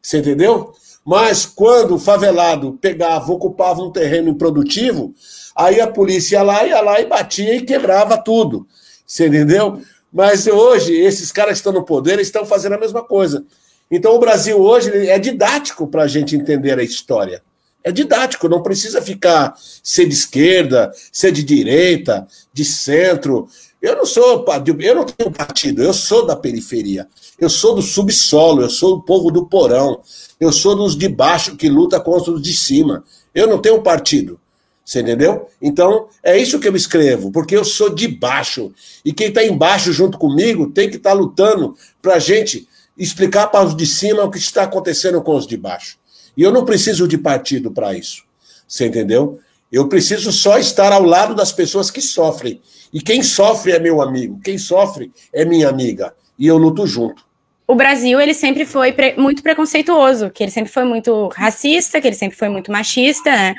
Você 0.00 0.18
entendeu? 0.18 0.72
Mas 1.04 1.44
quando 1.44 1.96
o 1.96 1.98
favelado 1.98 2.78
pegava, 2.80 3.32
ocupava 3.32 3.82
um 3.82 3.90
terreno 3.90 4.28
improdutivo, 4.28 5.12
aí 5.56 5.80
a 5.80 5.88
polícia 5.88 6.36
ia 6.36 6.42
lá, 6.44 6.64
ia 6.64 6.80
lá 6.80 7.00
e 7.00 7.06
batia 7.06 7.56
e 7.56 7.62
quebrava 7.62 8.16
tudo. 8.16 8.64
Você 9.04 9.26
entendeu? 9.26 9.82
Mas 10.12 10.46
hoje, 10.46 10.94
esses 10.94 11.32
caras 11.32 11.54
que 11.54 11.58
estão 11.58 11.72
no 11.72 11.84
poder 11.84 12.20
estão 12.20 12.46
fazendo 12.46 12.74
a 12.74 12.78
mesma 12.78 13.02
coisa. 13.02 13.44
Então 13.90 14.14
o 14.14 14.20
Brasil 14.20 14.56
hoje 14.56 15.08
é 15.08 15.18
didático 15.18 15.88
para 15.88 16.04
a 16.04 16.08
gente 16.08 16.36
entender 16.36 16.78
a 16.78 16.82
história. 16.84 17.42
É 17.86 17.92
didático, 17.92 18.48
não 18.48 18.64
precisa 18.64 19.00
ficar 19.00 19.56
ser 19.80 20.08
de 20.08 20.12
esquerda, 20.12 20.92
ser 21.12 21.30
de 21.30 21.44
direita, 21.44 22.26
de 22.52 22.64
centro. 22.64 23.46
Eu 23.80 23.94
não 23.94 24.04
sou, 24.04 24.44
eu 24.80 24.94
não 24.96 25.04
tenho 25.04 25.30
partido, 25.30 25.84
eu 25.84 25.94
sou 25.94 26.26
da 26.26 26.34
periferia. 26.34 27.06
Eu 27.38 27.48
sou 27.48 27.76
do 27.76 27.82
subsolo, 27.82 28.62
eu 28.62 28.68
sou 28.68 28.96
do 28.96 29.02
povo 29.04 29.30
do 29.30 29.46
porão. 29.46 30.00
Eu 30.40 30.50
sou 30.50 30.74
dos 30.74 30.96
de 30.96 31.08
baixo 31.08 31.54
que 31.54 31.68
luta 31.68 32.00
contra 32.00 32.32
os 32.32 32.42
de 32.42 32.52
cima. 32.54 33.04
Eu 33.32 33.46
não 33.46 33.60
tenho 33.60 33.80
partido. 33.80 34.40
Você 34.84 34.98
entendeu? 34.98 35.46
Então, 35.62 36.08
é 36.24 36.36
isso 36.36 36.58
que 36.58 36.66
eu 36.66 36.74
escrevo, 36.74 37.30
porque 37.30 37.56
eu 37.56 37.64
sou 37.64 37.88
de 37.88 38.08
baixo. 38.08 38.72
E 39.04 39.12
quem 39.12 39.28
está 39.28 39.44
embaixo 39.44 39.92
junto 39.92 40.18
comigo 40.18 40.70
tem 40.70 40.90
que 40.90 40.96
estar 40.96 41.10
tá 41.10 41.16
lutando 41.16 41.76
para 42.02 42.14
a 42.14 42.18
gente 42.18 42.66
explicar 42.98 43.46
para 43.46 43.64
os 43.64 43.76
de 43.76 43.86
cima 43.86 44.24
o 44.24 44.30
que 44.30 44.38
está 44.38 44.64
acontecendo 44.64 45.22
com 45.22 45.36
os 45.36 45.46
de 45.46 45.56
baixo. 45.56 45.96
E 46.36 46.42
eu 46.42 46.52
não 46.52 46.64
preciso 46.64 47.08
de 47.08 47.16
partido 47.16 47.70
para 47.70 47.94
isso. 47.94 48.24
Você 48.66 48.86
entendeu? 48.86 49.40
Eu 49.70 49.88
preciso 49.88 50.30
só 50.30 50.58
estar 50.58 50.92
ao 50.92 51.02
lado 51.02 51.34
das 51.34 51.52
pessoas 51.52 51.90
que 51.90 52.00
sofrem. 52.00 52.60
E 52.92 53.00
quem 53.00 53.22
sofre 53.22 53.72
é 53.72 53.78
meu 53.78 54.00
amigo, 54.00 54.40
quem 54.42 54.58
sofre 54.58 55.10
é 55.32 55.44
minha 55.44 55.68
amiga. 55.68 56.14
E 56.38 56.46
eu 56.46 56.56
luto 56.56 56.86
junto 56.86 57.26
o 57.66 57.74
Brasil 57.74 58.20
ele 58.20 58.32
sempre 58.32 58.64
foi 58.64 58.92
pre 58.92 59.14
muito 59.16 59.42
preconceituoso, 59.42 60.30
que 60.30 60.44
ele 60.44 60.52
sempre 60.52 60.70
foi 60.70 60.84
muito 60.84 61.28
racista, 61.28 62.00
que 62.00 62.06
ele 62.06 62.14
sempre 62.14 62.38
foi 62.38 62.48
muito 62.48 62.70
machista, 62.70 63.30
né? 63.30 63.54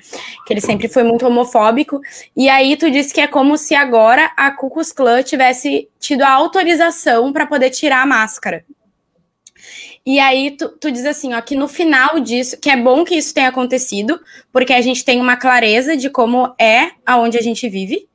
que 0.46 0.54
ele 0.54 0.62
sempre 0.62 0.88
foi 0.88 1.04
muito 1.04 1.28
homofóbico. 1.28 2.00
E 2.36 2.48
aí 2.48 2.78
tu 2.78 2.90
disse 2.90 3.14
que 3.14 3.20
é 3.20 3.28
como 3.28 3.58
se 3.58 3.76
agora 3.76 4.32
a 4.38 4.52
Ku 4.52 4.70
Klux 4.70 4.94
Klan 4.94 5.24
tivesse 5.24 5.90
tido 6.00 6.22
a 6.22 6.32
autorização 6.32 7.34
para 7.34 7.46
poder 7.46 7.70
tirar 7.70 8.02
a 8.02 8.06
máscara. 8.06 8.64
E 10.08 10.20
aí 10.20 10.52
tu, 10.52 10.70
tu 10.70 10.90
diz 10.90 11.06
assim, 11.06 11.34
ó, 11.34 11.42
que 11.42 11.56
no 11.56 11.68
final 11.68 12.20
disso, 12.20 12.58
que 12.60 12.70
é 12.70 12.78
bom 12.78 13.04
que 13.04 13.16
isso 13.16 13.34
tenha 13.34 13.50
acontecido, 13.50 14.20
porque 14.54 14.74
a 14.74 14.82
gente 14.82 15.04
tem 15.04 15.20
uma 15.20 15.36
clareza 15.36 15.98
de 15.98 16.10
como 16.10 16.56
é 16.58 16.92
aonde 17.06 17.38
a 17.38 17.42
gente 17.42 17.68
vive, 17.68 18.08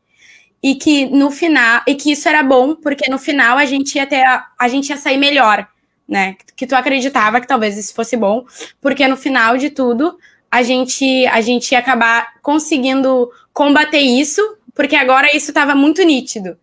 e 0.62 0.74
que 0.74 1.07
no 1.07 1.30
final, 1.30 1.82
e 1.86 1.95
que 1.95 2.12
isso 2.12 2.28
era 2.28 2.43
bom, 2.43 2.74
porque 2.74 3.11
no 3.11 3.18
final 3.18 3.59
a 3.59 3.66
gente 3.66 3.97
ia 3.97 4.07
ter 4.07 4.24
a, 4.24 4.47
a 4.59 4.68
gente 4.68 4.88
ia 4.88 4.97
sair 4.97 5.18
melhor 5.18 5.68
né? 6.12 6.36
Que 6.55 6.66
tu 6.66 6.74
acreditava 6.74 7.40
que 7.40 7.47
talvez 7.47 7.76
isso 7.78 7.95
fosse 7.95 8.16
bom, 8.16 8.45
porque 8.80 9.09
no 9.09 9.16
final 9.16 9.57
de 9.57 9.70
tudo 9.70 10.18
a 10.51 10.62
gente 10.62 11.26
a 11.26 11.40
gente 11.40 11.72
ia 11.72 11.78
acabar 11.78 12.34
conseguindo 12.43 13.30
combater 13.53 14.01
isso, 14.01 14.43
porque 14.74 14.95
agora 14.95 15.34
isso 15.34 15.51
estava 15.51 15.74
muito 15.74 16.03
nítido. 16.03 16.59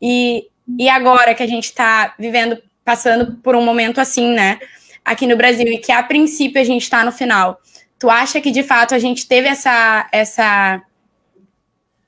E, 0.00 0.48
e 0.78 0.88
agora 0.88 1.34
que 1.34 1.42
a 1.42 1.46
gente 1.46 1.64
está 1.64 2.14
vivendo, 2.18 2.58
passando 2.84 3.36
por 3.42 3.56
um 3.56 3.64
momento 3.64 4.00
assim, 4.00 4.32
né? 4.34 4.58
Aqui 5.04 5.26
no 5.26 5.36
Brasil, 5.36 5.66
e 5.66 5.78
que 5.78 5.92
a 5.92 6.02
princípio 6.02 6.60
a 6.60 6.64
gente 6.64 6.82
está 6.82 7.04
no 7.04 7.12
final. 7.12 7.60
Tu 7.98 8.10
acha 8.10 8.40
que 8.40 8.50
de 8.50 8.62
fato 8.62 8.94
a 8.94 8.98
gente 8.98 9.26
teve 9.26 9.48
essa 9.48 10.08
essa 10.12 10.82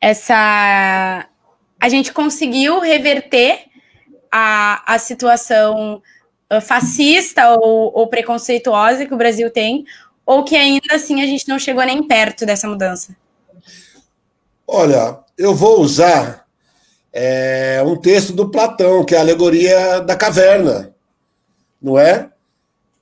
essa 0.00 1.26
a 1.80 1.88
gente 1.88 2.12
conseguiu 2.12 2.80
reverter 2.80 3.66
a, 4.30 4.94
a 4.94 4.98
situação 4.98 6.02
ah, 6.48 6.60
fascista 6.60 7.50
ou, 7.50 7.92
ou 7.94 8.06
preconceituosa 8.06 9.04
que 9.04 9.14
o 9.14 9.16
Brasil 9.16 9.50
tem, 9.50 9.84
ou 10.24 10.44
que 10.44 10.56
ainda 10.56 10.94
assim 10.94 11.22
a 11.22 11.26
gente 11.26 11.48
não 11.48 11.58
chegou 11.58 11.84
nem 11.84 12.02
perto 12.02 12.46
dessa 12.46 12.68
mudança? 12.68 13.16
Olha, 14.66 15.20
eu 15.38 15.54
vou 15.54 15.80
usar 15.80 16.45
é, 17.18 17.82
um 17.82 17.96
texto 17.96 18.34
do 18.34 18.50
Platão, 18.50 19.02
que 19.02 19.14
é 19.14 19.18
a 19.18 19.22
alegoria 19.22 20.00
da 20.00 20.14
caverna, 20.14 20.94
não 21.80 21.98
é? 21.98 22.28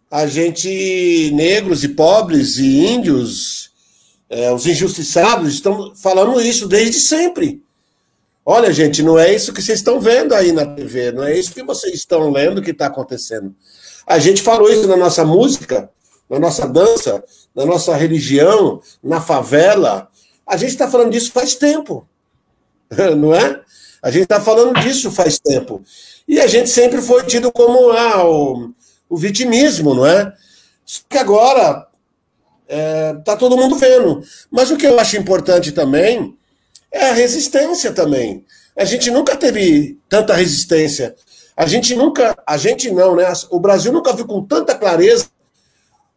A 0.08 0.24
gente, 0.24 1.32
negros 1.34 1.82
e 1.82 1.88
pobres 1.88 2.56
e 2.58 2.86
índios, 2.86 3.72
é, 4.30 4.52
os 4.52 4.68
injustiçados, 4.68 5.52
estão 5.52 5.92
falando 5.96 6.40
isso 6.40 6.68
desde 6.68 7.00
sempre. 7.00 7.60
Olha, 8.46 8.72
gente, 8.72 9.02
não 9.02 9.18
é 9.18 9.34
isso 9.34 9.52
que 9.52 9.60
vocês 9.60 9.80
estão 9.80 9.98
vendo 9.98 10.32
aí 10.32 10.52
na 10.52 10.64
TV, 10.64 11.10
não 11.10 11.24
é 11.24 11.36
isso 11.36 11.52
que 11.52 11.64
vocês 11.64 11.94
estão 11.94 12.30
lendo 12.30 12.62
que 12.62 12.70
está 12.70 12.86
acontecendo. 12.86 13.52
A 14.06 14.20
gente 14.20 14.42
falou 14.42 14.70
isso 14.70 14.86
na 14.86 14.96
nossa 14.96 15.24
música, 15.24 15.90
na 16.30 16.38
nossa 16.38 16.68
dança, 16.68 17.24
na 17.52 17.66
nossa 17.66 17.96
religião, 17.96 18.80
na 19.02 19.20
favela. 19.20 20.08
A 20.46 20.56
gente 20.56 20.70
está 20.70 20.88
falando 20.88 21.10
disso 21.10 21.32
faz 21.32 21.56
tempo, 21.56 22.06
não 23.18 23.34
é? 23.34 23.64
A 24.05 24.11
gente 24.11 24.24
está 24.24 24.38
falando 24.38 24.78
disso 24.82 25.11
faz 25.11 25.38
tempo. 25.38 25.82
E 26.28 26.38
a 26.38 26.46
gente 26.46 26.68
sempre 26.68 27.00
foi 27.00 27.24
tido 27.24 27.50
como 27.50 27.90
ah, 27.90 28.22
o, 28.22 28.70
o 29.09 29.16
vitimismo, 29.16 29.94
não 29.94 30.05
é? 30.05 30.30
Só 30.84 31.00
que 31.09 31.16
agora 31.16 31.88
está 32.68 32.76
é, 32.76 33.14
tá 33.14 33.34
todo 33.34 33.57
mundo 33.57 33.76
vendo. 33.76 34.22
Mas 34.50 34.70
o 34.70 34.76
que 34.76 34.86
eu 34.86 35.00
acho 35.00 35.16
importante 35.16 35.72
também 35.72 36.36
é 36.92 37.09
a 37.09 37.14
resistência 37.14 37.92
também. 37.92 38.44
A 38.76 38.84
gente 38.84 39.11
nunca 39.11 39.38
teve 39.38 39.98
tanta 40.07 40.34
resistência. 40.34 41.16
A 41.57 41.64
gente 41.64 41.94
nunca, 41.94 42.36
a 42.46 42.59
gente 42.59 42.90
não, 42.90 43.16
né? 43.16 43.32
O 43.50 43.59
Brasil 43.59 43.90
nunca 43.90 44.12
viu 44.12 44.26
com 44.26 44.44
tanta 44.44 44.74
clareza 44.74 45.28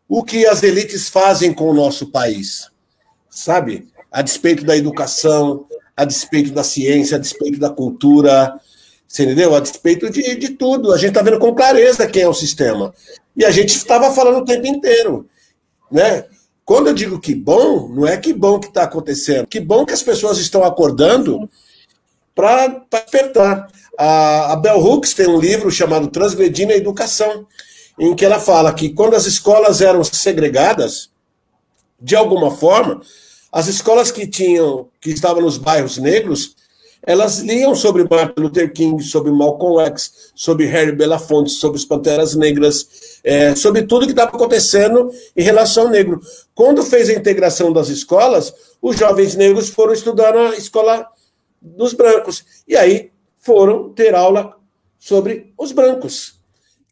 o 0.10 0.26
que 0.26 0.46
as 0.46 0.62
elites 0.62 1.08
fazem 1.08 1.54
com 1.54 1.70
o 1.70 1.74
nosso 1.74 2.12
país. 2.12 2.70
Sabe? 3.30 3.88
A 4.12 4.22
despeito 4.22 4.66
da 4.66 4.76
educação, 4.76 5.66
a 5.98 6.06
despeito 6.06 6.52
da 6.52 6.64
ciência, 6.64 7.18
a 7.18 7.20
despeito 7.20 7.60
da 7.60 7.72
cultura, 7.72 8.54
você 9.08 9.24
entendeu? 9.24 9.56
A 9.56 9.60
despeito 9.60 10.10
de, 10.12 10.36
de 10.36 10.50
tudo. 10.50 10.94
A 10.94 10.98
gente 10.98 11.10
está 11.10 11.24
vendo 11.24 11.40
com 11.40 11.56
clareza 11.56 12.06
quem 12.06 12.22
é 12.22 12.28
o 12.28 12.34
sistema. 12.34 12.94
E 13.36 13.44
a 13.44 13.50
gente 13.50 13.76
estava 13.76 14.14
falando 14.14 14.44
o 14.44 14.46
tempo 14.46 14.68
inteiro. 14.68 15.28
Né? 15.92 16.26
Quando 16.64 16.88
eu 16.88 16.94
digo 16.94 17.20
que 17.20 17.34
bom, 17.34 17.88
não 17.90 18.06
é 18.06 18.16
que 18.18 18.32
bom 18.32 18.60
que 18.60 18.68
está 18.68 18.84
acontecendo, 18.84 19.48
que 19.48 19.60
bom 19.60 19.86
que 19.86 19.94
as 19.94 20.04
pessoas 20.04 20.38
estão 20.38 20.64
acordando 20.64 21.50
para 22.36 22.68
despertar. 22.68 23.68
A, 23.98 24.54
a 24.54 24.56
Bell 24.58 24.78
Hooks 24.78 25.14
tem 25.16 25.28
um 25.28 25.40
livro 25.40 25.72
chamado 25.72 26.08
Transgredindo 26.10 26.74
a 26.74 26.78
Educação, 26.78 27.48
em 27.98 28.16
que 28.16 28.24
ela 28.24 28.40
fala 28.40 28.72
que 28.74 28.90
quando 28.90 29.16
as 29.16 29.26
escolas 29.26 29.82
eram 29.82 30.04
segregadas, 30.04 31.10
de 32.00 32.16
alguma 32.16 32.52
forma, 32.52 33.02
as 33.58 33.66
escolas 33.66 34.12
que 34.12 34.28
tinham, 34.28 34.88
que 35.02 35.10
estavam 35.10 35.42
nos 35.42 35.58
bairros 35.58 35.98
negros, 35.98 36.56
elas 37.02 37.40
liam 37.40 37.74
sobre 37.74 38.08
Martin 38.08 38.40
Luther 38.40 38.72
King, 38.72 39.02
sobre 39.02 39.32
Malcolm 39.32 39.84
X, 39.84 40.32
sobre 40.36 40.68
Harry 40.68 40.92
Belafonte, 40.92 41.50
sobre 41.50 41.80
as 41.80 41.84
Panteras 41.84 42.36
Negras, 42.36 43.20
é, 43.24 43.56
sobre 43.56 43.82
tudo 43.82 44.06
que 44.06 44.12
estava 44.12 44.30
acontecendo 44.30 45.10
em 45.36 45.42
relação 45.42 45.86
ao 45.86 45.90
negro. 45.90 46.22
Quando 46.54 46.84
fez 46.84 47.10
a 47.10 47.14
integração 47.14 47.74
das 47.74 47.90
escolas, 47.90 48.54
os 48.80 48.96
jovens 48.96 49.34
negros 49.34 49.70
foram 49.70 49.94
estudar 49.94 50.36
na 50.36 50.56
escola 50.56 51.08
dos 51.60 51.94
brancos. 51.94 52.46
E 52.68 52.78
aí 52.78 53.10
foram 53.42 53.90
ter 53.90 54.14
aula 54.14 54.56
sobre 55.00 55.52
os 55.58 55.72
brancos. 55.72 56.37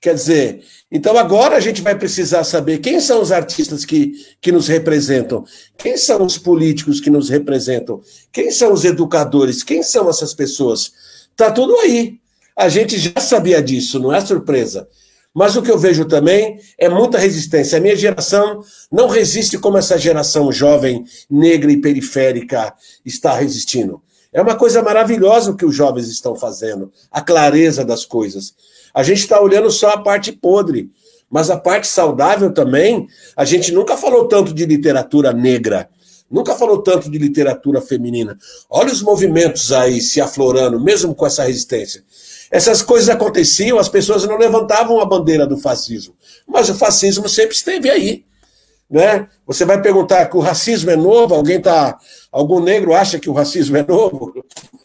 Quer 0.06 0.14
dizer, 0.14 0.64
então 0.92 1.18
agora 1.18 1.56
a 1.56 1.60
gente 1.60 1.82
vai 1.82 1.98
precisar 1.98 2.44
saber 2.44 2.78
quem 2.78 3.00
são 3.00 3.24
os 3.24 3.32
artistas 3.32 3.84
que, 3.84 4.14
que 4.40 4.52
nos 4.52 4.68
representam, 4.68 5.44
quem 5.76 5.98
são 5.98 6.24
os 6.24 6.38
políticos 6.38 7.02
que 7.02 7.10
nos 7.10 7.28
representam, 7.28 8.00
quem 8.32 8.52
são 8.52 8.72
os 8.72 8.86
educadores, 8.86 9.64
quem 9.64 9.82
são 9.82 10.08
essas 10.08 10.32
pessoas. 10.32 10.94
Tá 11.36 11.50
tudo 11.50 11.76
aí. 11.78 12.20
A 12.56 12.70
gente 12.70 13.00
já 13.00 13.20
sabia 13.20 13.64
disso, 13.64 13.98
não 13.98 14.14
é 14.14 14.22
surpresa. 14.24 14.88
Mas 15.34 15.56
o 15.56 15.64
que 15.64 15.72
eu 15.72 15.80
vejo 15.80 16.06
também 16.06 16.60
é 16.78 16.88
muita 16.88 17.18
resistência. 17.18 17.80
A 17.80 17.82
minha 17.82 17.96
geração 17.96 18.62
não 18.92 19.08
resiste 19.08 19.58
como 19.58 19.80
essa 19.80 19.98
geração 19.98 20.52
jovem, 20.52 21.04
negra 21.28 21.72
e 21.72 21.82
periférica 21.82 22.76
está 23.04 23.34
resistindo. 23.34 24.04
É 24.32 24.40
uma 24.40 24.56
coisa 24.56 24.84
maravilhosa 24.84 25.50
o 25.50 25.56
que 25.58 25.66
os 25.66 25.74
jovens 25.74 26.10
estão 26.10 26.36
fazendo, 26.36 26.94
a 27.10 27.22
clareza 27.22 27.84
das 27.84 28.06
coisas. 28.06 28.54
A 28.96 29.04
gente 29.04 29.20
está 29.20 29.42
olhando 29.42 29.70
só 29.70 29.90
a 29.90 29.98
parte 29.98 30.32
podre, 30.32 30.90
mas 31.30 31.50
a 31.50 31.58
parte 31.58 31.86
saudável 31.86 32.54
também. 32.54 33.08
A 33.36 33.44
gente 33.44 33.74
nunca 33.74 33.98
falou 33.98 34.26
tanto 34.26 34.54
de 34.54 34.66
literatura 34.66 35.34
negra, 35.34 35.90
nunca 36.32 36.56
falou 36.56 36.82
tanto 36.82 37.12
de 37.12 37.18
literatura 37.18 37.82
feminina. 37.82 38.38
Olha 38.70 38.94
os 38.94 39.02
movimentos 39.02 39.74
aí 39.74 40.00
se 40.00 40.22
aflorando, 40.22 40.80
mesmo 40.80 41.14
com 41.14 41.28
essa 41.28 41.44
resistência. 41.44 42.06
Essas 42.50 42.82
coisas 42.82 43.10
aconteciam, 43.10 43.78
as 43.78 43.90
pessoas 43.90 44.24
não 44.24 44.38
levantavam 44.38 45.02
a 45.02 45.06
bandeira 45.06 45.46
do 45.46 45.58
fascismo, 45.58 46.16
mas 46.48 46.70
o 46.70 46.76
fascismo 46.76 47.28
sempre 47.28 47.54
esteve 47.54 47.90
aí. 47.90 48.24
Né? 48.90 49.28
Você 49.46 49.66
vai 49.66 49.82
perguntar 49.82 50.28
que 50.28 50.38
o 50.38 50.40
racismo 50.40 50.90
é 50.90 50.96
novo? 50.96 51.36
Alguém 51.36 51.60
tá, 51.60 51.98
algum 52.32 52.62
negro 52.62 52.94
acha 52.94 53.20
que 53.20 53.30
o 53.30 53.34
racismo 53.34 53.76
é 53.76 53.84
novo? 53.86 54.34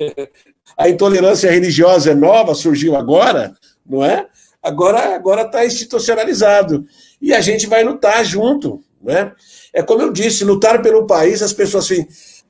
a 0.77 0.89
intolerância 0.89 1.49
religiosa 1.49 2.11
é 2.11 2.15
nova, 2.15 2.57
surgiu 2.57 2.97
agora? 2.97 3.55
Não 3.91 4.05
é? 4.05 4.27
Agora 4.63 5.15
agora 5.15 5.43
está 5.43 5.67
institucionalizado 5.67 6.87
e 7.21 7.35
a 7.35 7.41
gente 7.41 7.67
vai 7.67 7.83
lutar 7.83 8.25
junto, 8.25 8.83
né? 9.03 9.33
É 9.73 9.83
como 9.83 10.03
eu 10.03 10.13
disse, 10.13 10.45
lutar 10.45 10.81
pelo 10.81 11.07
país. 11.07 11.43
As 11.43 11.53
pessoas 11.53 11.85
assim, 11.85 12.07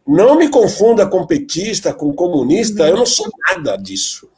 não 0.07 0.37
me 0.37 0.49
confunda 0.49 1.07
com 1.07 1.27
petista, 1.27 1.95
com 1.95 2.13
comunista. 2.13 2.87
Eu 2.87 2.97
não 2.97 3.07
sou 3.07 3.29
nada 3.49 3.77
disso. 3.77 4.29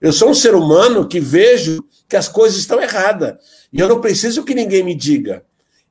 Eu 0.00 0.12
sou 0.12 0.30
um 0.30 0.34
ser 0.34 0.54
humano 0.54 1.08
que 1.08 1.18
vejo 1.18 1.82
que 2.08 2.16
as 2.16 2.28
coisas 2.28 2.58
estão 2.58 2.80
erradas 2.80 3.34
e 3.72 3.80
eu 3.80 3.88
não 3.88 4.00
preciso 4.00 4.44
que 4.44 4.54
ninguém 4.54 4.84
me 4.84 4.94
diga. 4.94 5.42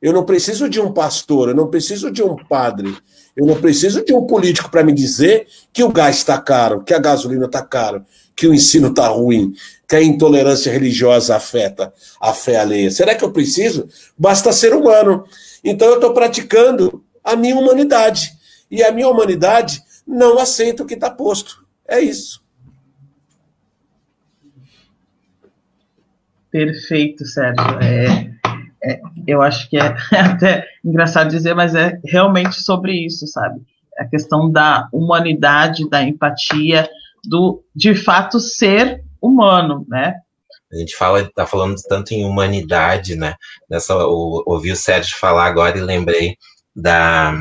Eu 0.02 0.14
não 0.14 0.24
preciso 0.24 0.70
de 0.70 0.80
um 0.80 0.94
pastor, 0.94 1.50
eu 1.50 1.56
não 1.56 1.68
preciso 1.68 2.12
de 2.12 2.22
um 2.22 2.36
padre, 2.36 2.96
eu 3.36 3.46
não 3.46 3.60
preciso 3.60 4.06
de 4.06 4.14
um 4.14 4.28
político 4.28 4.70
para 4.70 4.84
me 4.84 4.94
dizer 4.94 5.48
que 5.74 5.84
o 5.84 5.92
gás 5.92 6.18
está 6.18 6.38
caro, 6.38 6.84
que 6.84 6.94
a 6.94 7.00
gasolina 7.00 7.46
está 7.46 7.64
caro, 7.64 8.06
que 8.36 8.48
o 8.48 8.54
ensino 8.54 8.90
está 8.90 9.08
ruim, 9.08 9.54
que 9.88 9.96
a 9.96 10.04
intolerância 10.04 10.72
religiosa 10.72 11.36
afeta 11.36 11.94
a 12.20 12.34
fé 12.34 12.58
alheia. 12.58 12.92
Será 12.92 13.16
que 13.16 13.24
eu 13.24 13.32
preciso? 13.32 13.88
Basta 14.18 14.52
ser 14.52 14.74
humano. 14.74 15.26
Então 15.64 15.88
eu 15.88 15.96
estou 15.96 16.14
praticando 16.14 17.04
a 17.24 17.36
minha 17.36 17.56
humanidade. 17.56 18.34
E 18.70 18.84
a 18.84 18.92
minha 18.92 19.08
humanidade 19.08 19.82
não 20.08 20.40
aceita 20.40 20.84
o 20.84 20.86
que 20.86 20.96
está 20.96 21.10
posto. 21.10 21.66
É 21.88 22.00
isso. 22.00 22.44
Perfeito, 26.50 27.26
Sérgio. 27.26 27.64
É, 27.82 28.32
é, 28.84 29.02
eu 29.28 29.42
acho 29.42 29.70
que 29.70 29.78
é, 29.78 29.96
até 30.18 30.66
engraçado 30.84 31.30
dizer, 31.30 31.54
mas 31.54 31.76
é 31.76 32.00
realmente 32.06 32.62
sobre 32.62 32.94
isso, 33.06 33.28
sabe? 33.28 33.62
A 33.98 34.06
questão 34.06 34.52
da 34.52 34.88
humanidade, 34.92 35.90
da 35.90 36.04
empatia, 36.04 36.90
do 37.24 37.64
de 37.76 37.96
fato 37.96 38.40
ser 38.40 39.04
humano, 39.26 39.86
né? 39.88 40.16
A 40.72 40.78
gente 40.78 40.96
fala, 40.96 41.22
está 41.22 41.46
falando 41.46 41.76
tanto 41.88 42.14
em 42.14 42.26
humanidade, 42.26 43.16
né? 43.16 43.36
Nessa, 43.70 43.96
o, 43.96 44.44
ouvi 44.46 44.72
o 44.72 44.76
Sérgio 44.76 45.18
falar 45.18 45.46
agora 45.46 45.78
e 45.78 45.82
lembrei 45.82 46.38
da, 46.76 47.34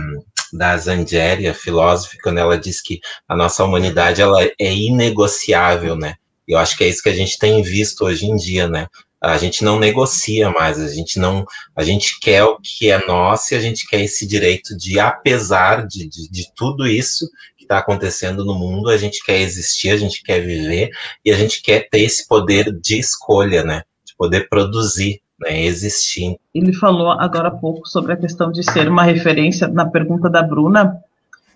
da 0.52 0.76
Zangéria, 0.76 1.52
filósofa, 1.52 2.16
quando 2.22 2.38
ela 2.38 2.56
diz 2.56 2.80
que 2.80 3.00
a 3.28 3.34
nossa 3.34 3.64
humanidade 3.64 4.22
ela 4.22 4.42
é 4.44 4.72
inegociável, 4.72 5.96
né? 5.96 6.14
Eu 6.46 6.58
acho 6.58 6.76
que 6.76 6.84
é 6.84 6.88
isso 6.88 7.02
que 7.02 7.08
a 7.08 7.14
gente 7.14 7.38
tem 7.38 7.62
visto 7.62 8.04
hoje 8.04 8.26
em 8.26 8.36
dia, 8.36 8.68
né? 8.68 8.86
A 9.20 9.38
gente 9.38 9.64
não 9.64 9.78
negocia 9.78 10.50
mais, 10.50 10.78
a 10.78 10.88
gente 10.88 11.18
não, 11.18 11.46
a 11.74 11.82
gente 11.82 12.20
quer 12.20 12.44
o 12.44 12.58
que 12.60 12.90
é 12.90 13.06
nosso 13.06 13.54
e 13.54 13.56
a 13.56 13.60
gente 13.60 13.86
quer 13.88 14.02
esse 14.02 14.26
direito 14.26 14.76
de, 14.76 15.00
apesar 15.00 15.86
de, 15.86 16.06
de, 16.06 16.30
de 16.30 16.54
tudo 16.54 16.86
isso, 16.86 17.26
que 17.64 17.72
está 17.72 17.78
acontecendo 17.78 18.44
no 18.44 18.54
mundo, 18.54 18.90
a 18.90 18.96
gente 18.96 19.24
quer 19.24 19.40
existir, 19.40 19.90
a 19.90 19.96
gente 19.96 20.22
quer 20.22 20.40
viver 20.40 20.90
e 21.24 21.32
a 21.32 21.34
gente 21.34 21.62
quer 21.62 21.88
ter 21.88 22.02
esse 22.02 22.28
poder 22.28 22.70
de 22.72 22.98
escolha, 22.98 23.64
né? 23.64 23.82
De 24.04 24.14
poder 24.16 24.48
produzir, 24.48 25.20
né? 25.40 25.62
Existir. 25.64 26.36
Ele 26.54 26.72
falou 26.72 27.10
agora 27.10 27.48
há 27.48 27.50
pouco 27.50 27.88
sobre 27.88 28.12
a 28.12 28.16
questão 28.16 28.52
de 28.52 28.62
ser 28.62 28.88
uma 28.88 29.02
referência 29.02 29.66
na 29.66 29.86
pergunta 29.86 30.28
da 30.28 30.42
Bruna 30.42 30.98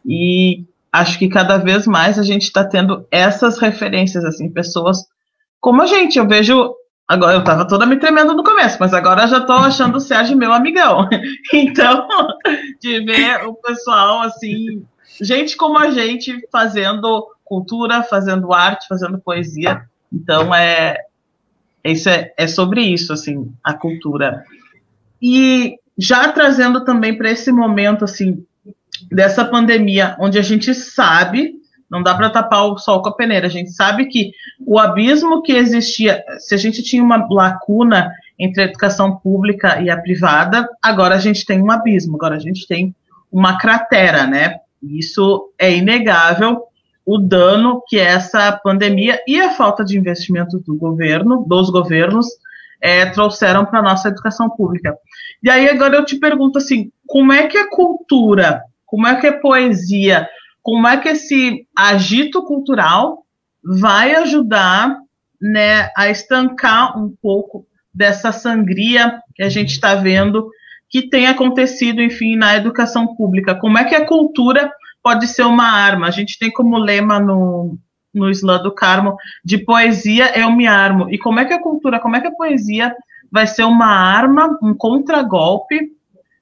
e 0.04 0.64
acho 0.90 1.18
que 1.18 1.28
cada 1.28 1.58
vez 1.58 1.86
mais 1.86 2.18
a 2.18 2.22
gente 2.22 2.44
está 2.44 2.64
tendo 2.64 3.06
essas 3.10 3.58
referências, 3.58 4.24
assim, 4.24 4.50
pessoas 4.50 5.04
como 5.60 5.82
a 5.82 5.86
gente. 5.86 6.18
Eu 6.18 6.26
vejo 6.26 6.74
Agora 7.06 7.36
eu 7.36 7.42
tava 7.42 7.66
toda 7.66 7.86
me 7.86 7.96
tremendo 7.96 8.34
no 8.34 8.44
começo, 8.44 8.76
mas 8.78 8.92
agora 8.92 9.26
já 9.26 9.40
tô 9.40 9.54
achando 9.54 9.96
o 9.96 10.00
Sérgio 10.00 10.36
meu 10.36 10.52
amigão. 10.52 11.08
Então, 11.54 12.06
de 12.78 13.00
ver 13.00 13.46
o 13.46 13.54
pessoal 13.54 14.20
assim 14.20 14.84
gente 15.20 15.56
como 15.56 15.78
a 15.78 15.90
gente 15.90 16.46
fazendo 16.50 17.26
cultura, 17.44 18.02
fazendo 18.02 18.52
arte, 18.52 18.86
fazendo 18.88 19.18
poesia. 19.18 19.82
Então 20.12 20.54
é 20.54 20.96
isso 21.84 22.08
é, 22.08 22.32
é 22.36 22.46
sobre 22.46 22.82
isso 22.82 23.12
assim 23.12 23.52
a 23.62 23.74
cultura. 23.74 24.44
E 25.20 25.76
já 25.96 26.30
trazendo 26.32 26.84
também 26.84 27.16
para 27.16 27.30
esse 27.30 27.50
momento 27.50 28.04
assim 28.04 28.44
dessa 29.10 29.44
pandemia, 29.44 30.16
onde 30.18 30.38
a 30.38 30.42
gente 30.42 30.74
sabe, 30.74 31.54
não 31.90 32.02
dá 32.02 32.14
para 32.14 32.30
tapar 32.30 32.66
o 32.66 32.78
sol 32.78 33.00
com 33.00 33.08
a 33.08 33.16
peneira, 33.16 33.46
a 33.46 33.50
gente 33.50 33.70
sabe 33.70 34.06
que 34.06 34.32
o 34.60 34.78
abismo 34.78 35.42
que 35.42 35.52
existia, 35.52 36.22
se 36.38 36.54
a 36.54 36.58
gente 36.58 36.82
tinha 36.82 37.02
uma 37.02 37.26
lacuna 37.30 38.12
entre 38.38 38.62
a 38.62 38.66
educação 38.66 39.16
pública 39.16 39.80
e 39.80 39.90
a 39.90 40.00
privada, 40.00 40.68
agora 40.82 41.14
a 41.14 41.18
gente 41.18 41.44
tem 41.44 41.62
um 41.62 41.70
abismo, 41.70 42.16
agora 42.16 42.36
a 42.36 42.40
gente 42.40 42.66
tem 42.66 42.94
uma 43.32 43.58
cratera, 43.58 44.26
né? 44.26 44.60
Isso 44.82 45.52
é 45.58 45.74
inegável 45.74 46.62
o 47.04 47.18
dano 47.18 47.82
que 47.86 47.98
essa 47.98 48.52
pandemia 48.52 49.18
e 49.26 49.40
a 49.40 49.50
falta 49.50 49.84
de 49.84 49.98
investimento 49.98 50.58
do 50.58 50.76
governo, 50.76 51.44
dos 51.48 51.70
governos, 51.70 52.26
é, 52.80 53.06
trouxeram 53.06 53.64
para 53.64 53.78
a 53.80 53.82
nossa 53.82 54.08
educação 54.08 54.50
pública. 54.50 54.96
E 55.42 55.50
aí 55.50 55.68
agora 55.68 55.96
eu 55.96 56.04
te 56.04 56.16
pergunto 56.16 56.58
assim, 56.58 56.92
como 57.06 57.32
é 57.32 57.46
que 57.46 57.56
a 57.56 57.70
cultura, 57.70 58.62
como 58.84 59.06
é 59.06 59.16
que 59.16 59.26
a 59.26 59.38
poesia, 59.38 60.28
como 60.62 60.86
é 60.86 60.96
que 60.98 61.08
esse 61.08 61.66
agito 61.76 62.44
cultural 62.44 63.24
vai 63.64 64.14
ajudar 64.16 64.98
né, 65.40 65.90
a 65.96 66.08
estancar 66.10 66.98
um 66.98 67.14
pouco 67.22 67.66
dessa 67.92 68.32
sangria 68.32 69.20
que 69.34 69.42
a 69.42 69.48
gente 69.48 69.70
está 69.70 69.94
vendo 69.94 70.50
que 70.90 71.08
tem 71.08 71.26
acontecido, 71.26 72.00
enfim, 72.00 72.36
na 72.36 72.56
educação 72.56 73.14
pública. 73.14 73.54
Como 73.54 73.78
é 73.78 73.84
que 73.84 73.94
a 73.94 74.06
cultura 74.06 74.70
pode 75.02 75.26
ser 75.26 75.42
uma 75.42 75.68
arma? 75.68 76.06
A 76.06 76.10
gente 76.10 76.38
tem 76.38 76.50
como 76.50 76.78
lema 76.78 77.20
no, 77.20 77.78
no 78.14 78.30
Islã 78.30 78.58
do 78.58 78.74
Carmo 78.74 79.16
de 79.44 79.58
poesia 79.58 80.38
eu 80.38 80.50
me 80.50 80.66
armo. 80.66 81.08
E 81.10 81.18
como 81.18 81.40
é 81.40 81.44
que 81.44 81.52
a 81.52 81.62
cultura, 81.62 82.00
como 82.00 82.16
é 82.16 82.20
que 82.20 82.28
a 82.28 82.34
poesia 82.34 82.94
vai 83.30 83.46
ser 83.46 83.64
uma 83.64 83.86
arma, 83.86 84.58
um 84.62 84.74
contragolpe 84.74 85.92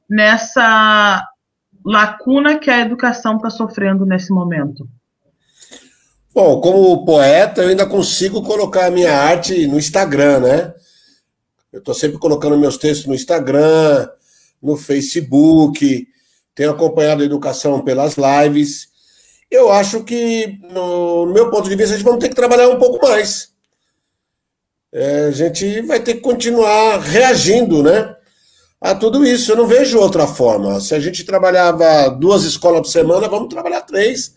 nessa 0.09 1.25
lacuna 1.85 2.59
que 2.59 2.71
a 2.71 2.81
educação 2.81 3.37
está 3.37 3.51
sofrendo 3.51 4.07
nesse 4.07 4.33
momento? 4.33 4.89
Bom, 6.35 6.61
como 6.61 7.05
poeta, 7.05 7.63
eu 7.63 7.71
ainda 7.71 7.87
consigo 7.87 8.43
colocar 8.43 8.87
a 8.87 8.91
minha 8.91 9.13
arte 9.13 9.67
no 9.67 9.79
Instagram, 9.79 10.41
né? 10.41 10.75
Eu 11.73 11.79
estou 11.79 11.95
sempre 11.95 12.19
colocando 12.19 12.59
meus 12.59 12.77
textos 12.77 13.07
no 13.07 13.15
Instagram, 13.15 14.09
no 14.67 14.77
Facebook, 14.77 16.07
tenho 16.55 16.73
acompanhado 16.73 17.23
a 17.23 17.27
educação 17.27 17.81
pelas 17.83 18.17
lives. 18.17 18.89
Eu 19.51 19.71
acho 19.71 20.03
que, 20.03 20.59
no, 20.71 21.27
meu 21.27 21.51
ponto 21.51 21.69
de 21.69 21.77
vista, 21.77 21.95
a 21.95 21.99
gente 21.99 22.07
vai 22.07 22.19
ter 22.19 22.29
que 22.29 22.35
trabalhar 22.35 22.69
um 22.69 22.79
pouco 22.79 23.07
mais. 23.07 23.51
É, 24.93 25.27
a 25.27 25.31
gente 25.31 25.83
vai 25.83 26.01
ter 26.01 26.15
que 26.15 26.21
continuar 26.21 26.99
reagindo, 26.99 27.83
né? 27.83 28.15
A 28.81 28.95
tudo 28.95 29.25
isso. 29.25 29.53
Eu 29.53 29.57
não 29.57 29.67
vejo 29.67 29.99
outra 29.99 30.27
forma. 30.27 30.81
Se 30.81 30.95
a 30.95 31.01
gente 31.01 31.25
trabalhava 31.25 32.09
duas 32.11 32.45
escolas 32.45 32.81
por 32.81 32.89
semana, 32.89 33.29
vamos 33.29 33.49
trabalhar 33.49 33.83
três. 33.83 34.35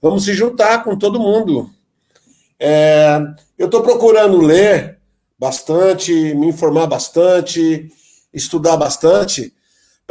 Vamos 0.00 0.24
se 0.24 0.34
juntar 0.34 0.84
com 0.84 0.98
todo 0.98 1.20
mundo. 1.20 1.70
É, 2.58 3.20
eu 3.56 3.66
estou 3.66 3.82
procurando 3.82 4.38
ler 4.38 4.98
bastante, 5.38 6.12
me 6.34 6.48
informar 6.48 6.86
bastante, 6.86 7.88
estudar 8.32 8.76
bastante, 8.76 9.52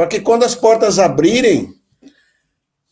para 0.02 0.08
que 0.08 0.20
quando 0.20 0.42
as 0.42 0.56
portas 0.56 0.98
abrirem, 0.98 1.76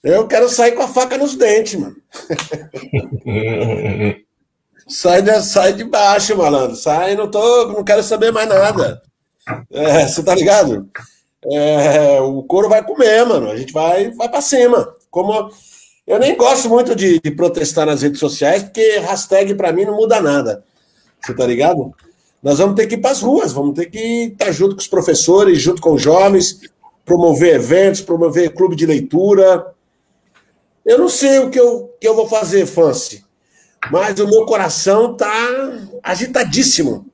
eu 0.04 0.28
quero 0.28 0.48
sair 0.48 0.74
com 0.74 0.84
a 0.84 0.88
faca 0.88 1.18
nos 1.18 1.34
dentes, 1.34 1.74
mano. 1.74 1.96
sai, 4.88 5.24
de, 5.24 5.42
sai 5.42 5.74
de 5.74 5.86
baixo, 5.86 6.38
malandro. 6.38 6.76
Sai, 6.76 7.16
não, 7.16 7.28
tô, 7.28 7.70
não 7.70 7.84
quero 7.84 8.04
saber 8.04 8.32
mais 8.32 8.48
nada. 8.48 9.02
É, 9.72 10.08
você 10.08 10.22
tá 10.22 10.36
ligado? 10.36 10.88
É, 11.52 12.22
o 12.22 12.44
couro 12.44 12.70
vai 12.70 12.86
comer, 12.86 13.26
mano. 13.26 13.50
A 13.50 13.58
gente 13.58 13.74
vai, 13.74 14.12
vai 14.12 14.30
para 14.30 14.42
cima. 14.42 14.94
Como 15.10 15.50
eu 16.06 16.20
nem 16.20 16.38
gosto 16.38 16.70
muito 16.70 16.96
de, 16.96 17.20
de, 17.20 17.32
protestar 17.32 17.88
nas 17.88 18.04
redes 18.04 18.20
sociais, 18.20 18.62
porque 18.62 19.00
hashtag 19.00 19.56
para 19.56 19.74
mim 19.74 19.86
não 19.86 19.96
muda 19.96 20.22
nada. 20.22 20.64
Você 21.20 21.34
tá 21.34 21.48
ligado? 21.48 21.92
nós 22.42 22.58
vamos 22.60 22.76
ter 22.76 22.88
que 22.88 22.96
ir 22.96 23.00
para 23.00 23.12
as 23.12 23.22
ruas, 23.22 23.52
vamos 23.52 23.74
ter 23.74 23.88
que 23.88 24.32
estar 24.32 24.52
junto 24.52 24.76
com 24.76 24.82
os 24.82 24.88
professores, 24.88 25.62
junto 25.62 25.82
com 25.82 25.94
os 25.94 26.02
jovens, 26.02 26.62
promover 27.10 27.56
eventos, 27.56 28.02
promover 28.02 28.54
clube 28.54 28.76
de 28.76 28.86
leitura. 28.86 29.74
Eu 30.86 31.00
não 31.00 31.10
sei 31.10 31.40
o 31.40 31.50
que 31.50 31.60
eu, 31.60 31.92
que 32.00 32.08
eu 32.08 32.16
vou 32.16 32.28
fazer, 32.28 32.68
Fancy, 32.68 33.26
mas 33.92 34.20
o 34.20 34.28
meu 34.28 34.46
coração 34.46 35.14
está 35.14 35.34
agitadíssimo. 36.04 37.08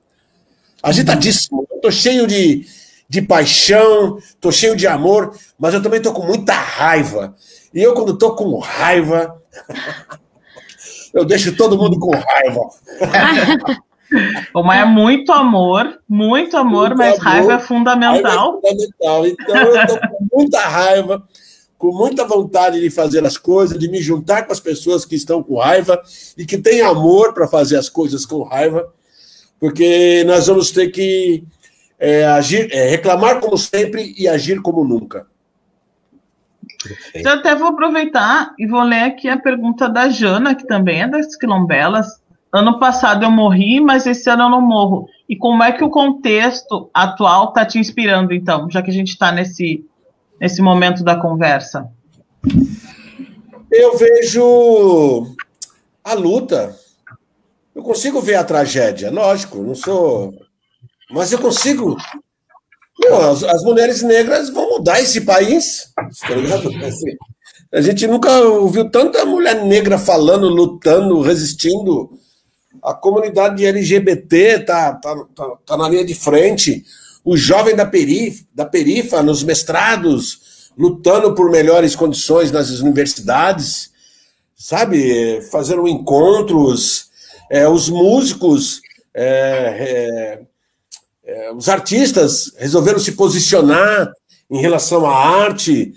Agitadíssimo. 0.84 1.66
Eu 1.72 1.80
tô 1.80 1.90
cheio 1.90 2.28
de, 2.28 2.68
de 3.08 3.22
paixão, 3.22 4.20
tô 4.42 4.52
cheio 4.52 4.76
de 4.76 4.86
amor, 4.86 5.34
mas 5.58 5.74
eu 5.74 5.82
também 5.82 6.02
tô 6.02 6.12
com 6.12 6.24
muita 6.26 6.54
raiva. 6.54 7.34
E 7.74 7.82
eu, 7.82 7.94
quando 7.94 8.18
tô 8.18 8.36
com 8.36 8.60
raiva, 8.60 9.42
eu 11.14 11.24
deixo 11.24 11.56
todo 11.56 11.78
mundo 11.78 11.98
com 11.98 12.12
raiva. 12.12 12.70
Uma 14.54 14.78
é 14.78 14.86
muito 14.86 15.32
amor, 15.32 16.00
muito 16.08 16.56
amor, 16.56 16.90
muito 16.90 16.98
mas 16.98 17.20
amor, 17.20 17.24
raiva 17.24 17.54
é 17.54 17.60
fundamental. 17.60 18.62
Raiva 18.62 18.68
é 18.68 18.72
fundamental. 18.72 19.28
Então 19.28 19.56
eu 19.58 19.76
estou 19.76 20.00
com 20.00 20.28
muita 20.34 20.60
raiva, 20.60 21.24
com 21.78 21.92
muita 21.92 22.26
vontade 22.26 22.80
de 22.80 22.90
fazer 22.90 23.26
as 23.26 23.38
coisas, 23.38 23.78
de 23.78 23.90
me 23.90 24.02
juntar 24.02 24.44
com 24.44 24.54
as 24.54 24.60
pessoas 24.60 25.06
que 25.06 25.16
estão 25.16 25.42
com 25.44 25.58
raiva 25.58 26.02
e 26.38 26.46
que 26.46 26.58
têm 26.58 26.82
amor 26.82 27.34
para 27.34 27.48
fazer 27.48 27.78
as 27.78 27.90
coisas 27.90 28.26
com 28.26 28.44
raiva, 28.44 28.88
porque 29.60 30.24
nós 30.26 30.48
vamos 30.48 30.72
ter 30.72 30.90
que 30.90 31.44
é, 32.00 32.26
agir, 32.26 32.70
é, 32.72 32.90
reclamar 32.90 33.40
como 33.40 33.58
sempre 33.58 34.14
e 34.18 34.28
agir 34.28 34.62
como 34.62 34.84
nunca. 34.84 35.28
Eu 37.14 37.32
até 37.32 37.56
vou 37.56 37.70
aproveitar 37.70 38.54
e 38.60 38.68
vou 38.68 38.84
ler 38.84 39.04
aqui 39.04 39.28
a 39.28 39.38
pergunta 39.38 39.90
da 39.90 40.10
Jana, 40.10 40.54
que 40.54 40.68
também 40.68 41.02
é 41.02 41.08
das 41.08 41.36
quilombelas. 41.36 42.22
Ano 42.52 42.80
passado 42.80 43.24
eu 43.24 43.32
morri, 43.32 43.80
mas 43.80 44.06
esse 44.06 44.30
ano 44.30 44.44
eu 44.44 44.50
não 44.50 44.62
morro. 44.62 45.10
E 45.28 45.36
como 45.36 45.64
é 45.64 45.72
que 45.72 45.84
o 45.84 45.90
contexto 45.90 46.90
atual 46.94 47.50
está 47.50 47.66
te 47.66 47.80
inspirando, 47.80 48.34
então, 48.34 48.70
já 48.70 48.82
que 48.82 48.92
a 48.92 48.94
gente 48.94 49.10
está 49.10 49.32
nesse, 49.32 49.84
nesse 50.40 50.62
momento 50.62 51.04
da 51.04 51.20
conversa? 51.20 51.90
Eu 53.72 53.98
vejo 53.98 55.36
a 56.04 56.14
luta. 56.14 56.76
Eu 57.74 57.84
consigo 57.84 58.22
ver 58.22 58.36
a 58.36 58.44
tragédia, 58.44 59.12
lógico, 59.12 59.58
não 59.62 59.76
sou. 59.76 60.34
Mas 61.12 61.32
eu 61.32 61.40
consigo. 61.40 61.98
Meu, 62.98 63.32
as, 63.32 63.44
as, 63.44 63.64
mulheres 63.64 64.02
negras 64.02 64.50
vão 64.50 64.70
mudar 64.70 65.02
esse 65.02 65.22
país. 65.22 65.92
A 67.74 67.82
gente 67.82 68.08
nunca 68.08 68.32
ouviu 68.40 68.90
tanta 68.90 69.26
mulher 69.26 69.66
negra 69.66 69.98
falando, 69.98 70.48
lutando, 70.48 71.22
resistindo 71.22 72.18
a 72.86 72.94
comunidade 72.94 73.66
LGBT 73.66 74.60
está 74.60 74.94
tá, 74.94 75.16
tá, 75.36 75.58
tá 75.66 75.78
na 75.78 75.90
linha 75.90 76.06
de 76.06 76.14
frente. 76.14 76.86
O 77.24 77.36
jovem 77.36 77.76
da, 77.76 77.86
perif, 77.86 78.46
da 78.54 78.64
perifa, 78.64 79.24
nos 79.24 79.44
mestrados, 79.44 80.70
lutando 80.78 81.34
por 81.34 81.50
melhores 81.50 81.96
condições 81.96 82.52
nas 82.52 82.70
universidades, 82.80 83.90
sabe? 84.56 85.42
Fazendo 85.52 85.88
encontros. 85.88 87.10
É, 87.50 87.68
os 87.68 87.90
músicos, 87.90 88.82
é, 89.14 90.40
é, 91.26 91.38
é 91.48 91.54
os 91.54 91.68
artistas 91.68 92.52
resolveram 92.58 93.00
se 93.00 93.14
posicionar 93.14 94.12
em 94.48 94.60
relação 94.62 95.08
à 95.08 95.44
arte. 95.44 95.92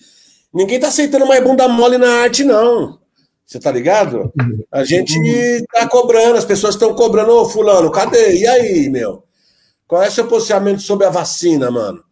Ninguém 0.55 0.77
está 0.77 0.89
aceitando 0.89 1.27
mais 1.27 1.45
bunda 1.45 1.69
mole 1.69 1.99
na 1.99 2.23
arte, 2.23 2.45
não. 2.45 2.99
Você 3.49 3.59
tá 3.59 3.73
ligado? 3.73 4.31
Uhum. 4.39 4.63
A 4.71 4.85
gente 4.85 5.65
tá 5.73 5.89
cobrando, 5.89 6.37
as 6.37 6.45
pessoas 6.45 6.75
estão 6.75 6.95
cobrando, 6.95 7.33
ô 7.33 7.49
fulano, 7.49 7.91
cadê? 7.91 8.37
E 8.37 8.47
aí, 8.47 8.91
meu? 8.91 9.25
Qual 9.87 10.03
é 10.03 10.09
o 10.09 10.13
seu 10.13 10.27
posicionamento 10.27 10.83
sobre 10.83 11.07
a 11.07 11.11
vacina, 11.11 11.71
mano? 11.71 12.05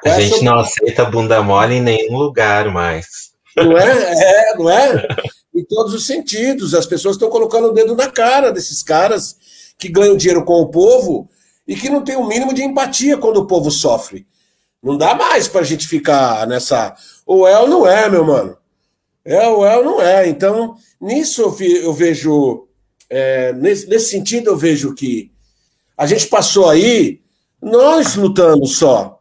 Qual 0.00 0.14
a 0.14 0.18
é 0.18 0.20
gente 0.20 0.36
seu... 0.36 0.44
não 0.44 0.60
aceita 0.60 1.04
bunda 1.06 1.42
mole 1.42 1.74
em 1.74 1.82
nenhum 1.82 2.16
lugar 2.16 2.70
mais. 2.70 3.06
Não 3.56 3.76
é? 3.76 3.90
É, 4.54 4.56
não 4.56 4.70
é? 4.70 5.08
Em 5.52 5.64
todos 5.64 5.92
os 5.94 6.06
sentidos. 6.06 6.74
As 6.74 6.86
pessoas 6.86 7.16
estão 7.16 7.28
colocando 7.28 7.70
o 7.70 7.72
dedo 7.72 7.96
na 7.96 8.08
cara 8.08 8.52
desses 8.52 8.80
caras 8.80 9.36
que 9.76 9.88
ganham 9.88 10.16
dinheiro 10.16 10.44
com 10.44 10.60
o 10.60 10.68
povo 10.68 11.28
e 11.66 11.74
que 11.74 11.90
não 11.90 12.04
tem 12.04 12.14
o 12.14 12.20
um 12.20 12.28
mínimo 12.28 12.54
de 12.54 12.62
empatia 12.62 13.16
quando 13.16 13.38
o 13.38 13.48
povo 13.48 13.68
sofre. 13.68 14.28
Não 14.80 14.96
dá 14.96 15.16
mais 15.16 15.48
pra 15.48 15.64
gente 15.64 15.88
ficar 15.88 16.46
nessa. 16.46 16.94
Ou 17.26 17.48
é 17.48 17.58
ou 17.58 17.66
não 17.66 17.84
é, 17.84 18.08
meu 18.08 18.24
mano. 18.24 18.56
É 19.24 19.48
ou 19.48 19.66
é 19.66 19.76
ou 19.78 19.84
não 19.84 20.02
é. 20.02 20.28
Então, 20.28 20.76
nisso 21.00 21.42
eu, 21.42 21.92
vejo, 21.92 22.68
é, 23.08 23.52
nesse, 23.54 23.88
nesse 23.88 24.10
sentido, 24.10 24.50
eu 24.50 24.56
vejo 24.56 24.94
que 24.94 25.32
a 25.96 26.06
gente 26.06 26.26
passou 26.26 26.68
aí, 26.68 27.20
nós 27.62 28.16
lutando 28.16 28.66
só. 28.66 29.20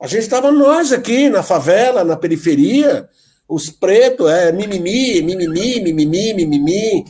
A 0.00 0.06
gente 0.06 0.22
estava 0.22 0.52
nós 0.52 0.92
aqui 0.92 1.28
na 1.28 1.42
favela, 1.42 2.04
na 2.04 2.16
periferia, 2.16 3.08
Os 3.48 3.70
pretos 3.70 4.30
é 4.30 4.52
mimimi, 4.52 5.22
mimimi, 5.22 5.80
mimimi, 5.80 6.34
mimimi. 6.34 7.04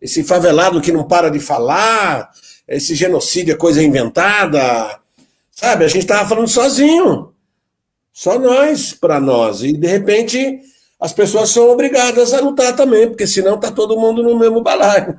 Esse 0.00 0.24
favelado 0.24 0.80
que 0.80 0.90
não 0.90 1.04
para 1.04 1.30
de 1.30 1.38
falar, 1.38 2.30
esse 2.66 2.94
genocídio 2.94 3.52
é 3.52 3.56
coisa 3.56 3.82
inventada. 3.82 4.98
Sabe, 5.50 5.84
a 5.84 5.88
gente 5.88 6.02
estava 6.02 6.28
falando 6.28 6.48
sozinho. 6.48 7.32
Só 8.12 8.38
nós, 8.38 8.92
para 8.92 9.20
nós. 9.20 9.62
E, 9.62 9.72
de 9.72 9.86
repente, 9.86 10.60
as 11.02 11.12
pessoas 11.12 11.50
são 11.50 11.68
obrigadas 11.68 12.32
a 12.32 12.40
lutar 12.40 12.76
também, 12.76 13.08
porque 13.08 13.26
senão 13.26 13.56
está 13.56 13.72
todo 13.72 13.98
mundo 13.98 14.22
no 14.22 14.38
mesmo 14.38 14.62
balaio. 14.62 15.18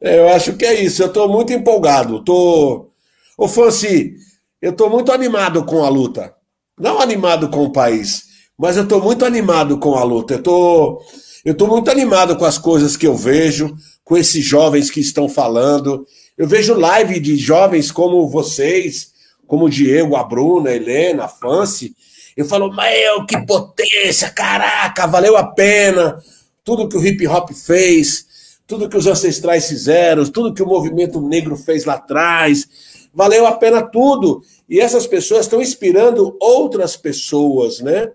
Eu 0.00 0.28
acho 0.30 0.54
que 0.54 0.66
é 0.66 0.82
isso. 0.82 1.00
Eu 1.00 1.06
estou 1.06 1.28
muito 1.28 1.52
empolgado. 1.52 2.24
Tô... 2.24 2.90
Ô, 3.38 3.46
Fancy, 3.46 4.16
eu 4.60 4.72
estou 4.72 4.90
muito 4.90 5.12
animado 5.12 5.64
com 5.64 5.84
a 5.84 5.88
luta. 5.88 6.34
Não 6.78 7.00
animado 7.00 7.48
com 7.48 7.64
o 7.64 7.72
país, 7.72 8.24
mas 8.58 8.76
eu 8.76 8.82
estou 8.82 9.00
muito 9.00 9.24
animado 9.24 9.78
com 9.78 9.94
a 9.94 10.02
luta. 10.02 10.34
Eu 10.34 10.42
tô, 10.42 11.00
estou 11.44 11.68
muito 11.68 11.90
animado 11.90 12.36
com 12.36 12.44
as 12.44 12.58
coisas 12.58 12.96
que 12.96 13.06
eu 13.06 13.16
vejo, 13.16 13.74
com 14.02 14.16
esses 14.16 14.44
jovens 14.44 14.90
que 14.90 15.00
estão 15.00 15.28
falando. 15.28 16.04
Eu 16.36 16.48
vejo 16.48 16.74
live 16.74 17.18
de 17.20 17.36
jovens 17.36 17.90
como 17.90 18.28
vocês, 18.28 19.12
como 19.46 19.66
o 19.66 19.70
Diego, 19.70 20.16
a 20.16 20.24
Bruna, 20.24 20.70
a 20.70 20.74
Helena, 20.74 21.24
a 21.24 21.28
Fancy. 21.28 21.94
Eu 22.36 22.44
falo, 22.46 22.72
meu, 22.72 23.24
que 23.26 23.38
potência, 23.46 24.28
caraca, 24.30 25.06
valeu 25.06 25.36
a 25.36 25.44
pena. 25.44 26.22
Tudo 26.64 26.88
que 26.88 26.96
o 26.96 27.06
hip 27.06 27.26
hop 27.28 27.50
fez, 27.52 28.26
tudo 28.66 28.88
que 28.88 28.96
os 28.96 29.06
ancestrais 29.06 29.68
fizeram, 29.68 30.24
tudo 30.24 30.54
que 30.54 30.62
o 30.62 30.66
movimento 30.66 31.20
negro 31.20 31.56
fez 31.56 31.84
lá 31.84 31.94
atrás, 31.94 32.66
valeu 33.12 33.46
a 33.46 33.52
pena 33.52 33.82
tudo. 33.82 34.42
E 34.68 34.80
essas 34.80 35.06
pessoas 35.06 35.42
estão 35.42 35.60
inspirando 35.60 36.36
outras 36.40 36.96
pessoas, 36.96 37.80
né? 37.80 38.10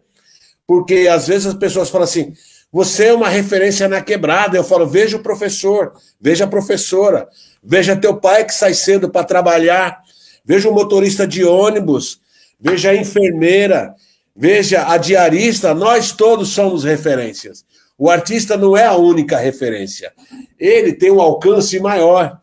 Porque 0.68 1.08
às 1.08 1.28
vezes 1.28 1.48
as 1.48 1.54
pessoas 1.54 1.90
falam 1.90 2.04
assim: 2.04 2.34
você 2.72 3.06
é 3.06 3.14
uma 3.14 3.30
referência 3.30 3.88
na 3.88 4.02
quebrada. 4.02 4.58
Eu 4.58 4.64
falo: 4.64 4.88
veja 4.88 5.18
o 5.18 5.24
professor, 5.24 5.94
veja 6.20 6.44
a 6.44 6.48
professora, 6.48 7.28
veja 7.64 7.96
teu 7.96 8.18
pai 8.18 8.46
que 8.46 8.54
sai 8.54 8.74
cedo 8.74 9.10
para 9.10 9.26
trabalhar, 9.26 10.02
veja 10.44 10.70
o 10.70 10.74
motorista 10.74 11.26
de 11.26 11.44
ônibus, 11.44 12.20
veja 12.60 12.92
a 12.92 12.96
enfermeira, 12.96 13.96
veja 14.40 14.88
a 14.88 14.98
diarista. 14.98 15.74
Nós 15.74 16.14
todos 16.14 16.50
somos 16.50 16.84
referências. 16.84 17.66
O 17.98 18.10
artista 18.10 18.56
não 18.56 18.78
é 18.78 18.86
a 18.86 18.96
única 18.96 19.38
referência. 19.38 20.14
Ele 20.58 20.94
tem 20.94 21.12
um 21.12 21.20
alcance 21.20 21.78
maior 21.80 22.40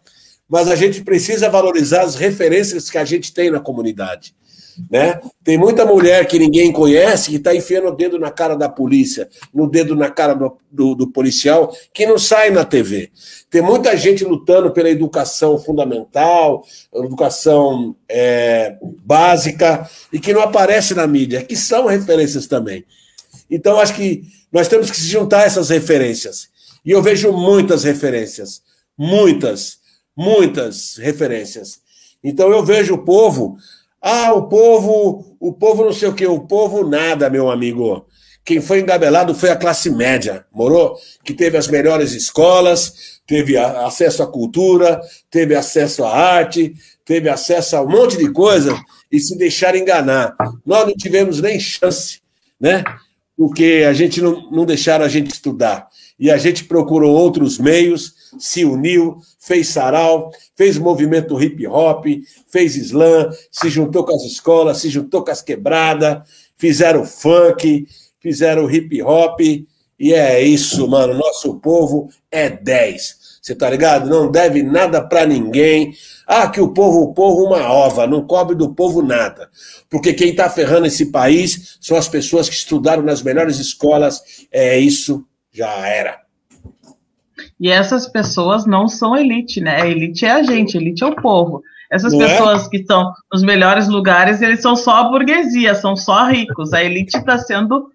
mas 0.48 0.68
a 0.68 0.76
gente 0.76 1.02
precisa 1.02 1.50
valorizar 1.50 2.02
as 2.02 2.14
referências 2.14 2.88
que 2.88 2.98
a 2.98 3.04
gente 3.04 3.32
tem 3.32 3.50
na 3.50 3.60
comunidade. 3.60 4.34
Né? 4.90 5.20
Tem 5.42 5.56
muita 5.56 5.84
mulher 5.84 6.26
que 6.26 6.38
ninguém 6.38 6.72
conhece 6.72 7.30
que 7.30 7.36
está 7.36 7.54
enfiando 7.54 7.88
o 7.88 7.94
dedo 7.94 8.18
na 8.18 8.30
cara 8.30 8.54
da 8.54 8.68
polícia, 8.68 9.28
no 9.52 9.68
dedo 9.68 9.96
na 9.96 10.10
cara 10.10 10.34
do, 10.34 10.56
do, 10.70 10.94
do, 10.94 11.08
policial, 11.08 11.74
que 11.92 12.06
não 12.06 12.18
sai 12.18 12.50
na 12.50 12.64
TV. 12.64 13.10
Tem 13.50 13.62
muita 13.62 13.96
gente 13.96 14.24
lutando 14.24 14.70
pela 14.70 14.90
educação 14.90 15.58
fundamental, 15.58 16.64
educação 16.94 17.96
é, 18.08 18.76
básica, 19.04 19.88
e 20.12 20.18
que 20.18 20.32
não 20.32 20.42
aparece 20.42 20.94
na 20.94 21.06
mídia, 21.06 21.42
que 21.42 21.56
são 21.56 21.86
referências 21.86 22.46
também. 22.46 22.84
Então, 23.50 23.78
acho 23.78 23.94
que 23.94 24.24
nós 24.52 24.68
temos 24.68 24.90
que 24.90 24.96
se 24.96 25.06
juntar 25.06 25.40
a 25.40 25.44
essas 25.44 25.70
referências. 25.70 26.48
E 26.84 26.90
eu 26.90 27.02
vejo 27.02 27.32
muitas 27.32 27.84
referências, 27.84 28.62
muitas 28.96 29.78
muitas 30.16 30.96
referências. 30.96 31.80
Então 32.24 32.50
eu 32.50 32.64
vejo 32.64 32.94
o 32.94 33.04
povo, 33.04 33.58
ah, 34.00 34.32
o 34.34 34.48
povo, 34.48 35.36
o 35.40 35.52
povo 35.52 35.84
não 35.84 35.92
sei 35.92 36.08
o 36.08 36.14
que, 36.14 36.26
o 36.26 36.40
povo 36.40 36.88
nada, 36.88 37.28
meu 37.30 37.50
amigo. 37.50 38.06
Quem 38.44 38.60
foi 38.60 38.78
engabelado 38.78 39.34
foi 39.34 39.50
a 39.50 39.56
classe 39.56 39.90
média, 39.90 40.46
morou? 40.52 40.96
Que 41.24 41.34
teve 41.34 41.56
as 41.56 41.66
melhores 41.66 42.12
escolas, 42.12 43.20
teve 43.26 43.56
acesso 43.56 44.22
à 44.22 44.26
cultura, 44.26 45.00
teve 45.28 45.56
acesso 45.56 46.04
à 46.04 46.16
arte, 46.16 46.72
teve 47.04 47.28
acesso 47.28 47.76
a 47.76 47.82
um 47.82 47.88
monte 47.88 48.16
de 48.16 48.30
coisa 48.30 48.78
e 49.10 49.18
se 49.18 49.36
deixar 49.36 49.74
enganar. 49.74 50.36
Nós 50.64 50.86
não 50.86 50.94
tivemos 50.94 51.40
nem 51.40 51.58
chance, 51.58 52.20
né? 52.60 52.84
Porque 53.36 53.84
a 53.88 53.92
gente 53.92 54.22
não, 54.22 54.48
não 54.50 54.64
deixaram 54.64 55.04
a 55.04 55.08
gente 55.08 55.32
estudar. 55.32 55.88
E 56.18 56.30
a 56.30 56.38
gente 56.38 56.64
procurou 56.64 57.14
outros 57.14 57.58
meios, 57.58 58.14
se 58.38 58.64
uniu, 58.64 59.18
fez 59.38 59.68
sarau, 59.68 60.30
fez 60.56 60.78
movimento 60.78 61.40
hip 61.40 61.66
hop, 61.66 62.06
fez 62.48 62.76
slam, 62.76 63.30
se 63.50 63.68
juntou 63.68 64.04
com 64.04 64.14
as 64.14 64.22
escolas, 64.22 64.78
se 64.78 64.88
juntou 64.88 65.22
com 65.22 65.30
as 65.30 65.42
quebradas, 65.42 66.22
fizeram 66.56 67.04
funk, 67.04 67.86
fizeram 68.18 68.70
hip 68.70 69.02
hop, 69.02 69.40
e 69.98 70.12
é 70.12 70.42
isso, 70.42 70.86
mano. 70.88 71.14
Nosso 71.14 71.58
povo 71.58 72.08
é 72.30 72.50
10. 72.50 73.26
Você 73.40 73.54
tá 73.54 73.70
ligado? 73.70 74.10
Não 74.10 74.30
deve 74.30 74.62
nada 74.62 75.00
para 75.00 75.24
ninguém. 75.24 75.94
Ah, 76.26 76.48
que 76.48 76.60
o 76.60 76.72
povo, 76.72 77.02
o 77.02 77.14
povo, 77.14 77.44
uma 77.44 77.70
ova, 77.70 78.06
não 78.06 78.26
cobre 78.26 78.56
do 78.56 78.74
povo 78.74 79.02
nada. 79.02 79.48
Porque 79.88 80.12
quem 80.12 80.34
tá 80.34 80.50
ferrando 80.50 80.86
esse 80.86 81.06
país 81.06 81.78
são 81.80 81.96
as 81.96 82.08
pessoas 82.08 82.48
que 82.48 82.56
estudaram 82.56 83.04
nas 83.04 83.22
melhores 83.22 83.58
escolas. 83.58 84.20
É 84.50 84.78
isso, 84.78 85.24
já 85.56 85.70
era. 85.86 86.20
E 87.58 87.70
essas 87.70 88.06
pessoas 88.06 88.66
não 88.66 88.86
são 88.88 89.16
elite, 89.16 89.60
né? 89.60 89.82
A 89.82 89.86
elite 89.86 90.26
é 90.26 90.32
a 90.32 90.42
gente, 90.42 90.76
a 90.76 90.80
elite 90.80 91.02
é 91.02 91.06
o 91.06 91.16
povo. 91.16 91.62
Essas 91.90 92.12
não 92.12 92.22
é? 92.22 92.28
pessoas 92.28 92.66
é? 92.66 92.70
que 92.70 92.76
estão 92.78 93.12
nos 93.32 93.42
melhores 93.42 93.88
lugares, 93.88 94.42
eles 94.42 94.60
são 94.60 94.76
só 94.76 94.96
a 94.96 95.04
burguesia, 95.04 95.74
são 95.74 95.96
só 95.96 96.26
ricos. 96.26 96.72
A 96.72 96.82
elite 96.82 97.16
está 97.16 97.38
sendo 97.38 97.88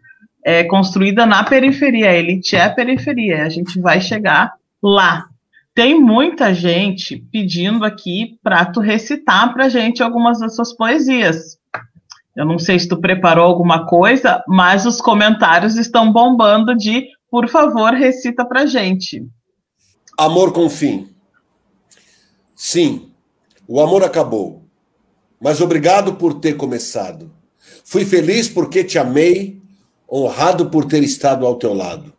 é, 0.43 0.63
construída 0.63 1.25
na 1.25 1.43
periferia. 1.43 2.09
A 2.09 2.15
elite 2.15 2.55
é 2.55 2.65
a 2.65 2.69
periferia. 2.69 3.43
A 3.43 3.49
gente 3.49 3.79
vai 3.79 4.01
chegar 4.01 4.53
lá. 4.81 5.25
Tem 5.73 5.99
muita 5.99 6.53
gente 6.53 7.23
pedindo 7.31 7.85
aqui 7.85 8.37
para 8.43 8.65
tu 8.65 8.79
recitar 8.79 9.53
para 9.53 9.69
gente 9.69 10.03
algumas 10.03 10.39
das 10.39 10.55
suas 10.55 10.75
poesias. 10.75 11.57
Eu 12.35 12.45
não 12.45 12.57
sei 12.57 12.79
se 12.79 12.87
tu 12.87 12.97
preparou 12.97 13.45
alguma 13.45 13.85
coisa, 13.85 14.43
mas 14.47 14.85
os 14.85 15.01
comentários 15.01 15.77
estão 15.77 16.11
bombando 16.11 16.75
de, 16.75 17.07
por 17.31 17.47
favor, 17.49 17.93
recita 17.93 18.43
para 18.43 18.65
gente. 18.65 19.25
Amor 20.17 20.51
com 20.51 20.69
fim. 20.69 21.07
Sim, 22.53 23.09
o 23.65 23.79
amor 23.79 24.03
acabou. 24.03 24.63
Mas 25.39 25.61
obrigado 25.61 26.15
por 26.15 26.35
ter 26.41 26.57
começado. 26.57 27.31
Fui 27.85 28.03
feliz 28.03 28.49
porque 28.49 28.83
te 28.83 28.99
amei, 28.99 29.61
honrado 30.11 30.69
por 30.69 30.83
ter 30.85 31.03
estado 31.03 31.45
ao 31.45 31.55
teu 31.55 31.73
lado. 31.73 32.13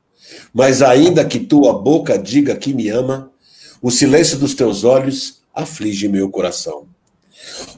Mas 0.52 0.80
ainda 0.80 1.26
que 1.26 1.38
tua 1.38 1.74
boca 1.74 2.18
diga 2.18 2.56
que 2.56 2.72
me 2.72 2.88
ama, 2.88 3.30
o 3.82 3.90
silêncio 3.90 4.38
dos 4.38 4.54
teus 4.54 4.82
olhos 4.82 5.42
aflige 5.54 6.08
meu 6.08 6.30
coração. 6.30 6.86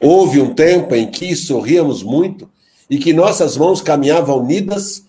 Houve 0.01 0.41
um 0.41 0.55
tempo 0.55 0.95
em 0.95 1.11
que 1.11 1.35
sorríamos 1.35 2.03
muito 2.03 2.49
e 2.89 2.97
que 2.97 3.12
nossas 3.12 3.57
mãos 3.57 3.82
caminhavam 3.82 4.39
unidas 4.39 5.04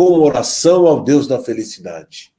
com 0.00 0.18
oração 0.20 0.86
ao 0.86 1.04
Deus 1.04 1.26
da 1.26 1.38
felicidade. 1.38 2.32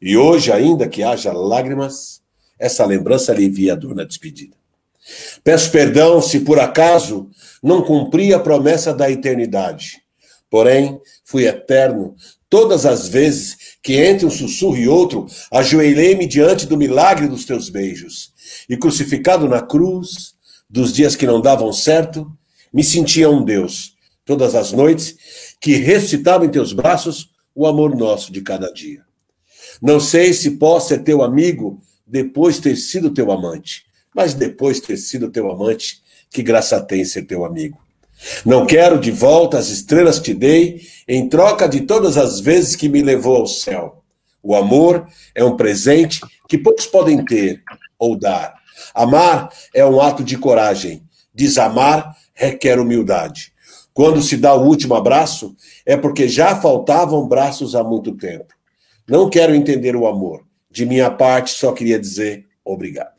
E 0.00 0.16
hoje, 0.16 0.52
ainda 0.52 0.88
que 0.88 1.02
haja 1.02 1.32
lágrimas, 1.32 2.22
essa 2.56 2.86
lembrança 2.86 3.32
alivia 3.32 3.72
a 3.72 3.74
dor 3.74 3.96
na 3.96 4.04
despedida. 4.04 4.54
Peço 5.42 5.72
perdão 5.72 6.22
se 6.22 6.38
por 6.38 6.60
acaso 6.60 7.28
não 7.60 7.82
cumpri 7.82 8.32
a 8.32 8.38
promessa 8.38 8.94
da 8.94 9.10
eternidade. 9.10 10.00
Porém, 10.48 11.00
fui 11.24 11.48
eterno 11.48 12.14
todas 12.48 12.86
as 12.86 13.08
vezes 13.08 13.56
que 13.82 13.94
entre 13.96 14.24
um 14.24 14.30
sussurro 14.30 14.76
e 14.76 14.86
outro, 14.86 15.26
ajoelhei-me 15.50 16.28
diante 16.28 16.64
do 16.64 16.76
milagre 16.76 17.26
dos 17.26 17.44
teus 17.44 17.68
beijos. 17.68 18.32
E 18.68 18.76
crucificado 18.76 19.48
na 19.48 19.60
cruz, 19.60 20.34
dos 20.70 20.92
dias 20.92 21.16
que 21.16 21.26
não 21.26 21.40
davam 21.40 21.72
certo, 21.72 22.30
me 22.72 22.84
sentia 22.84 23.28
um 23.28 23.44
Deus, 23.44 23.96
todas 24.24 24.54
as 24.54 24.70
noites, 24.70 25.16
que 25.60 25.76
recitava 25.76 26.46
em 26.46 26.48
teus 26.48 26.72
braços 26.72 27.30
o 27.54 27.66
amor 27.66 27.94
nosso 27.94 28.32
de 28.32 28.40
cada 28.40 28.72
dia. 28.72 29.02
Não 29.80 30.00
sei 30.00 30.32
se 30.32 30.52
posso 30.52 30.88
ser 30.88 31.04
teu 31.04 31.22
amigo 31.22 31.80
depois 32.06 32.58
ter 32.58 32.76
sido 32.76 33.10
teu 33.10 33.30
amante, 33.30 33.84
mas 34.14 34.34
depois 34.34 34.80
ter 34.80 34.96
sido 34.96 35.30
teu 35.30 35.50
amante, 35.50 36.02
que 36.30 36.42
graça 36.42 36.80
tem 36.80 37.04
ser 37.04 37.22
teu 37.22 37.44
amigo. 37.44 37.78
Não 38.44 38.66
quero 38.66 38.98
de 38.98 39.10
volta 39.10 39.58
as 39.58 39.68
estrelas 39.68 40.18
que 40.18 40.26
te 40.26 40.34
dei, 40.34 40.82
em 41.06 41.28
troca 41.28 41.68
de 41.68 41.82
todas 41.82 42.16
as 42.16 42.40
vezes 42.40 42.76
que 42.76 42.88
me 42.88 43.02
levou 43.02 43.36
ao 43.36 43.46
céu. 43.46 44.02
O 44.42 44.54
amor 44.54 45.06
é 45.34 45.44
um 45.44 45.56
presente 45.56 46.20
que 46.48 46.58
poucos 46.58 46.86
podem 46.86 47.24
ter 47.24 47.62
ou 47.98 48.18
dar. 48.18 48.54
Amar 48.94 49.50
é 49.74 49.84
um 49.84 50.00
ato 50.00 50.24
de 50.24 50.36
coragem. 50.36 51.02
Desamar 51.34 52.16
requer 52.34 52.78
humildade. 52.78 53.52
Quando 53.92 54.22
se 54.22 54.36
dá 54.36 54.54
o 54.54 54.64
último 54.64 54.94
abraço, 54.94 55.54
é 55.84 55.96
porque 55.96 56.28
já 56.28 56.56
faltavam 56.56 57.26
braços 57.26 57.74
há 57.74 57.82
muito 57.82 58.16
tempo. 58.16 58.54
Não 59.08 59.28
quero 59.28 59.54
entender 59.54 59.96
o 59.96 60.06
amor. 60.06 60.44
De 60.70 60.86
minha 60.86 61.10
parte, 61.10 61.50
só 61.50 61.72
queria 61.72 61.98
dizer 61.98 62.46
obrigado. 62.64 63.18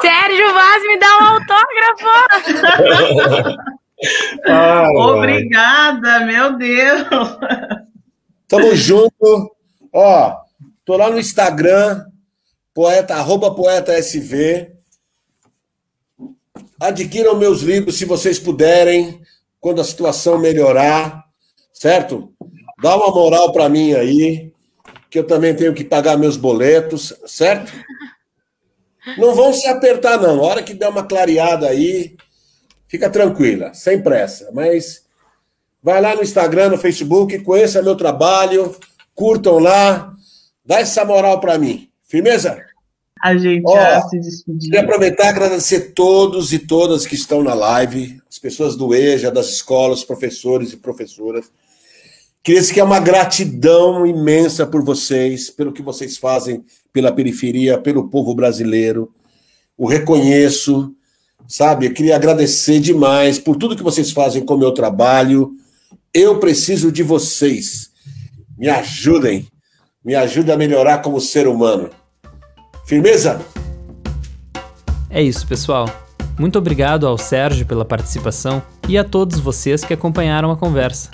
Sérgio 0.00 0.54
Vaz 0.54 0.82
me 0.86 0.98
dá 0.98 1.18
um 1.18 1.24
autógrafo! 1.24 2.06
Ah, 4.46 4.88
Obrigada, 4.96 6.20
meu 6.26 6.56
Deus. 6.56 7.06
Tamo 8.48 8.74
junto. 8.74 9.56
Ó, 9.92 10.36
tô 10.84 10.96
lá 10.96 11.10
no 11.10 11.18
Instagram, 11.18 12.04
poeta, 12.74 13.14
arroba 13.14 13.54
poeta 13.54 13.92
SV. 13.92 14.71
Adquiram 16.82 17.36
meus 17.36 17.60
livros 17.60 17.96
se 17.96 18.04
vocês 18.04 18.40
puderem, 18.40 19.22
quando 19.60 19.80
a 19.80 19.84
situação 19.84 20.36
melhorar, 20.36 21.22
certo? 21.72 22.34
Dá 22.82 22.96
uma 22.96 23.14
moral 23.14 23.52
para 23.52 23.68
mim 23.68 23.94
aí, 23.94 24.52
que 25.08 25.20
eu 25.20 25.24
também 25.24 25.54
tenho 25.54 25.72
que 25.72 25.84
pagar 25.84 26.18
meus 26.18 26.36
boletos, 26.36 27.14
certo? 27.24 27.72
Não 29.16 29.32
vão 29.32 29.52
se 29.52 29.68
apertar, 29.68 30.20
não. 30.20 30.40
A 30.40 30.42
hora 30.42 30.62
que 30.64 30.74
der 30.74 30.88
uma 30.88 31.04
clareada 31.04 31.68
aí, 31.68 32.16
fica 32.88 33.08
tranquila, 33.08 33.72
sem 33.72 34.02
pressa. 34.02 34.50
Mas 34.52 35.04
vai 35.80 36.00
lá 36.00 36.16
no 36.16 36.22
Instagram, 36.22 36.70
no 36.70 36.78
Facebook, 36.78 37.38
conheça 37.44 37.80
meu 37.80 37.94
trabalho, 37.94 38.74
curtam 39.14 39.60
lá, 39.60 40.12
dá 40.66 40.80
essa 40.80 41.04
moral 41.04 41.38
para 41.38 41.56
mim. 41.58 41.88
Firmeza? 42.02 42.71
A 43.22 43.36
gente 43.36 43.62
Ó, 43.64 43.76
já 43.76 44.02
se 44.02 44.18
despediu. 44.18 44.58
Queria 44.58 44.80
aproveitar 44.80 45.26
e 45.26 45.28
agradecer 45.28 45.92
todos 45.92 46.52
e 46.52 46.58
todas 46.58 47.06
que 47.06 47.14
estão 47.14 47.40
na 47.40 47.54
live, 47.54 48.20
as 48.28 48.36
pessoas 48.36 48.74
do 48.74 48.92
EJA, 48.92 49.30
das 49.30 49.48
escolas, 49.50 50.02
professores 50.02 50.72
e 50.72 50.76
professoras. 50.76 51.44
Queria 52.42 52.60
dizer 52.60 52.74
que 52.74 52.80
é 52.80 52.84
uma 52.84 52.98
gratidão 52.98 54.04
imensa 54.04 54.66
por 54.66 54.82
vocês, 54.82 55.48
pelo 55.50 55.72
que 55.72 55.80
vocês 55.80 56.16
fazem 56.16 56.64
pela 56.92 57.12
periferia, 57.12 57.78
pelo 57.78 58.08
povo 58.08 58.34
brasileiro. 58.34 59.08
O 59.78 59.86
reconheço, 59.86 60.92
sabe? 61.46 61.86
Eu 61.86 61.94
queria 61.94 62.16
agradecer 62.16 62.80
demais 62.80 63.38
por 63.38 63.54
tudo 63.54 63.76
que 63.76 63.84
vocês 63.84 64.10
fazem 64.10 64.44
com 64.44 64.54
o 64.54 64.58
meu 64.58 64.72
trabalho. 64.72 65.52
Eu 66.12 66.40
preciso 66.40 66.90
de 66.90 67.04
vocês. 67.04 67.92
Me 68.58 68.68
ajudem. 68.68 69.46
Me 70.04 70.16
ajudem 70.16 70.52
a 70.52 70.58
melhorar 70.58 70.98
como 70.98 71.20
ser 71.20 71.46
humano. 71.46 71.90
Firmeza? 72.84 73.40
É 75.08 75.22
isso, 75.22 75.46
pessoal. 75.46 75.88
Muito 76.38 76.58
obrigado 76.58 77.06
ao 77.06 77.18
Sérgio 77.18 77.66
pela 77.66 77.84
participação 77.84 78.62
e 78.88 78.96
a 78.96 79.04
todos 79.04 79.38
vocês 79.38 79.84
que 79.84 79.92
acompanharam 79.92 80.50
a 80.50 80.56
conversa. 80.56 81.10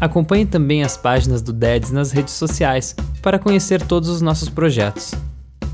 Acompanhe 0.00 0.46
também 0.46 0.82
as 0.82 0.96
páginas 0.96 1.42
do 1.42 1.52
DEDS 1.52 1.90
nas 1.90 2.10
redes 2.12 2.34
sociais 2.34 2.94
para 3.20 3.38
conhecer 3.38 3.82
todos 3.82 4.08
os 4.08 4.22
nossos 4.22 4.48
projetos. 4.48 5.12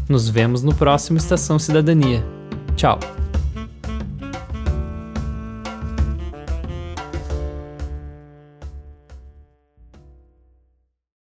Nos 0.08 0.28
vemos 0.28 0.62
no 0.62 0.74
próximo 0.74 1.18
Estação 1.18 1.58
Cidadania. 1.58 2.24
Tchau! 2.74 2.98